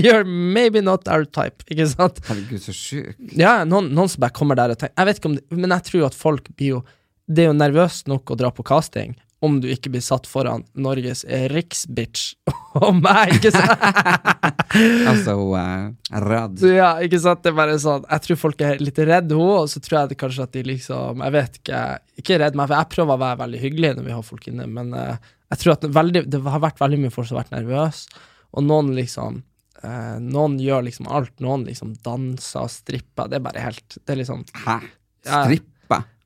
You're 0.00 0.24
maybe 0.24 0.80
not 0.80 1.08
our 1.10 1.24
type, 1.26 1.64
ikke 1.68 1.84
sant? 1.90 2.20
Herregud, 2.28 2.60
så 2.62 2.72
sjuk. 2.72 3.16
Ja, 3.36 3.64
noen, 3.68 3.88
noen 3.96 4.08
som 4.08 4.22
bare 4.22 4.32
kommer 4.36 4.56
der 4.56 4.72
og 4.72 4.78
tenker 4.80 4.94
Jeg 4.96 5.08
vet 5.10 5.18
ikke 5.20 5.30
om 5.32 5.36
det, 5.36 5.44
Men 5.58 5.74
jeg 5.76 5.86
tror 5.90 6.06
at 6.08 6.16
folk 6.16 6.48
blir 6.56 6.76
jo 6.76 6.80
Det 7.28 7.44
er 7.44 7.50
jo 7.50 7.56
nervøst 7.58 8.08
nok 8.10 8.32
å 8.32 8.38
dra 8.40 8.52
på 8.54 8.64
casting 8.70 9.12
om 9.40 9.56
du 9.62 9.68
ikke 9.72 9.90
blir 9.92 10.02
satt 10.04 10.26
foran 10.28 10.66
Norges 10.76 11.22
riksbitch 11.24 12.34
og 12.80 12.98
meg, 13.00 13.38
ikke 13.38 13.52
sant? 13.54 13.84
Altså, 15.10 15.34
hun 15.34 15.56
er 15.58 16.22
redd. 16.22 16.60
ja, 16.70 16.92
ikke 17.02 17.18
sant? 17.18 17.40
Det 17.42 17.50
er 17.50 17.56
bare 17.58 17.78
sånn 17.82 18.04
Jeg 18.06 18.22
tror 18.22 18.38
folk 18.38 18.60
er 18.62 18.78
litt 18.78 18.98
redd 19.00 19.32
henne, 19.32 19.56
og 19.64 19.70
så 19.72 19.80
tror 19.82 19.96
jeg 19.98 20.12
det 20.12 20.18
kanskje 20.20 20.44
at 20.46 20.52
de 20.54 20.62
liksom 20.68 21.24
Jeg 21.24 21.34
vet 21.34 21.58
ikke 21.58 21.80
Ikke 22.22 22.38
redd 22.42 22.58
meg, 22.58 22.70
for 22.70 22.76
jeg 22.78 22.92
prøver 22.94 23.16
å 23.16 23.22
være 23.24 23.40
veldig 23.40 23.62
hyggelig 23.64 23.92
når 23.96 24.06
vi 24.06 24.14
har 24.14 24.26
folk 24.28 24.46
inne, 24.52 24.68
men 24.70 24.94
uh, 24.94 25.32
jeg 25.50 25.62
tror 25.64 25.74
at 25.74 25.88
veldig, 25.98 26.22
det 26.30 26.42
har 26.46 26.62
vært 26.62 26.78
veldig 26.82 27.00
mye 27.02 27.14
folk 27.14 27.26
som 27.26 27.38
har 27.38 27.48
vært 27.48 27.56
nervøse, 27.56 28.22
og 28.54 28.66
noen 28.68 28.92
liksom 28.94 29.40
uh, 29.82 30.16
Noen 30.22 30.60
gjør 30.62 30.86
liksom 30.86 31.08
alt. 31.10 31.32
Noen 31.42 31.66
liksom 31.66 31.96
danser 32.06 32.68
og 32.68 32.70
stripper. 32.70 33.30
Det 33.30 33.40
er 33.40 33.44
bare 33.48 33.66
helt 33.66 33.98
Det 33.98 34.14
er 34.14 34.20
liksom 34.22 34.44
Hæ? 34.66 34.78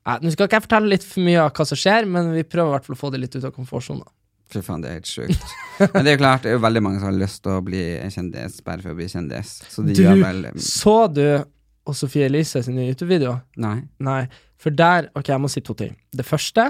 Ja. 0.05 0.19
Nå 0.21 0.31
skal 0.33 0.47
ikke 0.47 0.59
jeg 0.59 0.65
fortelle 0.67 0.91
litt 0.91 1.05
for 1.07 1.25
mye 1.25 1.41
av 1.41 1.49
hva 1.57 1.65
som 1.65 1.79
skjer, 1.81 2.05
men 2.05 2.29
vi 2.35 2.43
prøver 2.45 2.69
i 2.69 2.75
hvert 2.75 2.85
fall 2.85 2.97
å 2.97 3.01
få 3.01 3.09
det 3.15 3.23
litt 3.23 3.35
ut 3.37 3.47
av 3.47 3.53
komfortsonen. 3.55 4.05
Fy 4.53 4.61
faen, 4.61 4.83
det 4.83 4.91
er 4.91 4.99
helt 4.99 5.09
sjukt. 5.09 5.45
Men 5.81 6.05
det 6.05 6.11
er 6.11 6.13
jo 6.13 6.21
klart, 6.21 6.43
det 6.45 6.51
er 6.51 6.57
jo 6.59 6.61
veldig 6.61 6.81
mange 6.85 7.01
som 7.01 7.09
har 7.09 7.17
lyst 7.17 7.41
til 7.43 7.55
å 7.57 7.63
bli 7.65 7.81
kjendis 8.13 8.59
bare 8.65 8.83
for 8.83 8.93
å 8.93 8.97
bli 8.99 9.07
kjendis. 9.09 9.55
Så 9.73 9.81
de 9.87 9.95
Du, 9.97 10.03
gjør 10.05 10.21
vel 10.21 10.45
så 10.61 10.95
du 11.09 11.25
og 11.85 11.97
Sofie 11.97 12.29
Elise 12.29 12.61
sin 12.65 12.77
nye 12.77 12.91
YouTube-video? 12.91 13.35
Nei. 13.61 13.79
Nei. 14.05 14.23
For 14.61 14.73
der 14.73 15.09
Ok, 15.17 15.29
jeg 15.33 15.41
må 15.41 15.49
si 15.51 15.61
to 15.65 15.75
ting. 15.77 15.93
Det 16.13 16.25
første 16.25 16.69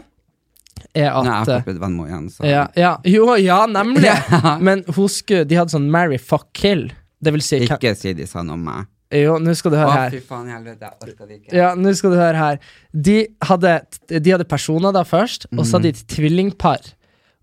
er 0.95 1.11
at 1.11 1.27
Nei, 1.27 1.36
jeg 1.36 1.51
har 1.51 1.67
blitt 1.67 1.79
venn 1.83 1.95
med 1.95 2.09
henne 2.09 2.15
igjen, 2.15 2.31
så 2.33 2.47
ja, 2.49 2.65
ja, 2.79 2.95
Jo, 3.07 3.36
ja, 3.39 3.61
nemlig! 3.71 4.11
Men 4.67 4.83
husk, 4.95 5.31
De 5.47 5.59
hadde 5.59 5.75
sånn 5.75 5.88
marry, 5.91 6.19
fuck, 6.19 6.49
kill. 6.55 6.89
Det 7.19 7.31
vil 7.36 7.43
si 7.43 7.61
Ikke 7.67 7.95
si 7.97 8.15
de 8.15 8.27
sa 8.27 8.43
noe 8.43 8.57
om 8.59 8.65
meg. 8.71 8.91
Jo, 9.22 9.38
nå 9.41 9.53
skal 9.57 9.72
du 9.74 9.78
høre 9.80 9.95
her. 9.95 10.13
fy 10.16 10.20
faen 10.28 10.47
helvete, 10.51 10.89
jeg 10.89 11.09
orker 11.09 11.28
det 11.30 11.38
ikke. 11.39 11.55
Ja, 11.57 11.72
nå 11.80 11.93
skal 11.97 12.13
du 12.13 12.18
høre 12.20 12.38
her. 12.39 12.59
De 12.91 13.18
hadde, 13.49 13.74
de 14.11 14.32
hadde 14.36 14.47
personer 14.49 14.95
da 14.95 15.03
først, 15.07 15.47
og 15.55 15.63
så 15.66 15.78
hadde 15.78 15.91
de 15.91 15.95
et 15.97 16.07
tvillingpar. 16.16 16.91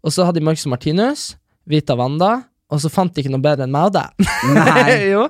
Og 0.02 0.12
så 0.14 0.26
hadde 0.26 0.40
de 0.40 0.44
Marcus 0.46 0.66
Martinus, 0.66 1.24
Vita 1.70 1.94
Wanda, 1.98 2.42
og 2.72 2.80
så 2.82 2.88
fant 2.90 3.12
de 3.14 3.20
ikke 3.22 3.32
noe 3.34 3.42
bedre 3.44 3.66
enn 3.68 3.72
meg 3.74 3.90
og 3.90 3.96
deg. 3.98 4.28
Nei. 4.56 4.94
jo. 5.14 5.26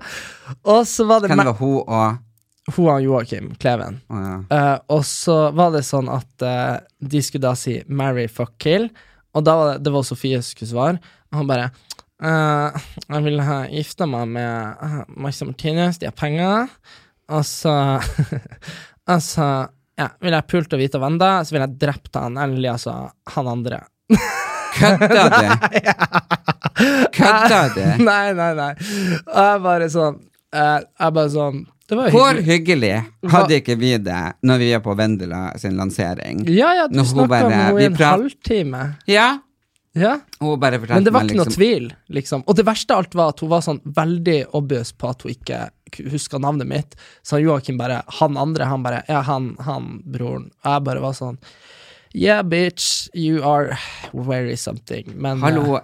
Og 0.62 0.84
så 0.88 1.04
var 1.08 1.20
det 1.24 1.32
Hvem 1.32 1.42
meg- 1.42 1.50
var 1.50 1.58
hun 1.58 1.80
og 1.82 2.76
hun 2.76 2.86
og 2.92 3.02
Joakim 3.02 3.48
Kleven. 3.58 3.96
Oh, 4.08 4.20
ja. 4.22 4.36
uh, 4.54 4.76
og 4.94 5.00
så 5.08 5.34
var 5.58 5.72
det 5.74 5.82
sånn 5.88 6.06
at 6.12 6.44
uh, 6.46 6.76
de 7.02 7.22
skulle 7.26 7.42
da 7.42 7.56
si 7.58 7.80
'marry, 7.88 8.28
fuck, 8.30 8.54
kill', 8.62 8.86
og 9.34 9.42
da 9.44 9.56
var 9.58 9.72
det, 9.72 9.82
det 9.82 9.92
var 9.92 10.04
Sofie 10.06 10.38
som 10.38 10.54
skulle 10.54 10.70
svare, 10.70 11.00
og 11.32 11.40
han 11.40 11.48
bare 11.50 11.70
eh, 12.22 12.82
'Jeg 13.08 13.24
vil 13.24 13.40
ha 13.40 13.58
gifta 13.68 14.06
meg 14.06 14.28
med 14.28 14.82
uh, 14.82 15.02
Martinez, 15.08 15.42
Martinus, 15.48 15.98
de 15.98 16.06
har 16.06 16.16
penger', 16.16 16.68
og 17.28 17.44
så 17.46 17.74
Altså, 19.12 19.66
ja, 19.98 20.06
vil 20.22 20.32
jeg 20.32 20.46
pult 20.46 20.72
og 20.72 20.78
Vita 20.78 20.98
Wanda, 21.02 21.42
så 21.42 21.56
vil 21.56 21.64
jeg 21.64 21.78
drept 21.82 22.14
han, 22.14 22.36
eller 22.38 22.76
altså 22.76 22.94
han 23.34 23.48
andre. 23.50 23.80
Kødda 24.78 25.24
du? 25.28 25.80
Kødda 27.12 27.60
du? 27.74 27.82
nei, 28.08 28.32
nei, 28.32 28.52
nei. 28.56 28.70
Og 29.26 29.42
jeg 29.42 29.60
bare 29.66 29.88
sånn 29.92 30.16
uh, 30.56 30.78
Jeg 30.80 31.14
bare 31.18 31.30
sånn 31.32 31.58
Det 31.90 31.98
var 31.98 32.08
jo 32.08 32.14
Hvor 32.16 32.38
hyggelig. 32.38 32.48
hyggelig 32.48 33.32
hadde 33.34 33.58
ikke 33.60 33.76
vi 33.80 33.92
det 34.00 34.22
når 34.48 34.62
vi 34.62 34.70
er 34.78 34.82
på 34.84 34.94
Vendela 34.96 35.42
sin 35.60 35.76
lansering? 35.76 36.44
Ja, 36.48 36.72
ja, 36.78 36.86
du 36.88 37.02
snakka 37.04 37.42
med 37.44 37.58
henne 37.58 37.82
i 37.82 37.88
en 37.90 37.98
halvtime. 38.00 38.84
Ja. 39.10 39.28
Ja. 39.92 40.20
Men 40.40 41.04
det 41.04 41.12
var 41.12 41.26
ikke 41.26 41.36
noe 41.36 41.44
liksom 41.44 41.52
tvil, 41.52 41.90
liksom. 42.08 42.44
Og 42.48 42.56
det 42.56 42.64
verste 42.64 42.94
av 42.94 43.02
alt 43.02 43.16
var 43.18 43.34
at 43.34 43.42
hun 43.44 43.50
var 43.52 43.64
sånn 43.64 43.80
veldig 43.84 44.38
obvious 44.56 44.92
på 44.96 45.10
at 45.12 45.24
hun 45.26 45.34
ikke 45.34 45.58
huska 46.12 46.40
navnet 46.40 46.68
mitt. 46.70 46.96
Så 47.22 47.42
Joakim 47.42 47.76
bare 47.76 48.02
Han 48.20 48.38
andre, 48.40 48.64
han 48.64 48.82
bare 48.82 49.02
Ja, 49.08 49.20
han, 49.28 49.52
han 49.60 50.00
broren. 50.08 50.48
Og 50.64 50.70
jeg 50.70 50.84
bare 50.88 51.04
var 51.04 51.16
sånn 51.18 51.38
Yeah, 52.14 52.42
bitch, 52.42 53.08
you 53.14 53.40
are 53.44 53.78
very 54.12 54.56
something. 54.56 55.14
Men 55.16 55.40
Hallo, 55.40 55.80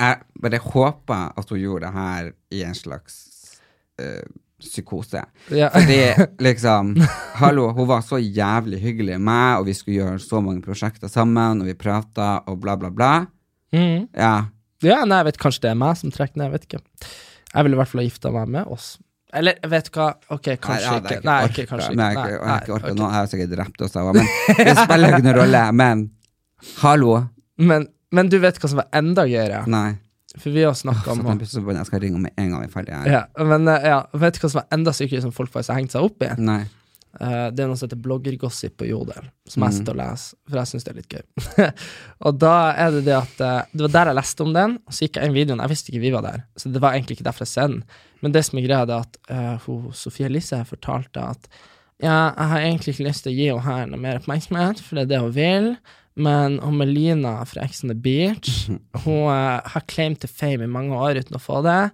jeg 0.00 0.22
bare 0.40 0.60
håper 0.64 1.34
at 1.36 1.50
hun 1.52 1.60
gjorde 1.60 1.84
det 1.90 1.92
her 1.92 2.30
i 2.50 2.62
en 2.64 2.76
slags 2.76 3.18
eh, 4.00 4.24
psykose. 4.66 5.22
ja. 5.54 5.68
Fordi 5.74 5.98
liksom 6.48 6.94
Hallo, 7.40 7.68
hun 7.76 7.88
var 7.88 8.02
så 8.06 8.18
jævlig 8.18 8.80
hyggelig 8.82 9.18
med 9.18 9.28
meg, 9.30 9.60
og 9.60 9.68
vi 9.68 9.76
skulle 9.76 10.00
gjøre 10.02 10.18
så 10.22 10.40
mange 10.44 10.64
prosjekter 10.64 11.10
sammen, 11.12 11.62
og 11.62 11.70
vi 11.70 11.76
prata, 11.78 12.42
og 12.50 12.60
bla, 12.62 12.76
bla, 12.80 12.90
bla. 12.94 13.12
Mm. 13.74 14.06
Ja. 14.14 14.34
ja, 14.84 15.00
nei, 15.04 15.22
jeg 15.22 15.30
vet 15.32 15.40
kanskje 15.42 15.66
det 15.66 15.72
er 15.74 15.80
meg 15.80 15.98
som 15.98 16.12
trekker 16.14 16.38
ned, 16.40 16.50
jeg 16.50 16.56
vet 16.58 16.68
ikke. 16.68 16.84
Jeg 17.54 17.66
ville 17.66 17.76
i 17.76 17.80
hvert 17.82 17.90
fall 17.90 18.02
ha 18.02 18.06
gifta 18.08 18.32
meg 18.34 18.54
med 18.54 18.70
oss. 18.74 18.94
Eller, 19.34 19.58
vet 19.66 19.88
du 19.90 19.96
hva, 19.98 20.12
ok, 20.30 20.48
kanskje 20.62 20.90
Nei, 20.90 20.94
ja, 20.94 20.98
ikke. 21.02 21.20
Nei, 21.26 21.38
ikke, 21.48 21.66
kanskje 21.70 21.88
ikke. 21.90 21.98
Nei, 21.98 22.10
jeg, 22.10 22.18
har 22.18 22.28
ikke- 22.28 22.38
jeg 22.38 22.50
har 22.52 22.62
ikke 22.62 22.74
orka 22.76 22.86
okay. 22.86 22.98
nå. 23.00 23.04
Jeg 23.08 23.18
har 23.18 23.30
sikkert 23.32 23.54
drept 23.56 23.82
oss, 23.82 23.94
jeg 23.94 24.14
men 24.14 24.28
det 24.68 24.74
spiller 24.78 25.08
ikke 25.08 25.24
noen 25.26 25.38
rolle. 25.40 25.62
Men 25.82 26.04
hallo. 26.82 27.14
Men, 27.70 27.84
men 28.10 28.26
du 28.30 28.40
vet 28.42 28.56
hva 28.58 28.68
som 28.70 28.80
var 28.80 28.88
enda 28.98 29.22
gøyere? 29.30 29.60
Nei. 29.70 29.92
For 30.38 30.50
vi 30.50 30.64
har 30.66 30.74
snakka 30.74 31.12
om 31.14 31.26
jeg 31.40 31.86
skal 31.86 32.00
ringe 32.02 32.18
om 32.18 32.24
med 32.26 32.32
en 32.40 32.48
gang 32.50 32.64
vi 32.64 32.66
er 32.66 32.72
ferdige 32.72 33.02
her. 33.02 33.12
ja, 33.12 33.44
men 33.46 33.68
eh, 33.70 33.84
ja, 33.92 34.00
vet 34.12 34.34
du 34.34 34.40
hva 34.42 34.50
som 34.50 34.60
var 34.62 34.72
enda 34.74 34.94
sykere, 34.96 35.22
som 35.22 35.34
folk 35.34 35.52
faktisk 35.52 35.70
har 35.74 35.78
hengt 35.78 35.94
seg 35.94 36.06
opp 36.08 36.24
i? 36.26 36.32
Nei. 36.42 36.64
Uh, 37.14 37.46
det 37.54 37.62
er 37.62 37.68
noe 37.70 37.78
som 37.78 37.86
heter 37.86 38.00
bloggergossip 38.02 38.72
på 38.80 38.88
Jodel, 38.88 39.28
som 39.46 39.62
Mm. 39.62 39.66
jeg 39.68 39.74
sitter 39.76 39.94
og 39.94 39.98
leser, 40.00 40.38
for 40.50 40.58
jeg 40.58 40.66
syns 40.72 40.84
det 40.86 40.90
er 40.90 40.96
litt 40.98 41.12
gøy. 41.14 41.68
og 42.26 42.40
da 42.42 42.54
er 42.74 42.90
det 42.96 43.04
det 43.06 43.14
at 43.14 43.36
uh, 43.38 43.60
Det 43.70 43.84
var 43.86 43.92
der 43.94 44.10
jeg 44.10 44.18
leste 44.18 44.42
om 44.42 44.50
den, 44.56 44.74
og 44.82 44.96
så 44.96 45.06
gikk 45.06 45.20
jeg 45.20 45.30
inn 45.30 45.36
videoen. 45.36 45.62
Jeg 45.62 45.70
visste 45.76 45.92
ikke 45.92 46.02
vi 46.02 46.10
var 46.16 46.26
der, 46.26 46.42
så 46.58 46.72
det 46.74 46.82
var 46.82 46.96
egentlig 46.98 47.20
ikke 47.20 47.28
derfor 47.28 47.46
jeg 47.46 47.52
ser 47.52 47.70
den. 47.70 47.84
Men 48.24 48.34
det 48.34 48.42
som 48.48 48.58
er 48.58 48.66
greia, 48.66 48.82
er 48.82 49.06
at 49.06 49.18
uh, 49.30 49.54
hun, 49.68 49.92
Sofie 49.94 50.26
Elise 50.26 50.58
fortalte 50.66 51.22
at 51.22 51.46
ja, 52.02 52.34
jeg 52.34 52.48
har 52.50 52.58
egentlig 52.64 52.96
ikke 52.96 53.06
lyst 53.06 53.22
til 53.28 53.30
å 53.30 53.36
gi 53.38 53.46
henne 53.68 53.92
noe 53.94 54.02
mer 54.02 54.18
oppmerksomhet, 54.18 54.82
for 54.82 54.98
det 54.98 55.04
er 55.06 55.12
det 55.14 55.20
hun 55.22 55.36
vil. 55.38 55.68
Men 56.14 56.60
hun 56.62 56.76
Melina 56.78 57.40
fra 57.48 57.64
Ex 57.64 57.82
on 57.82 57.90
the 57.90 57.96
Beach 57.98 58.68
Hun 59.04 59.24
eh, 59.32 59.60
har 59.72 59.86
claim 59.90 60.14
to 60.14 60.28
fame 60.30 60.62
i 60.62 60.70
mange 60.70 60.94
år 60.94 61.18
uten 61.18 61.38
å 61.38 61.42
få 61.42 61.62
det. 61.66 61.90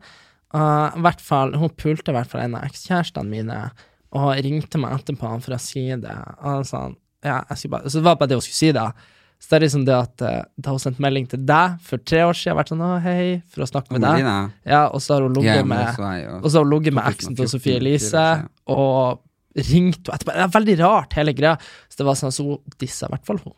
Uh, 0.50 0.90
hvert 0.98 1.22
fall, 1.22 1.54
hun 1.54 1.70
pulte 1.78 2.10
i 2.10 2.16
hvert 2.16 2.28
fall 2.28 2.42
en 2.42 2.56
av 2.58 2.66
ekskjærestene 2.66 3.30
mine 3.30 3.58
og 4.18 4.32
ringte 4.42 4.80
meg 4.82 4.96
etterpå 4.96 5.30
for 5.44 5.54
å 5.54 5.60
si 5.62 5.84
det. 6.02 6.16
Og 6.42 6.64
sa, 6.66 6.88
ja, 7.22 7.38
bare, 7.46 7.86
så 7.86 8.00
det 8.00 8.06
var 8.08 8.18
bare 8.18 8.32
det 8.32 8.40
hun 8.40 8.42
skulle 8.42 8.58
si, 8.58 8.72
da. 8.74 8.88
Så 9.40 9.52
det 9.52 9.56
er 9.56 9.64
liksom 9.64 9.84
det 9.86 9.94
at 9.94 10.24
uh, 10.26 10.40
da 10.58 10.74
hun 10.74 10.82
sendte 10.82 11.04
melding 11.04 11.30
til 11.30 11.44
deg 11.46 11.78
for 11.86 12.02
tre 12.02 12.24
år 12.26 12.36
siden, 12.36 12.58
vært 12.58 12.74
sånn 12.74 12.82
'Å, 12.82 12.90
hei', 13.06 13.38
for 13.48 13.62
å 13.64 13.70
snakke 13.70 13.94
med 13.94 14.02
deg. 14.04 14.26
Ja, 14.68 14.82
og 14.90 15.00
så 15.00 15.14
har 15.14 15.24
hun 15.24 15.38
ligget 15.38 15.64
med 15.70 15.86
Og 16.42 16.50
så 16.50 16.58
har 16.58 16.66
hun 16.66 16.74
ligget 16.74 16.98
med 16.98 17.14
eksen 17.14 17.38
til 17.38 17.48
Sofie 17.54 17.78
Elise, 17.78 18.26
og 18.66 19.22
ringte 19.56 20.10
henne 20.10 20.18
etterpå. 20.18 20.34
Det 20.34 20.44
er 20.44 20.54
veldig 20.58 20.76
rart, 20.82 21.16
hele 21.16 21.32
greia. 21.38 21.54
Så 21.88 22.02
det 22.02 22.10
var 22.10 22.18
sånn, 22.18 22.34
så 22.34 22.44
hun 22.50 22.76
dissa 22.82 23.06
i 23.06 23.14
hvert 23.14 23.30
fall 23.30 23.40
hun. 23.46 23.54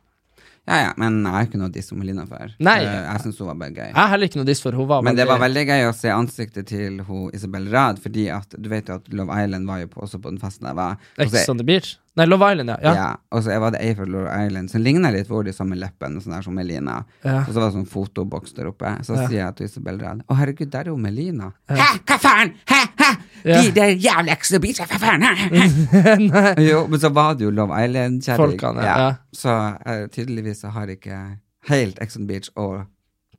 Ja, 0.63 0.77
ja, 0.79 0.91
men 0.97 1.17
jeg 1.25 1.35
har 1.35 1.47
ikke 1.49 1.59
noe 1.59 1.73
diss 1.75 1.91
om 1.91 1.99
Melina 1.99 2.23
før. 2.29 2.53
Nei. 2.63 2.77
Jeg 2.87 3.23
syns 3.25 3.41
hun 3.43 3.49
var 3.51 3.57
bare 3.59 3.75
gøy. 3.75 3.89
Jeg 3.89 3.99
har 3.99 4.11
heller 4.13 4.31
ikke 4.31 4.39
noe 4.39 4.47
diss 4.47 4.63
for 4.63 4.79
hun 4.79 4.87
var 4.87 5.03
Men 5.03 5.19
det 5.19 5.27
var 5.27 5.41
veldig 5.43 5.65
gøy 5.73 5.89
å 5.89 5.95
se 5.99 6.13
ansiktet 6.15 6.69
til 6.71 7.01
hun 7.09 7.33
Isabel 7.35 7.67
Rad, 7.73 7.99
fordi 8.05 8.29
at 8.31 8.55
du 8.55 8.69
vet 8.71 8.93
jo 8.93 9.01
at 9.01 9.11
Love 9.11 9.41
Island 9.43 9.67
var 9.67 9.83
jo 9.83 9.91
på, 9.91 10.05
også 10.07 10.23
på 10.23 10.31
den 10.31 10.39
festen 10.43 10.71
jeg 10.71 10.79
var. 10.79 11.03
Ex 11.19 11.35
on 11.51 11.59
the 11.59 11.67
beach? 11.67 11.97
Nei, 12.15 12.27
Love 12.29 12.53
Island, 12.53 12.69
ja. 12.69 12.77
ja. 12.83 12.93
ja. 12.97 13.09
og 13.33 13.41
så 13.45 13.55
var 13.63 13.73
det 13.73 13.81
ei 13.81 13.95
fra 13.97 14.05
Love 14.05 14.33
Island 14.47 14.69
som 14.71 14.83
ligna 14.85 15.09
litt 15.15 15.31
hvor 15.31 15.47
de 15.47 15.55
samme 15.57 15.79
leppene, 15.81 16.21
sånn 16.21 16.35
der 16.35 16.45
som 16.45 16.57
Melina. 16.59 16.99
Ja. 17.25 17.39
Og 17.47 17.55
så 17.55 17.57
var 17.57 17.71
det 17.71 17.77
sånn 17.79 17.89
fotoboks 17.89 18.53
der 18.59 18.69
oppe. 18.69 18.91
Så 19.07 19.17
Ja. 19.17 19.29
sier 19.31 19.39
jeg 19.39 19.57
til 19.57 19.71
Isabel 19.71 20.01
Rad 20.03 20.21
Å, 20.29 20.37
herregud, 20.37 20.69
der 20.75 20.91
er 20.91 20.93
jo 20.93 20.99
Melina. 21.01 21.53
Hæ, 21.73 21.89
hva 22.05 22.19
faen? 22.21 22.53
Hæ, 22.69 22.83
hæ? 23.01 23.11
De 23.43 23.71
der 23.75 23.95
jævla 23.97 24.37
Beach, 24.61 24.83
hva 24.85 24.99
faen? 25.01 25.25
Hæ, 25.25 25.33
hæ? 25.57 26.55
jo, 26.71 26.87
men 26.87 27.01
så 27.01 27.09
var 27.09 27.35
det 27.35 27.47
jo 27.49 27.51
Love 27.51 27.81
Island-kjerring. 27.85 28.61
Ja. 28.85 29.15
Så 29.33 29.57
uh, 29.81 30.05
tydeligvis 30.13 30.61
så 30.61 30.69
har 30.77 30.93
ikke 30.93 31.23
helt 31.71 31.99
Exon 32.03 32.27
Beach 32.29 32.53
og 32.57 32.85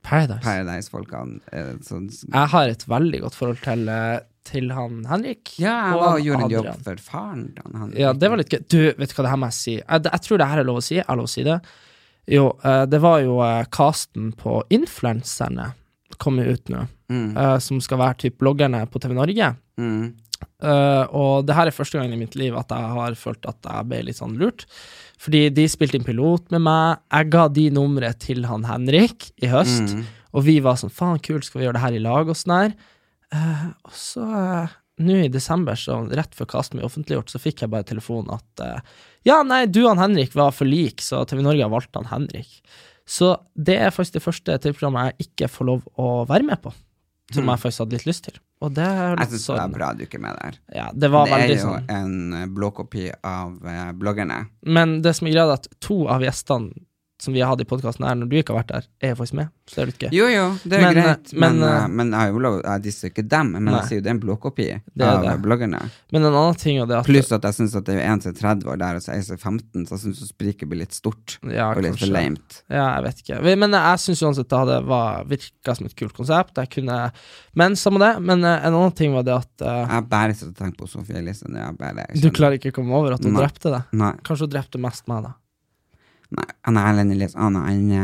Paradise. 0.04 0.44
Paradise-folkene 0.44 1.40
eh, 1.56 1.74
sånn 1.88 2.10
Jeg 2.12 2.50
har 2.54 2.70
et 2.74 2.86
veldig 2.92 3.22
godt 3.24 3.38
forhold 3.40 3.62
til, 3.64 3.86
eh, 3.90 4.20
til 4.48 4.70
han 4.76 5.06
Henrik. 5.08 5.54
Ja, 5.62 5.76
jeg 5.94 6.00
var 6.02 6.18
og 6.18 6.26
gjorde 6.28 6.44
en 6.50 6.54
jobb 6.58 6.84
for 6.84 7.04
faren 7.06 7.46
til 7.56 7.78
han. 7.80 7.94
Ja, 7.98 8.12
det 8.14 8.30
var 8.34 8.42
litt 8.42 8.52
gøy. 8.52 8.60
Du, 8.68 8.80
vet 9.00 9.10
du 9.10 9.16
hva 9.16 9.24
det 9.28 9.32
her 9.34 9.40
må 9.40 9.50
jeg 9.54 9.60
si? 9.60 9.76
Jeg, 9.80 10.04
jeg 10.10 10.26
tror 10.28 10.42
det 10.44 10.50
her 10.52 10.62
er 10.64 10.68
lov 10.68 10.82
å 10.82 10.84
si. 10.84 10.98
Jeg 11.00 11.08
har 11.08 11.20
lov 11.22 11.30
å 11.30 11.34
si 11.34 11.46
det. 11.48 11.60
Jo, 12.34 12.50
eh, 12.64 12.84
det 12.92 13.00
var 13.04 13.22
jo 13.24 13.38
casten 13.72 14.34
på 14.40 14.58
Influencerne 14.76 15.72
kommer 16.22 16.52
ut 16.52 16.70
nå, 16.70 16.84
Mm. 17.14 17.60
som 17.62 17.78
skal 17.84 18.00
være 18.00 18.16
typ 18.24 18.38
bloggerne 18.42 18.80
på 18.90 18.98
TV 19.02 19.12
Norge. 19.14 19.48
Mm. 19.78 20.14
Eh, 20.64 21.16
og 21.16 21.48
det 21.48 21.56
her 21.58 21.70
er 21.70 21.76
første 21.76 22.00
gang 22.00 22.14
i 22.14 22.20
mitt 22.20 22.38
liv 22.40 22.56
at 22.60 22.72
jeg 22.74 22.92
har 22.98 23.18
følt 23.20 23.48
at 23.50 23.70
jeg 23.70 23.90
ble 23.90 24.02
litt 24.08 24.20
sånn 24.20 24.38
lurt. 24.40 24.66
Fordi 25.24 25.46
de 25.56 25.66
spilte 25.72 26.00
inn 26.00 26.08
pilot 26.08 26.52
med 26.54 26.66
meg. 26.66 27.02
Jeg 27.14 27.32
ga 27.34 27.48
de 27.56 27.70
nummeret 27.76 28.22
til 28.24 28.46
han 28.50 28.68
Henrik 28.68 29.32
i 29.44 29.52
høst. 29.52 29.96
Mm. 29.96 30.06
Og 30.34 30.48
vi 30.48 30.58
var 30.66 30.80
sånn 30.82 30.94
faen 30.94 31.22
kult, 31.24 31.48
skal 31.48 31.62
vi 31.62 31.68
gjøre 31.68 31.78
det 31.78 31.86
her 31.86 31.98
i 31.98 32.04
lag 32.04 32.32
og 32.32 32.38
sånn 32.38 32.56
her. 32.56 32.78
Uh, 33.34 33.68
og 33.88 33.94
så 33.98 34.24
uh, 34.30 34.74
nå 35.02 35.20
i 35.24 35.34
desember, 35.34 35.78
så 35.80 36.04
rett 36.10 36.36
før 36.38 36.50
casten 36.52 36.80
ble 36.80 36.86
offentliggjort, 36.86 37.32
så 37.32 37.42
fikk 37.42 37.64
jeg 37.64 37.72
bare 37.74 37.88
telefon 37.90 38.28
at 38.34 38.66
ja, 39.26 39.40
nei, 39.48 39.64
du 39.66 39.82
og 39.84 39.94
han 39.94 40.04
Henrik 40.04 40.36
var 40.38 40.54
for 40.54 40.70
lik, 40.70 41.02
så 41.02 41.24
TV 41.26 41.42
Norge 41.42 41.66
har 41.66 41.72
valgt 41.74 41.98
han 41.98 42.12
Henrik. 42.12 42.60
Så 43.10 43.34
det 43.54 43.78
er 43.82 43.94
faktisk 43.94 44.20
det 44.20 44.24
første 44.24 44.58
TV-programmet 44.64 45.14
jeg 45.14 45.30
ikke 45.30 45.50
får 45.52 45.70
lov 45.72 45.88
å 46.00 46.10
være 46.30 46.46
med 46.48 46.62
på. 46.64 46.74
Som 47.32 47.48
jeg 47.48 47.62
faktisk 47.62 47.86
hadde 47.86 47.96
litt 47.96 48.06
lyst 48.06 48.26
til. 48.28 48.40
Og 48.64 48.74
det 48.76 48.84
er 48.84 49.16
litt 49.16 49.24
Jeg 49.24 49.32
syns 49.32 49.46
det 49.46 49.54
er 49.54 49.62
sånn 49.64 49.76
bra 49.76 49.92
du 49.96 50.04
ikke 50.06 50.20
er 50.20 50.24
med 50.26 50.40
der. 50.42 50.58
Ja, 50.76 50.88
det 50.92 51.10
var 51.14 51.30
det 51.32 51.38
er 51.40 51.54
jo 51.54 51.60
sånn. 51.64 51.86
en 51.90 52.34
eh, 52.40 52.48
blåkopi 52.52 53.06
av 53.24 53.68
eh, 53.68 53.92
bloggerne. 54.00 54.40
Men 54.68 54.98
det 55.06 55.16
som 55.18 55.28
er 55.28 55.38
greia, 55.38 55.48
er 55.48 55.62
at 55.62 55.70
to 55.84 56.04
av 56.12 56.26
gjestene 56.26 56.84
som 57.24 57.34
vi 57.36 57.42
har 57.44 57.52
hatt 57.54 57.64
i 57.64 57.68
podkasten 57.68 58.06
her, 58.06 58.18
når 58.20 58.30
du 58.32 58.36
ikke 58.40 58.54
har 58.54 58.62
vært 58.62 58.72
der, 58.74 58.88
er 59.02 59.14
jeg 59.14 59.20
faktisk 59.20 59.38
med. 59.40 59.52
Så 59.70 59.78
det 59.78 59.84
er 59.84 59.90
litt 59.90 60.04
gøy. 60.04 60.10
Jo, 60.18 60.26
jo, 60.28 60.46
det 60.68 60.78
er 60.78 60.84
Men, 60.84 60.98
greit, 60.98 61.34
men, 61.34 61.58
men, 61.58 61.68
eh, 61.68 61.76
eh, 61.78 61.92
men 62.00 62.10
jeg 62.14 62.42
lov 62.44 62.58
Jeg 62.60 62.84
disser 62.84 63.12
ikke 63.14 63.24
dem, 63.32 63.54
men 63.56 63.70
Nei. 63.70 63.76
jeg 63.78 63.90
sier 63.90 64.02
jo 64.02 64.04
det 64.04 64.12
er 64.12 64.16
en 64.18 64.24
blåkopi 64.24 64.68
av 64.74 65.24
det. 65.24 65.36
bloggerne. 65.46 65.80
Men 66.12 66.28
en 66.28 66.38
annen 66.42 66.60
ting 66.60 66.82
er 66.82 66.90
det 66.90 66.98
at 67.00 67.08
Pluss 67.08 67.32
at 67.36 67.48
jeg 67.48 67.58
syns 67.60 67.78
at 67.80 67.88
det 67.88 67.96
er 67.96 68.10
en 68.12 68.24
til 68.24 68.36
30 68.36 68.74
år 68.74 68.82
der, 68.84 69.00
og 69.00 69.06
så 69.06 69.14
er 69.14 69.22
jeg 69.22 69.28
så 69.30 69.38
15, 69.40 69.88
så 69.88 69.96
jeg 69.96 70.04
syns 70.04 70.24
spriket 70.34 70.70
blir 70.72 70.84
litt 70.84 70.98
stort. 70.98 71.38
Ja, 71.48 71.70
og 71.72 71.82
litt 71.86 72.00
for 72.02 72.12
lamet. 72.12 72.60
Ja, 72.68 72.90
jeg 72.98 73.08
vet 73.08 73.24
ikke. 73.24 73.42
Men 73.64 73.78
jeg 73.80 74.04
syns 74.04 74.26
uansett 74.28 74.52
det 74.52 74.62
hadde 74.64 74.82
var, 74.90 75.24
virka 75.32 75.78
som 75.78 75.88
et 75.88 75.96
kult 76.00 76.16
konsept. 76.18 76.60
Jeg 76.60 76.72
kunne 76.76 77.00
Men 77.58 77.78
samme 77.80 78.02
det. 78.04 78.14
Men 78.20 78.44
eh, 78.44 78.68
en 78.68 78.74
annen 78.74 78.96
ting 78.98 79.14
var 79.16 79.26
det 79.28 79.36
at 79.36 79.64
uh, 79.64 79.84
Jeg 79.88 80.08
bare 80.12 80.36
sitter 80.36 80.52
og 80.52 80.60
tenker 80.60 80.84
på 80.84 80.90
Sofie 80.92 81.20
Elise 81.22 81.48
du 82.24 82.30
klarer 82.34 82.58
ikke 82.58 82.72
å 82.74 82.78
komme 82.80 82.96
over 82.98 83.16
at 83.16 83.24
hun 83.24 83.34
Nei. 83.36 83.44
drepte 83.44 83.72
deg. 83.74 83.96
Nei, 84.00 84.14
Kanskje 84.26 84.48
hun 84.48 84.54
drepte 84.54 84.82
mest 84.82 85.08
meg, 85.12 85.26
da. 85.26 85.34
Nei, 86.38 86.48
Anna 86.70 86.84
Ellen 86.90 87.14
Elias, 87.16 87.36
Anna 87.36 87.64
Anne 87.70 88.04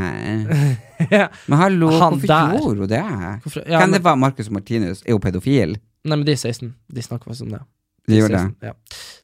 ja. 1.10 1.28
Men 1.48 1.60
hallo, 1.62 1.92
Han 1.96 2.18
hvorfor 2.18 2.32
der. 2.32 2.58
gjorde 2.58 2.86
hun 2.86 2.92
det? 2.92 3.04
Hvorfor, 3.44 3.64
ja, 3.66 3.84
men, 3.84 3.96
det 3.98 4.04
var 4.06 4.20
Marcus 4.20 4.50
Martinus? 4.50 5.04
Er 5.06 5.18
hun 5.18 5.24
pedofil? 5.24 5.78
nei, 6.08 6.16
men 6.16 6.26
de 6.26 6.34
er 6.34 6.40
16. 6.40 6.74
De 6.88 7.04
snakker 7.04 7.30
faktisk 7.30 7.48
om 7.50 7.56
det. 7.58 7.64
De 8.08 8.14
De 8.14 8.20
gjør 8.22 8.36
det. 8.36 8.44
Ja. 8.70 8.74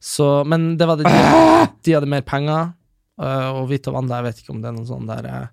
Så, 0.03 0.25
men 0.45 0.73
det 0.77 0.87
var 0.89 0.99
det 0.99 1.09
de, 1.09 1.21
de 1.87 1.93
hadde 1.95 2.09
mer 2.11 2.25
penger, 2.27 2.73
eh, 3.21 3.47
og 3.55 3.69
Vita 3.71 3.93
Wanda, 3.95 4.19
jeg 4.19 4.27
vet 4.27 4.41
ikke 4.43 4.53
om 4.53 4.59
det 4.61 4.69
er 4.69 4.75
noen 4.75 4.89
sånn 4.89 5.07
der 5.09 5.29
eh, 5.31 5.45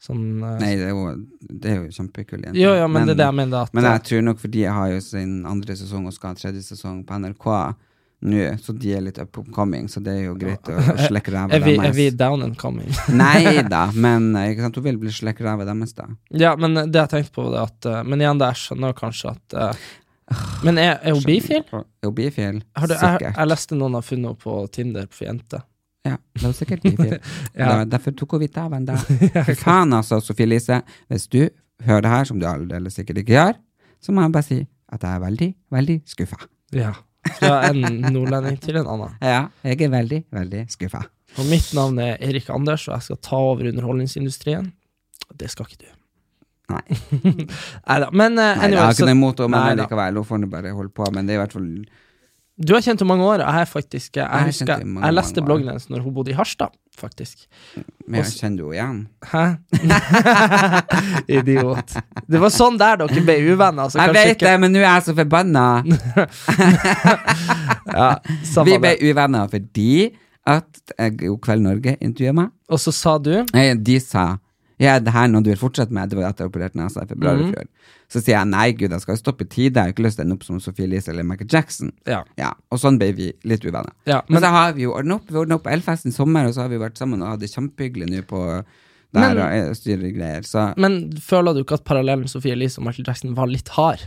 Sånn 0.00 0.40
uh, 0.40 0.54
Nei, 0.56 0.70
det 0.80 0.86
er 0.88 0.94
jo, 0.96 1.10
det 1.44 1.68
er 1.68 1.74
jo 1.82 1.90
kjempekul 1.92 2.38
jente. 2.40 2.56
Jo, 2.56 2.70
ja, 2.72 2.86
men, 2.88 3.04
det 3.04 3.18
er 3.18 3.20
det 3.20 3.26
jeg 3.26 3.36
mener. 3.36 3.66
At, 3.66 3.74
Men 3.76 3.84
jeg 3.84 4.00
tror 4.08 4.22
nok 4.30 4.38
fordi 4.40 4.62
jeg 4.62 4.72
har 4.72 4.92
jo 4.94 5.00
sin 5.04 5.34
andre 5.44 5.76
sesong 5.76 6.06
og 6.08 6.14
skal 6.16 6.32
ha 6.32 6.38
tredje 6.40 6.62
sesong 6.64 7.02
på 7.04 7.18
NRK 7.20 7.48
nå, 8.20 8.40
så 8.60 8.72
de 8.76 8.90
er 8.92 9.00
litt 9.00 9.18
up 9.22 9.38
and 9.40 9.48
coming, 9.54 9.86
så 9.88 10.00
det 10.04 10.12
er 10.18 10.24
jo 10.26 10.34
greit 10.36 10.68
å 10.68 10.76
slekke 11.06 11.32
ræva 11.32 11.54
er, 11.56 11.62
vi, 11.64 11.76
er 11.80 11.94
vi 11.96 12.08
down 12.12 12.42
and 12.44 12.58
coming? 12.60 12.90
Nei 13.22 13.62
da, 13.64 13.86
men 13.94 14.34
eh, 14.36 14.50
ikke 14.52 14.66
sant, 14.66 14.76
hun 14.76 14.84
vil 14.90 14.98
bli 15.00 15.14
slekke 15.14 15.46
ræva 15.46 15.64
deres, 15.68 15.94
da. 15.96 16.08
ja, 16.36 16.52
men 16.60 16.76
det 16.76 17.00
jeg 17.00 17.12
tenkte 17.14 17.32
på, 17.38 17.46
det 17.54 17.62
at 17.64 17.88
eh, 17.88 18.02
Men 18.04 18.20
igjen, 18.24 18.40
det 18.42 18.50
jeg 18.52 18.60
skjønner 18.66 18.94
kanskje 18.98 19.32
at 19.32 19.56
uh, 19.56 19.88
Men 20.66 20.78
er, 20.78 20.98
er 21.00 21.16
hun 21.16 21.24
bifil? 21.26 21.64
Er 21.72 22.06
hun 22.10 22.14
bifil? 22.18 22.60
Har 22.76 22.86
du, 22.92 22.94
jeg, 22.94 23.00
Sikkert. 23.16 23.40
jeg 23.40 23.50
leste 23.54 23.78
noen 23.80 23.96
har 23.98 24.04
funnet 24.06 24.28
henne 24.30 24.42
på 24.44 24.58
Tinder 24.76 25.08
for 25.10 25.26
jenter. 25.30 25.64
Ja, 26.06 26.14
det 26.36 26.44
var 26.46 26.54
sikkert 26.56 26.84
bifil. 26.86 27.16
Ja. 27.56 27.66
Da- 27.72 27.88
Derfor 27.96 28.14
tok 28.16 28.36
hun 28.36 28.40
vidt 28.44 28.56
av 28.60 28.72
en 28.76 28.86
dag. 28.88 29.02
Faen, 29.60 29.92
altså, 29.96 30.20
Sofie 30.24 30.46
Elise. 30.46 30.78
Hvis 31.12 31.26
du 31.28 31.42
hører 31.84 32.04
det 32.06 32.12
her, 32.14 32.28
som 32.30 32.38
du 32.40 32.46
aldeles 32.48 32.96
sikkert 32.96 33.20
ikke 33.24 33.34
gjør, 33.36 33.58
så 34.00 34.14
må 34.16 34.22
jeg 34.24 34.32
bare 34.36 34.46
si 34.46 34.60
at 34.92 35.04
jeg 35.04 35.10
er 35.18 35.20
veldig, 35.26 35.48
veldig 35.76 35.96
skuffa. 36.08 36.38
Ja. 36.76 36.94
Fra 37.36 37.54
en 37.68 37.82
nordlending 38.14 38.58
til 38.62 38.80
en 38.80 38.88
annen. 38.88 39.16
Ja, 39.20 39.46
jeg 39.66 39.82
er 39.86 39.92
veldig, 39.92 40.20
veldig 40.32 40.66
skuffa. 40.72 41.04
Og 41.38 41.46
mitt 41.46 41.70
navn 41.76 42.00
er 42.02 42.18
Erik 42.24 42.48
Anders, 42.50 42.86
og 42.88 42.96
jeg 42.96 43.08
skal 43.08 43.20
ta 43.22 43.40
over 43.52 43.68
underholdningsindustrien. 43.70 44.70
Det 45.38 45.50
skal 45.52 45.68
ikke 45.68 45.84
du. 45.84 45.90
Nei. 46.70 46.84
Neida. 47.88 48.10
Men 48.12 48.38
uh, 48.38 48.54
Nei, 48.56 48.70
jeg 48.70 48.80
har 48.80 48.94
ikke 48.94 49.08
noe 49.10 49.18
imot 49.18 49.42
det, 49.42 49.50
men 49.52 49.82
likevel, 49.82 50.16
nå 50.16 50.24
får 50.26 50.42
du 50.42 50.48
bare 50.50 50.72
holde 50.76 50.94
på. 50.94 51.10
Men 51.14 51.28
det 51.28 51.34
er 51.34 51.40
i 51.40 51.42
hvert 51.44 51.56
fall 51.56 51.70
du 52.60 52.74
har 52.74 52.82
kjent 52.84 53.00
henne 53.00 53.08
mange 53.08 53.24
år, 53.24 53.40
jeg, 53.40 53.68
faktisk, 53.70 54.16
jeg, 54.18 54.26
jeg, 54.26 54.50
husker, 54.50 54.84
mange, 54.84 55.06
jeg 55.06 55.16
leste 55.16 55.44
bloggen 55.44 55.70
hennes 55.72 55.86
når 55.88 56.02
hun 56.04 56.14
bodde 56.16 56.32
i 56.32 56.36
Harstad, 56.36 56.74
faktisk. 57.00 57.46
Men 58.04 58.20
jeg 58.20 58.34
kjenner 58.36 58.66
jo 58.66 58.72
igjen. 58.74 58.98
Hæ? 59.30 59.44
Idiot. 61.40 61.94
Det 62.28 62.42
var 62.42 62.52
sånn 62.52 62.76
der 62.80 63.00
dere 63.00 63.24
ble 63.24 63.38
uvenner. 63.48 63.86
Altså, 63.86 64.02
Jeg 64.02 64.16
vet 64.16 64.32
vet 64.34 64.44
det, 64.44 64.54
men 64.60 64.76
nå 64.76 64.82
er 64.82 64.88
jeg 64.90 65.06
så 65.08 65.16
forbanna! 65.22 65.66
Ja, 67.90 68.10
Vi 68.66 68.76
ble 68.78 68.92
uvenner 69.02 69.48
fordi 69.50 70.10
at 70.46 70.92
God 71.18 71.40
Kveld 71.42 71.64
Norge 71.64 71.96
intervjuet 71.98 72.36
meg. 72.36 72.52
Og 72.70 72.78
så 72.82 72.92
sa 72.94 73.16
du 73.18 73.32
de 73.50 73.96
sa 74.04 74.26
ja, 74.80 74.98
det 74.98 75.12
her 75.12 75.28
noe 75.28 75.42
du 75.44 75.50
vil 75.52 75.58
fortsette 75.60 75.92
med, 75.92 76.08
det 76.10 76.16
var 76.18 76.30
etter 76.30 76.46
jeg 76.46 76.50
opererte 76.52 76.78
nesa 76.80 77.02
i 77.04 77.06
februar 77.10 77.36
Mhm. 77.36 77.48
i 77.48 77.52
fjor. 77.52 77.66
Så 78.10 78.18
sier 78.24 78.38
jeg 78.38 78.48
nei, 78.50 78.72
gud, 78.72 78.90
jeg 78.90 79.00
skal 79.04 79.14
jo 79.14 79.20
stoppe 79.22 79.42
i 79.44 79.48
tide, 79.52 79.74
jeg 79.76 79.82
har 79.84 79.92
ikke 79.92 80.02
lyst 80.06 80.16
til 80.18 80.24
å 80.24 80.26
ende 80.26 80.34
opp 80.38 80.42
som 80.44 80.58
Sophie 80.60 80.84
Elise 80.88 81.08
eller 81.12 81.22
Michael 81.22 81.48
Jackson. 81.52 81.92
Ja. 82.06 82.22
Ja, 82.38 82.52
Og 82.72 82.78
sånn 82.80 82.98
ble 82.98 83.12
vi 83.14 83.32
litt 83.44 83.60
uvenner. 83.62 83.92
Ja, 84.06 84.22
men, 84.28 84.40
men- 84.40 84.42
så 84.42 84.50
har 84.50 84.72
vi 84.72 84.82
jo 84.82 84.92
ordnet 84.96 85.14
opp. 85.20 85.28
Vi 85.30 85.36
ordnet 85.36 85.60
opp 85.60 85.66
Elfesten 85.66 86.08
i 86.10 86.12
sommer, 86.16 86.46
og 86.46 86.54
så 86.54 86.62
har 86.62 86.68
vi 86.70 86.76
vært 86.78 86.96
sammen 86.98 87.22
og 87.22 87.28
hatt 87.28 87.40
det 87.40 87.50
kjempehyggelig 87.52 88.08
nå 88.10 88.22
på 88.26 88.64
der 89.12 89.20
Men- 89.20 89.38
og 89.38 89.52
eh, 89.52 89.70
styrer 89.74 90.14
greier. 90.16 90.42
Så 90.42 90.74
Men 90.76 91.12
føler 91.12 91.54
du 91.54 91.62
ikke 91.62 91.74
at 91.74 91.84
parallellen 91.84 92.26
Sophie 92.28 92.52
Elise 92.52 92.78
og 92.78 92.84
Michael 92.86 93.04
Jackson 93.06 93.34
var 93.34 93.46
litt 93.46 93.68
hard? 93.68 94.00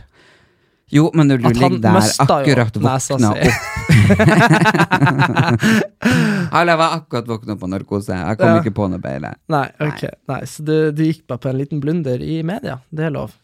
jo, 0.92 1.10
men 1.14 1.26
når 1.28 1.38
du 1.40 1.46
At 1.48 1.54
ligger 1.56 1.80
der 1.80 2.00
akkurat 2.20 2.72
våkna 2.74 3.32
si. 3.42 3.50
opp 6.54 6.68
jeg 6.70 6.78
var 6.80 6.94
akkurat 6.98 7.28
våkna 7.28 7.56
på 7.60 7.68
narkose. 7.70 8.14
Jeg 8.16 8.38
kom 8.38 8.48
Ja. 8.48 8.58
ikke 8.60 8.74
på 8.76 8.88
noe 8.90 8.98
bedre. 9.02 9.34
Nei, 9.52 9.66
ok. 9.80 10.02
Nei, 10.30 10.40
så 10.50 10.64
du, 10.66 10.74
du 10.92 11.02
gikk 11.06 11.24
bare 11.30 11.38
på 11.44 11.48
en 11.50 11.58
liten 11.58 11.80
blunder 11.82 12.22
i 12.22 12.42
media. 12.46 12.78
Det 12.90 13.04
er 13.08 13.14
lov. 13.14 13.34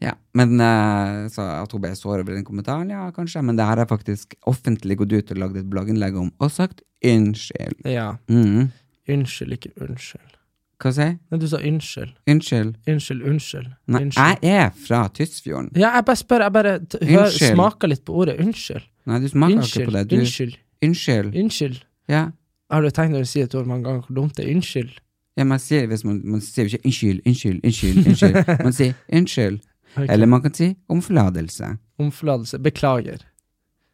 Ja, 0.00 0.12
men 0.38 0.60
eh, 0.62 1.26
så 1.34 1.42
at 1.64 1.72
hun 1.74 1.80
ble 1.82 1.90
sår 1.98 2.20
over 2.22 2.34
den 2.36 2.44
kommentaren, 2.46 2.90
ja, 2.94 3.08
kanskje. 3.14 3.42
Men 3.42 3.56
det 3.58 3.66
her 3.66 3.78
er 3.82 3.86
faktisk 3.90 4.36
offentlig 4.46 4.96
gått 5.00 5.12
ut 5.16 5.32
og 5.34 5.38
lagd 5.42 5.56
et 5.58 5.66
blogginnlegg 5.70 6.16
om 6.20 6.30
og 6.38 6.50
sagt 6.54 6.82
unnskyld. 7.04 7.80
Ja. 7.88 8.12
Mm. 8.30 8.68
Unnskyld, 9.10 9.56
ikke 9.58 9.72
unnskyld. 9.82 10.34
Hva 10.78 10.92
sier 10.94 11.08
jeg? 11.08 11.16
Nei, 11.32 11.38
du 11.42 11.48
sa 11.50 11.58
unnskyld. 11.58 12.12
Unnskyld. 12.30 12.76
Unnskyld, 12.86 13.22
unnskyld. 13.26 13.70
Nei, 13.90 14.00
unnskyld. 14.04 14.44
jeg 14.46 14.60
er 14.62 14.68
fra 14.86 15.00
Tysfjorden. 15.10 15.72
Ja, 15.74 15.90
jeg 15.96 16.04
bare 16.06 16.20
spør. 16.20 16.44
Jeg 16.46 16.54
bare 16.54 16.74
t- 16.86 17.00
hør, 17.02 17.24
Unnskyld. 17.24 17.50
smaker 17.56 17.90
litt 17.90 18.04
på 18.06 18.14
ordet 18.22 18.36
unnskyld. 18.44 18.84
Nei, 19.08 19.18
du 19.24 19.28
smaker 19.32 19.64
ikke 19.64 19.88
på 19.88 19.94
det. 19.96 20.02
Du, 20.10 20.16
unnskyld, 20.20 20.56
unnskyld. 20.84 21.30
unnskyld. 21.40 21.78
Ja. 22.12 22.26
Har 22.70 22.84
du 22.84 22.90
tenkt 22.92 23.14
når 23.16 23.24
du 23.24 23.30
sier 23.30 23.48
et 23.48 23.54
ord 23.56 23.68
mange 23.68 23.86
ganger 23.88 24.04
hvor 24.04 24.18
dumt 24.20 24.36
det 24.36 24.44
er? 24.44 24.52
Unnskyld. 24.54 24.92
ja, 25.38 25.44
man 25.48 25.60
sier 25.62 25.86
hvis 25.88 26.04
man, 26.04 26.20
man 26.26 26.42
sier 26.44 26.68
ikke 26.68 26.82
unnskyld, 26.84 27.22
unnskyld, 27.24 27.60
unnskyld, 27.64 28.06
unnskyld. 28.12 28.38
Man 28.66 28.76
sier 28.76 28.94
unnskyld. 29.08 29.58
Okay. 29.96 30.06
Eller 30.12 30.26
man 30.28 30.42
kan 30.44 30.52
si 30.54 30.66
'omforlatelse'. 30.92 31.76
Omforlatelse. 31.98 32.58
Beklager. 32.62 33.22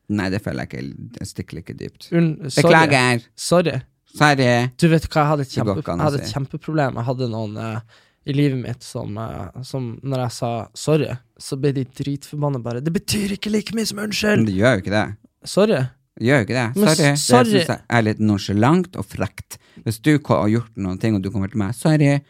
Nei, 0.09 0.27
det 0.31 0.41
føler 0.43 0.67
jeg 0.67 0.73
ikke. 0.73 1.09
Det 1.19 1.29
stikker 1.29 1.61
ikke 1.63 1.77
dypt. 1.79 2.09
Un. 2.13 2.35
Beklager. 2.43 3.23
Sorry. 3.37 3.79
Sorry. 4.15 4.49
Du 4.81 4.89
vet 4.91 5.07
hva, 5.07 5.21
jeg 5.21 5.29
hadde 5.31 5.47
et, 5.47 5.53
kjempe, 5.55 5.77
jeg 5.87 6.03
hadde 6.03 6.21
et 6.21 6.33
kjempeproblem. 6.35 6.99
Jeg 7.01 7.07
hadde 7.09 7.29
noen 7.33 7.57
eh, 7.57 8.03
i 8.27 8.33
livet 8.33 8.59
mitt 8.63 8.83
som, 8.83 9.17
eh, 9.19 9.63
som 9.63 9.91
når 10.03 10.25
jeg 10.25 10.33
sa 10.39 10.51
sorry, 10.75 11.11
så 11.39 11.59
ble 11.61 11.73
de 11.77 11.85
dritforbanna 11.85 12.63
bare 12.63 12.81
'Det 12.81 12.93
betyr 12.93 13.33
ikke 13.37 13.51
like 13.53 13.75
mye 13.75 13.87
som 13.87 13.99
unnskyld! 13.99 14.37
Men 14.43 14.47
det 14.47 14.55
gjør 14.57 14.75
jo 14.77 14.83
ikke 14.83 14.95
det. 14.97 15.17
Sorry. 15.45 15.83
Det 16.15 16.27
gjør 16.29 16.39
jo 16.39 16.45
ikke 16.47 16.59
det. 16.61 16.77
Men 16.77 16.89
Sorry. 16.89 17.17
sorry- 17.17 17.45
Det 17.45 17.67
syns 17.67 17.69
jeg 17.69 17.81
er 17.91 18.03
litt 18.03 18.19
nonsjalant 18.21 18.97
og 18.97 19.05
frekt. 19.05 19.59
Hvis 19.85 19.99
du 20.01 20.19
har 20.19 20.49
gjort 20.49 20.77
noen 20.77 20.99
ting, 21.01 21.15
og 21.17 21.23
du 21.23 21.31
kommer 21.31 21.49
til 21.51 21.59
meg 21.59 21.75
'sorry', 21.75 22.21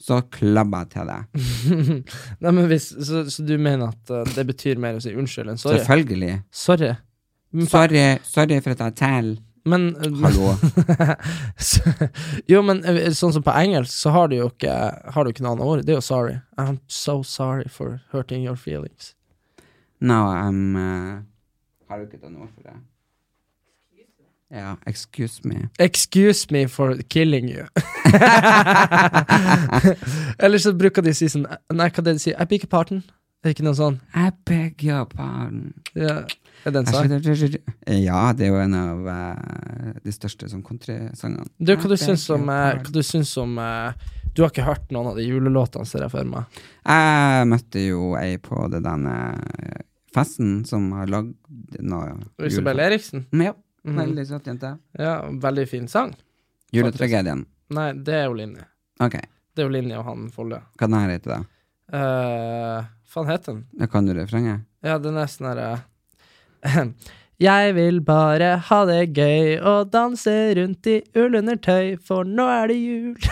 så 0.00 0.20
klabber 0.30 0.84
jeg 0.84 0.90
til 0.90 1.06
deg. 1.06 2.04
Nei, 2.42 2.50
men 2.50 2.66
hvis, 2.68 2.88
så, 3.06 3.24
så 3.30 3.44
du 3.46 3.56
mener 3.58 3.88
at 3.88 4.10
eh, 4.10 4.24
det 4.34 4.46
betyr 4.46 4.76
mer 4.78 4.96
å 4.96 5.00
si 5.02 5.14
unnskyld 5.14 5.48
enn 5.50 5.58
sorry? 5.58 5.78
Selvfølgelig. 5.78 6.42
Sorry. 6.52 6.94
Sorry, 7.66 8.18
sorry 8.24 8.60
for 8.60 8.70
at 8.70 8.78
jeg 8.78 8.94
teller. 8.96 9.36
Men, 9.66 9.88
Hallo. 10.22 10.54
jo, 12.52 12.62
men 12.62 12.82
eh, 12.86 13.10
sånn 13.16 13.34
som 13.34 13.44
på 13.44 13.54
engelsk, 13.54 13.92
så 13.92 14.14
har 14.14 14.30
du 14.30 14.38
jo 14.38 14.50
ikke, 14.52 14.74
har 15.14 15.26
du 15.26 15.32
ikke 15.32 15.44
noe 15.44 15.56
annet 15.56 15.66
ord. 15.66 15.86
Det 15.86 15.94
er 15.94 16.00
jo 16.00 16.06
sorry. 16.06 16.38
I'm 16.56 16.78
so 16.86 17.22
sorry 17.26 17.68
for 17.68 18.00
hurting 18.14 18.46
your 18.46 18.56
feelings. 18.56 19.14
No, 20.00 20.26
I'm 20.30 20.76
uh, 20.76 21.22
Har 21.88 21.98
du 21.98 22.06
ikke 22.06 22.28
noe 22.28 22.46
ord 22.46 22.54
for 22.54 22.68
det? 22.68 22.76
Ja, 24.50 24.76
excuse 24.86 25.40
me. 25.44 25.68
Excuse 25.78 26.46
me 26.50 26.68
for 26.68 26.96
killing 27.10 27.48
you. 27.48 27.66
Eller 30.38 30.58
så 30.58 30.72
bruker 30.72 31.02
de 31.02 31.10
å 31.10 31.18
si 31.18 31.28
sånn 31.30 31.46
Nei, 31.74 31.88
hva 31.90 32.02
er 32.02 32.06
det 32.06 32.14
de 32.14 32.22
sier? 32.22 32.36
I 32.38 32.46
beg 32.46 32.62
your 32.62 32.70
pardon. 32.70 33.02
Er 33.46 33.52
det 33.52 33.60
ikke 33.60 33.66
noe 33.68 33.78
sånn? 33.78 33.96
I 34.18 34.24
beg 34.48 34.82
your 34.82 35.04
pardon. 35.06 35.68
Ja. 35.94 36.16
Er 36.66 36.72
det 36.74 36.80
en 36.80 36.86
sang? 36.90 37.12
Ja, 37.86 38.22
det 38.34 38.48
er 38.48 38.50
jo 38.50 38.56
en 38.58 38.74
av 38.74 39.04
uh, 39.06 39.92
de 40.02 40.14
største 40.14 40.48
sånn 40.50 40.64
countrysangene. 40.66 41.46
Du, 41.62 41.70
hva 41.78 41.90
du 41.92 41.94
syns 42.00 42.24
om, 42.34 42.48
eh, 42.50 42.72
hva 42.80 42.90
du 42.96 42.98
syns 43.06 43.30
om 43.38 43.52
uh, 43.62 43.92
Du 44.34 44.42
har 44.42 44.50
ikke 44.50 44.64
hørt 44.66 44.90
noen 44.90 45.12
av 45.12 45.20
de 45.20 45.28
julelåtene, 45.28 45.86
ser 45.86 46.02
jeg 46.08 46.10
for 46.16 46.26
meg. 46.26 46.58
Jeg 46.82 47.46
møtte 47.52 47.84
jo 47.86 48.08
ei 48.18 48.34
på 48.42 48.66
det 48.72 48.82
denne 48.82 49.14
festen 50.16 50.58
som 50.66 50.90
har 50.96 51.06
lagd 51.12 51.36
noe 51.86 52.16
Isabel 52.48 52.82
Eriksen? 52.88 53.28
Ja, 53.30 53.54
Mm. 53.86 54.00
veldig 54.00 54.24
søt 54.26 54.46
jente. 54.50 54.72
Ja, 54.98 55.20
veldig 55.30 55.68
fin 55.70 55.84
sang. 55.86 56.10
Juletragedien. 56.74 57.44
Nei, 57.70 57.92
det 57.92 58.14
er 58.18 58.24
jo 58.26 58.32
Linje. 58.34 58.64
Okay. 58.98 59.22
Det 59.54 59.62
er 59.62 59.68
jo 59.68 59.74
Linje 59.76 60.00
og 60.00 60.04
han 60.08 60.24
Folle. 60.34 60.58
hva 60.74 60.88
den 60.90 60.98
her 60.98 61.12
heter 61.14 61.30
da? 61.36 61.44
Uh, 61.94 62.88
faen 63.16 63.30
heter 63.32 63.56
den? 63.56 63.64
Da 63.80 63.88
kan 63.90 64.06
du 64.08 64.12
refrenget? 64.16 64.66
Ja, 64.84 64.98
det 65.00 65.08
er 65.10 65.16
nesten 65.22 65.48
her 65.50 65.62
Jeg 67.36 67.74
vil 67.76 67.98
bare 68.00 68.54
ha 68.64 68.76
det 68.88 69.10
gøy 69.12 69.58
og 69.60 69.90
danse 69.92 70.32
rundt 70.56 70.86
i 70.88 70.94
ullundertøy, 71.20 71.98
for 72.00 72.24
nå 72.24 72.46
er 72.48 72.70
det 72.72 72.76
jul. 72.80 73.18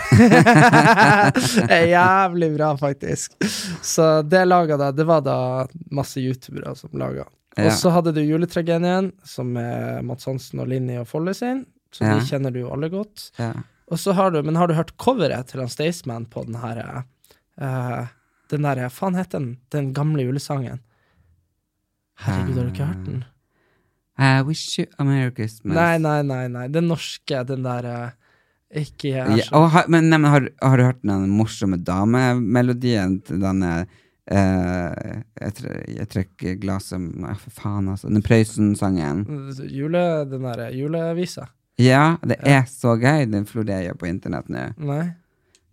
jævlig 1.89 2.51
bra, 2.57 2.75
faktisk. 2.77 3.33
Så 3.81 4.21
det 4.21 4.43
laga 4.45 4.77
da 4.77 4.91
Det 4.93 5.07
var 5.09 5.21
da 5.25 5.37
masse 5.91 6.21
youtubere 6.21 6.75
som 6.77 6.93
laga. 7.01 7.25
Og 7.57 7.71
så 7.71 7.89
hadde 7.95 8.11
du 8.13 8.19
Juletragedien, 8.21 9.11
som 9.23 9.55
er 9.57 10.01
Mats 10.03 10.25
Hansen 10.27 10.59
og 10.61 10.67
Linni 10.69 10.97
og 10.99 11.07
Folle 11.07 11.33
sin. 11.33 11.63
Så 11.95 12.03
Ja. 12.05 12.15
de 12.19 12.25
kjenner 12.27 12.51
du 12.53 12.59
jo 12.59 12.69
alle 12.75 12.89
godt. 12.91 13.31
Ja. 13.39 13.53
Og 13.89 13.97
så 13.97 14.11
har 14.13 14.31
du 14.31 14.43
Men 14.43 14.55
har 14.55 14.67
du 14.67 14.73
hørt 14.73 14.97
coveret 14.97 15.47
til 15.47 15.59
han 15.61 15.69
Staysman 15.69 16.25
på 16.25 16.43
den 16.45 16.55
her 16.55 17.03
eh, 17.61 18.05
Den 18.51 18.61
der 18.67 18.89
faen 18.93 19.15
heter 19.17 19.39
den? 19.39 19.57
Den 19.73 19.93
gamle 19.93 20.23
julesangen. 20.27 20.79
Herregud, 22.21 22.55
har 22.57 22.67
du 22.67 22.71
ikke 22.73 22.85
hørt 22.91 23.05
den? 23.07 23.23
I 24.17 24.41
wish 24.47 24.77
you 24.79 24.85
a 24.97 25.03
Merry 25.03 25.31
Christmas. 25.35 25.75
Nei, 25.75 25.97
nei, 25.99 26.21
nei, 26.23 26.45
nei. 26.47 26.67
Den 26.71 26.87
norske, 26.87 27.41
den 27.49 27.65
der 27.65 27.87
eh, 27.89 28.13
Ikke 28.85 29.09
jeg 29.11 29.25
er 29.25 29.41
så 29.43 29.59
ja, 29.59 29.67
har- 29.73 29.89
men, 29.91 30.07
nei, 30.09 30.17
men 30.23 30.31
har, 30.31 30.47
har 30.63 30.77
du 30.79 30.83
hørt 30.87 31.01
den 31.03 31.27
morsomme 31.35 31.77
damemelodien 31.83 33.21
til 33.27 33.43
denne 33.43 33.85
Uh, 34.25 35.21
jeg, 35.37 35.51
tre, 35.53 35.73
jeg 35.85 36.07
trekker 36.09 36.55
glasset 36.57 36.97
Nei, 36.97 37.35
for 37.37 37.53
faen, 37.53 37.91
altså. 37.91 38.09
Den 38.09 38.23
Prøysen-sangen. 38.25 39.19
Jule, 39.69 40.01
Den 40.25 40.41
der 40.47 40.71
julevisa? 40.73 41.45
Ja, 41.77 42.15
det 42.25 42.39
er 42.41 42.63
så 42.65 42.95
gøy. 42.97 43.27
Den 43.29 43.45
florerer 43.45 43.93
på 43.93 44.07
internett 44.09 44.49
nå. 44.49 44.63
Nei? 44.81 45.03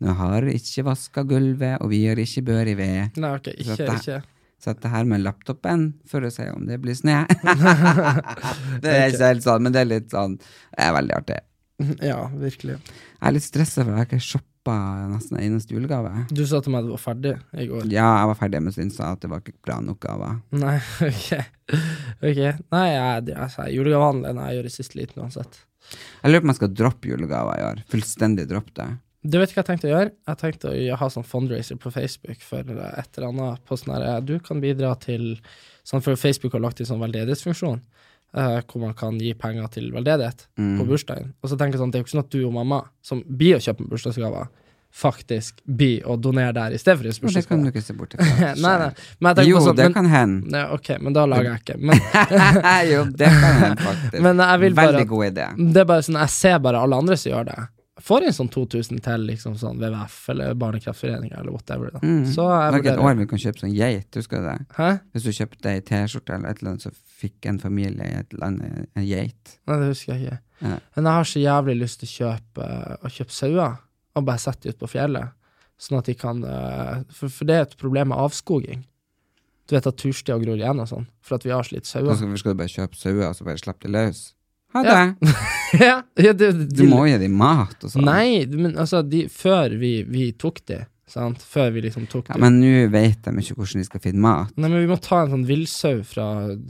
Nå 0.02 0.14
har 0.18 0.46
ikke 0.50 0.82
vaska 0.88 1.22
gulvet, 1.30 1.78
og 1.82 1.90
vi 1.92 2.00
har 2.08 2.18
ikke 2.18 2.42
bør 2.48 2.70
i 2.72 2.76
ved. 2.78 3.18
Nei, 3.22 3.32
ok, 3.38 3.52
ikke, 3.54 3.76
Dette- 3.78 3.98
ikke. 4.00 4.22
Så 4.62 4.70
dette 4.76 4.90
her 4.92 5.06
med 5.10 5.24
laptopen 5.24 5.88
for 6.06 6.22
å 6.22 6.28
se 6.30 6.44
om 6.54 6.68
det 6.68 6.76
blir 6.82 6.94
snø. 6.94 7.16
det 8.82 8.92
er 8.92 9.08
ikke 9.10 9.30
helt 9.32 9.42
sånn, 9.42 9.64
men 9.66 9.74
det 9.74 9.80
er 9.82 9.88
litt 9.90 10.12
sånn 10.12 10.36
Det 10.38 10.84
er 10.86 10.94
veldig 10.98 11.16
artig. 11.18 11.40
Ja, 12.12 12.28
virkelig. 12.38 12.76
Jeg 12.78 13.26
er 13.26 13.34
litt 13.34 13.46
stressa, 13.46 13.82
for 13.82 13.90
jeg 13.90 13.98
har 13.98 14.06
ikke 14.06 14.22
shoppa 14.22 14.76
nesten 15.10 15.38
en 15.40 15.46
eneste 15.48 15.74
julegave. 15.74 16.12
Du 16.30 16.44
sa 16.46 16.60
til 16.62 16.74
meg 16.74 16.84
at 16.84 16.90
du 16.90 16.92
var 16.94 17.02
ferdig 17.02 17.32
i 17.58 17.66
går. 17.70 17.88
Ja, 17.90 18.06
jeg 18.20 18.30
var 18.30 18.38
ferdig, 18.38 18.60
men 18.62 18.76
syntes 18.76 19.00
at 19.02 19.22
det 19.24 19.30
var 19.32 19.42
ikke 19.42 19.56
bra 19.66 19.80
nok 19.82 19.98
gaver. 20.04 20.38
Nei, 20.62 20.76
ok. 21.10 21.30
Ok. 22.22 22.42
Nei, 22.76 22.84
jeg, 22.92 23.34
altså, 23.34 23.66
julegavene 23.74 24.30
jeg 24.36 24.60
gjør 24.60 24.70
i 24.70 24.74
siste 24.76 25.00
liten 25.00 25.24
uansett. 25.24 25.58
Jeg 26.22 26.30
lurer 26.30 26.44
på 26.44 26.46
om 26.46 26.52
jeg 26.54 26.60
skal 26.60 26.76
droppe 26.78 27.10
julegaver 27.10 27.58
i 27.58 27.66
år. 27.72 27.82
Fullstendig 27.90 28.46
droppe 28.50 28.76
det. 28.78 28.90
Du 29.22 29.38
vet 29.38 29.52
hva 29.54 29.60
jeg 29.62 29.68
tenkte 29.68 29.86
å 29.86 29.92
gjøre? 29.92 30.10
Jeg 30.26 30.38
tenkte 30.40 30.70
å 30.72 30.96
ha 30.98 31.08
sånn 31.14 31.26
fundraiser 31.26 31.78
på 31.78 31.92
Facebook 31.94 32.40
for 32.42 32.66
eh, 32.66 32.94
et 32.98 33.18
eller 33.18 33.28
annet. 33.28 33.60
På 33.68 33.76
sånn 33.78 33.92
her, 33.94 34.06
eh, 34.16 34.20
du 34.26 34.38
kan 34.42 34.62
bidra 34.62 34.94
til 34.98 35.36
sånn 35.86 36.02
For 36.02 36.18
Facebook 36.18 36.56
har 36.56 36.62
lagt 36.64 36.80
inn 36.82 36.86
sånn 36.88 37.02
veldedighetsfunksjon, 37.02 37.80
eh, 38.38 38.56
hvor 38.66 38.82
man 38.82 38.96
kan 38.98 39.18
gi 39.22 39.32
penger 39.38 39.68
til 39.76 39.92
veldedighet 39.94 40.46
Mm. 40.58 40.74
på 40.80 40.86
bursdagen. 40.90 41.32
Og 41.42 41.50
så 41.50 41.56
tenker 41.58 41.78
jeg 41.78 41.82
sånn, 41.84 41.92
det 41.92 41.98
er 42.00 42.02
jo 42.02 42.06
ikke 42.08 42.16
sånn 42.16 42.24
at 42.26 42.30
du 42.34 42.44
og 42.46 42.52
mamma, 42.54 42.82
som 43.02 43.22
blir 43.22 43.56
å 43.58 43.62
kjøpe 43.62 43.86
bursdagsgaver, 43.90 44.48
faktisk 44.92 45.62
blir 45.64 46.02
å 46.04 46.18
donere 46.20 46.52
der 46.52 46.74
i 46.76 46.78
stedet 46.78 46.98
for 47.00 47.06
å 47.08 47.12
gi 47.12 47.24
Og 47.24 47.32
det 47.32 47.46
kan 47.48 47.62
du 47.62 47.70
ikke 47.70 47.82
se 47.82 47.94
bort 47.96 48.14
ifra. 48.14 48.50
nei, 48.64 48.74
nei. 48.82 48.90
Men 49.24 49.46
Jo, 49.46 49.60
sånn, 49.64 49.76
det 49.78 49.86
men, 49.88 49.94
kan 49.94 50.06
hende. 50.12 50.50
Ja, 50.58 50.66
ok, 50.74 50.90
men 51.00 51.12
da 51.16 51.24
lager 51.30 51.54
jeg 51.54 51.62
ikke. 51.62 51.78
Men, 51.80 52.02
jo, 52.92 53.04
det 53.08 53.30
kan 53.30 53.54
hende, 53.62 53.76
faktisk. 53.88 54.18
Vil 54.18 54.74
bare 54.74 54.92
Veldig 54.92 55.06
god 55.08 55.24
idé. 55.30 55.46
Det 55.72 55.80
er 55.80 55.88
bare 55.94 56.02
sånn, 56.02 56.18
jeg 56.26 56.34
ser 56.34 56.58
bare 56.66 56.82
alle 56.82 56.98
andre 56.98 57.16
som 57.16 57.32
gjør 57.32 57.48
det. 57.48 57.60
Får 58.02 58.26
inn 58.26 58.34
sånn 58.34 58.50
2000 58.50 58.98
til 59.04 59.24
liksom 59.28 59.54
sånn 59.60 59.78
WWF 59.78 60.16
eller 60.32 60.56
Barnekraftforeninga 60.58 61.38
eller 61.38 61.54
whatever. 61.54 61.92
Da. 61.94 62.00
Mm. 62.02 62.24
Så 62.32 62.46
jeg 62.50 62.80
ikke 62.80 62.94
et 62.96 63.02
år 63.04 63.18
vi 63.20 63.26
kan 63.30 63.42
kjøpe 63.44 63.62
sånn 63.62 63.74
geit, 63.76 64.08
husker 64.18 64.42
du 64.42 64.48
det? 64.48 64.56
Hæ? 64.78 64.88
Hvis 65.14 65.28
du 65.28 65.36
kjøpte 65.36 65.70
ei 65.70 65.84
T-skjorte 65.86 66.34
eller 66.34 66.50
et 66.50 66.62
eller 66.62 66.72
annet, 66.72 66.86
så 66.88 67.20
fikk 67.22 67.46
en 67.46 67.60
familie 67.62 68.08
i 68.08 68.18
et 68.24 68.34
land 68.34 68.64
en 68.64 69.06
geit. 69.06 69.54
Nei, 69.70 69.78
det 69.78 69.92
husker 69.92 70.16
jeg 70.16 70.24
ikke. 70.24 70.40
Ja. 70.62 70.80
Men 70.96 71.08
jeg 71.10 71.18
har 71.20 71.30
så 71.30 71.44
jævlig 71.44 71.78
lyst 71.78 72.02
til 72.02 72.10
å 72.10 72.16
kjøpe, 72.16 72.68
å 72.98 73.14
kjøpe 73.20 73.36
sauer, 73.38 73.78
og 74.18 74.26
bare 74.28 74.42
sette 74.42 74.66
dem 74.66 74.74
ut 74.74 74.82
på 74.82 74.90
fjellet. 74.96 75.38
Sånn 75.82 75.98
at 75.98 76.10
de 76.10 76.14
kan 76.18 76.42
eh, 76.46 76.98
For, 77.14 77.30
for 77.32 77.48
det 77.48 77.54
er 77.54 77.64
et 77.66 77.78
problem 77.78 78.12
med 78.12 78.22
avskoging. 78.22 78.84
Du 79.66 79.74
vet 79.76 79.86
at 79.88 79.98
turstier 79.98 80.42
gror 80.42 80.58
igjen 80.58 80.82
og 80.82 80.90
sånn, 80.90 81.06
for 81.22 81.38
at 81.38 81.46
vi 81.46 81.54
har 81.54 81.66
så 81.66 81.78
litt 81.78 81.88
sauer. 81.88 82.18
skal, 82.18 82.34
skal 82.38 82.54
du 82.54 82.60
bare 82.60 82.74
kjøpe 82.74 82.98
sauer 82.98 83.28
og 83.30 83.36
så 83.38 83.46
bare 83.46 83.62
slippe 83.62 83.86
de 83.86 83.94
løs? 83.94 84.32
Ha 84.72 84.82
det! 84.86 85.32
Ja. 85.72 86.02
ja, 86.20 86.34
det, 86.36 86.50
det, 86.52 86.64
Du 86.76 86.82
må 86.84 87.06
jo 87.06 87.14
gi 87.14 87.20
dem 87.22 87.36
mat 87.40 87.78
og 87.80 87.88
sånn. 87.94 88.04
Nei, 88.04 88.42
men 88.44 88.74
altså, 88.76 88.98
de, 89.08 89.22
før 89.32 89.72
vi, 89.80 90.02
vi 90.04 90.26
tok 90.36 90.58
de, 90.68 90.82
sant, 91.08 91.40
før 91.48 91.70
vi 91.72 91.86
liksom 91.86 92.04
tok 92.12 92.28
Ja, 92.28 92.36
men 92.42 92.58
nå 92.60 92.90
vet 92.92 93.24
de 93.24 93.32
ikke 93.40 93.56
hvordan 93.56 93.80
de 93.80 93.86
skal 93.88 94.02
finne 94.04 94.20
mat. 94.20 94.52
Nei, 94.60 94.68
men 94.68 94.82
vi 94.82 94.90
må 94.90 94.98
ta 95.00 95.22
en 95.22 95.32
sånn 95.32 95.46
villsau 95.48 96.02
fra, 96.04 96.26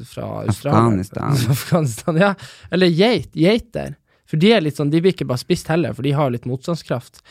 fra 0.06 0.28
Australia. 0.44 0.84
Afghanistan. 0.84 1.42
Afghanistan, 1.56 2.22
ja. 2.22 2.30
Eller 2.70 2.94
geit. 2.94 3.34
Geiter. 3.34 3.96
For 4.30 4.38
de 4.38 4.54
er 4.54 4.62
litt 4.62 4.78
sånn, 4.78 4.94
de 4.94 5.02
blir 5.02 5.16
ikke 5.16 5.26
bare 5.28 5.42
spist 5.42 5.66
heller, 5.74 5.98
for 5.98 6.06
de 6.06 6.14
har 6.14 6.30
litt 6.30 6.46
motstandskraft. 6.46 7.24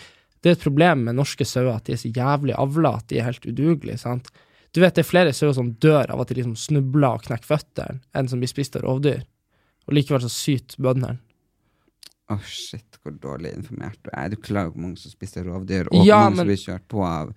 Det 0.44 0.52
er 0.52 0.60
et 0.60 0.64
problem 0.68 1.08
med 1.08 1.22
norske 1.22 1.48
sauer 1.48 1.78
at 1.78 1.88
de 1.88 1.96
er 1.96 2.04
så 2.04 2.12
jævlig 2.12 2.60
avla 2.60 2.98
at 3.00 3.08
de 3.10 3.22
er 3.22 3.30
helt 3.30 3.48
udugelige. 3.48 4.04
sant? 4.04 4.28
Du 4.76 4.80
vet 4.84 4.96
det 4.96 5.04
er 5.04 5.08
flere 5.10 5.34
sauer 5.36 5.56
som 5.56 5.74
dør 5.84 6.12
av 6.14 6.24
at 6.24 6.32
de 6.32 6.38
liksom 6.40 6.56
snubler 6.60 7.18
og 7.18 7.26
knekker 7.28 7.48
føttene, 7.48 8.00
enn 8.16 8.30
som 8.32 8.44
blir 8.44 8.52
spist 8.52 8.78
av 8.80 8.86
rovdyr. 8.86 9.24
Og 9.92 9.98
likevel 9.98 10.24
så 10.24 10.32
syter 10.32 10.80
bøndene. 10.80 11.20
Å, 12.32 12.38
shit, 12.48 12.96
hvor 13.04 13.12
dårlig 13.20 13.52
informert 13.58 14.00
du 14.06 14.12
er. 14.14 14.30
Du 14.32 14.40
klarer 14.40 14.70
jo 14.70 14.78
hvor 14.78 14.86
mange 14.86 15.02
som 15.02 15.12
spiser 15.12 15.44
rovdyr, 15.50 15.90
og 15.92 16.06
Ja, 16.08 16.22
mange 16.24 16.40
som 16.40 16.48
blir 16.48 16.62
kjørt 16.62 16.86
på 16.94 17.04
av, 17.04 17.34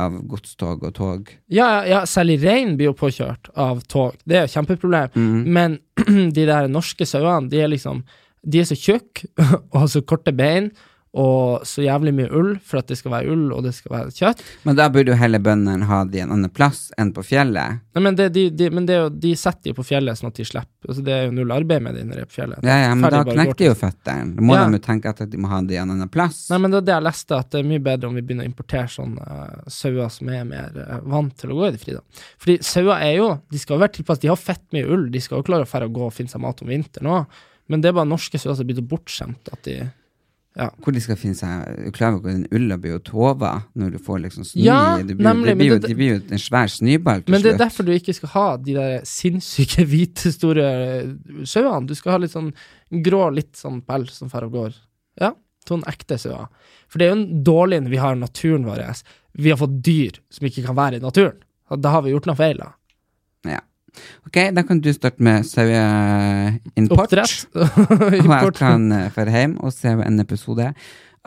av 0.00 0.16
godstog 0.30 0.86
og 0.88 0.94
tog. 0.96 1.34
Ja, 1.52 1.66
ja, 1.68 1.82
ja, 1.90 1.98
særlig 2.08 2.38
rein 2.46 2.78
blir 2.78 2.88
jo 2.88 2.96
påkjørt 2.96 3.52
av 3.60 3.82
tog. 3.92 4.16
Det 4.24 4.38
er 4.38 4.46
jo 4.46 4.48
et 4.48 4.56
kjempeproblem. 4.56 5.18
Mm. 5.20 5.42
Men 5.58 5.76
de 6.38 6.46
der 6.48 6.70
norske 6.72 7.04
sauene, 7.08 7.52
de 7.52 7.60
er 7.60 7.70
liksom 7.74 8.06
De 8.48 8.60
er 8.62 8.68
så 8.70 8.76
tjukke 8.78 9.28
og 9.74 9.80
har 9.82 9.88
så 9.92 10.00
korte 10.06 10.32
bein 10.32 10.70
og 11.18 11.64
så 11.66 11.82
jævlig 11.82 12.12
mye 12.14 12.28
ull 12.30 12.50
for 12.62 12.78
at 12.78 12.90
det 12.90 12.98
skal 13.00 13.10
være 13.16 13.32
ull 13.32 13.48
og 13.56 13.64
det 13.66 13.72
skal 13.74 13.94
være 13.96 14.12
kjøtt. 14.14 14.42
Men 14.68 14.76
da 14.78 14.86
burde 14.94 15.10
jo 15.10 15.18
heller 15.18 15.42
bøndene 15.42 15.88
ha 15.88 16.04
de 16.06 16.20
en 16.22 16.34
annen 16.36 16.52
plass 16.54 16.92
enn 17.00 17.10
på 17.16 17.24
fjellet. 17.26 17.80
Nei, 17.96 18.02
men 18.04 18.18
det, 18.18 18.28
de, 18.36 18.44
de, 18.54 18.68
men 18.74 18.86
det 18.86 18.98
de 19.18 19.32
setter 19.38 19.72
de 19.72 19.74
på 19.74 19.86
fjellet 19.88 20.20
sånn 20.20 20.30
at 20.30 20.38
de 20.38 20.46
slipper. 20.46 20.88
Altså, 20.88 21.02
det 21.04 21.14
er 21.16 21.24
jo 21.26 21.34
null 21.34 21.54
arbeid 21.56 21.82
med 21.82 21.98
de 21.98 22.04
når 22.06 22.20
de 22.20 22.22
er 22.22 22.30
på 22.30 22.36
fjellet. 22.38 22.62
Ja, 22.68 22.76
ja, 22.84 22.92
men 22.94 23.10
da 23.10 23.24
knekker 23.26 23.58
de 23.58 23.70
jo 23.70 23.74
føttene. 23.80 24.36
Da 24.36 24.46
må 24.46 24.54
Ja. 24.58 24.68
de 24.68 24.78
jo 24.78 24.84
tenke 24.86 25.10
at 25.10 25.24
de 25.32 25.40
må 25.42 25.50
ha 25.50 25.58
de 25.66 25.80
en 25.82 25.94
annen 25.96 26.12
plass. 26.14 26.44
Nei, 26.52 26.60
men 26.62 26.70
det 26.74 26.82
er 26.82 26.86
det 26.86 26.94
jeg 26.94 27.06
leste, 27.08 27.40
at 27.42 27.50
det 27.50 27.60
er 27.64 27.68
mye 27.72 27.84
bedre 27.90 28.12
om 28.12 28.14
vi 28.20 28.22
begynner 28.22 28.46
å 28.46 28.52
importere 28.52 28.86
sånne 28.94 29.26
uh, 29.26 29.68
sauer 29.74 30.08
som 30.14 30.30
er 30.30 30.46
mer 30.46 30.78
uh, 30.78 31.00
vant 31.02 31.34
til 31.42 31.50
å 31.50 31.58
gå 31.58 31.66
i 31.68 31.74
det 31.74 31.82
fri, 31.82 31.98
da. 31.98 32.24
Fordi 32.38 32.58
sauer 32.62 32.94
er 33.02 33.14
jo 33.18 33.28
De 33.50 33.58
skal 33.58 33.76
jo 33.76 33.82
være 33.82 33.96
tilpasset, 33.98 34.22
de 34.22 34.30
har 34.30 34.38
fett 34.40 34.64
mye 34.76 34.86
ull, 34.86 35.08
de 35.10 35.20
skal 35.20 35.40
jo 35.40 35.46
klare 35.50 35.66
å 35.66 35.68
fære 35.68 35.88
og 35.90 35.98
gå 35.98 36.06
og 36.06 36.14
finne 36.14 36.30
seg 36.30 36.42
mat 36.46 36.62
om 36.62 36.70
vinteren 36.70 37.10
òg. 37.10 37.38
Men 37.68 37.82
det 37.82 37.90
er 37.90 37.96
bare 37.98 38.08
norske 38.08 38.38
sauer 38.40 38.56
som 38.56 38.64
er 38.64 38.70
blitt 38.70 38.80
så 38.80 38.86
bortskjemt 38.88 39.50
at 39.52 39.66
de 39.66 39.74
Ja. 40.58 40.70
Hvor 40.82 40.90
de 40.92 41.00
skal 41.00 41.14
finne 41.20 41.38
seg 41.38 41.68
du 41.78 41.84
ikke 41.92 42.08
hvor 42.16 42.24
den 42.26 42.46
ulla 42.50 42.74
blir 42.82 42.96
jo 42.96 42.98
tova 43.06 43.52
når 43.78 43.92
du 43.94 43.98
får 44.02 44.18
liksom 44.24 44.42
snø 44.48 44.64
Ja? 44.66 44.96
Det 44.98 45.14
blir, 45.14 45.22
nemlig, 45.22 45.46
det 45.52 45.56
blir 45.60 45.68
jo, 45.70 45.78
det- 45.84 45.96
blir 45.96 46.08
jo 46.16 46.20
en 46.34 46.42
svær 46.42 46.66
snøball 46.72 47.22
til 47.22 47.30
Men 47.32 47.42
det 47.44 47.52
er 47.54 47.60
derfor 47.62 47.86
du 47.86 47.92
ikke 47.94 48.14
skal 48.16 48.28
ha 48.34 48.46
de 48.56 48.74
der 48.74 49.00
sinnssyke 49.06 49.86
hvite, 49.86 50.32
store 50.34 50.66
sauene. 51.46 51.86
Du 51.86 51.94
skal 51.94 52.12
ha 52.16 52.18
litt 52.18 52.34
sånn 52.34 52.50
grå, 52.90 53.28
litt 53.34 53.54
sånn 53.54 53.80
pels 53.86 54.12
som 54.18 54.28
fer 54.32 54.48
og 54.48 54.52
går. 54.56 54.74
Ja, 55.20 55.32
sånn 55.68 55.84
ekte 55.86 56.18
sauer. 56.18 56.48
For 56.88 56.98
det 56.98 57.06
er 57.06 57.14
jo 57.14 57.20
en 57.20 57.44
dårlig 57.44 57.82
når 57.84 57.90
vi 57.94 58.02
har 58.02 58.16
naturen 58.16 58.64
vår. 58.66 58.82
Vi 59.38 59.50
har 59.52 59.60
fått 59.60 59.78
dyr 59.84 60.18
som 60.32 60.48
ikke 60.48 60.64
kan 60.66 60.74
være 60.78 60.96
i 60.98 61.04
naturen. 61.04 61.38
Da 61.78 61.90
har 61.92 62.02
vi 62.02 62.10
gjort 62.14 62.26
noe 62.26 62.34
feil, 62.38 62.56
da. 62.58 62.72
Ok, 64.28 64.40
da 64.56 64.64
kan 64.66 64.80
du 64.84 64.90
starte 64.92 65.22
med 65.24 65.46
saueimport. 65.48 67.14
Og 67.14 68.16
jeg 68.16 68.54
kan 68.58 68.88
dra 68.90 69.28
hjem 69.32 69.58
og 69.62 69.72
se 69.74 69.94
en 70.04 70.20
episode 70.22 70.72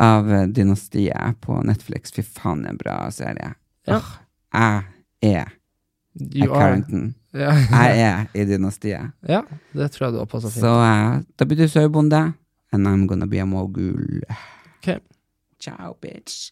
av 0.01 0.33
eh, 0.33 0.47
Dynastiet 0.47 1.39
på 1.41 1.61
Netflix. 1.67 2.13
Fy 2.15 2.23
faen, 2.25 2.65
en 2.69 2.77
bra 2.79 3.03
serie. 3.13 3.53
Ja. 3.87 3.97
Åh, 3.97 4.13
jeg 4.51 5.33
er 5.33 5.57
You 6.19 6.49
er 6.49 6.55
Carrington. 6.55 7.13
Ja. 7.33 7.51
Jeg 7.55 7.99
er 8.03 8.25
i 8.35 8.45
Dynastiet. 8.45 9.13
ja, 9.27 9.41
det 9.73 9.91
tror 9.91 10.07
jeg 10.07 10.13
du 10.13 10.19
har 10.19 10.27
passa 10.27 10.49
fint. 10.51 10.65
Så 10.65 10.71
uh, 10.75 11.21
da 11.39 11.47
blir 11.47 11.61
du 11.61 11.67
sauebonde, 11.71 12.33
and 12.71 12.87
I'm 12.87 13.07
gonna 13.07 13.25
be 13.25 13.39
a 13.39 13.45
mogul. 13.45 14.21
Ok. 14.77 14.99
Ciao, 15.59 15.95
bitch. 16.01 16.51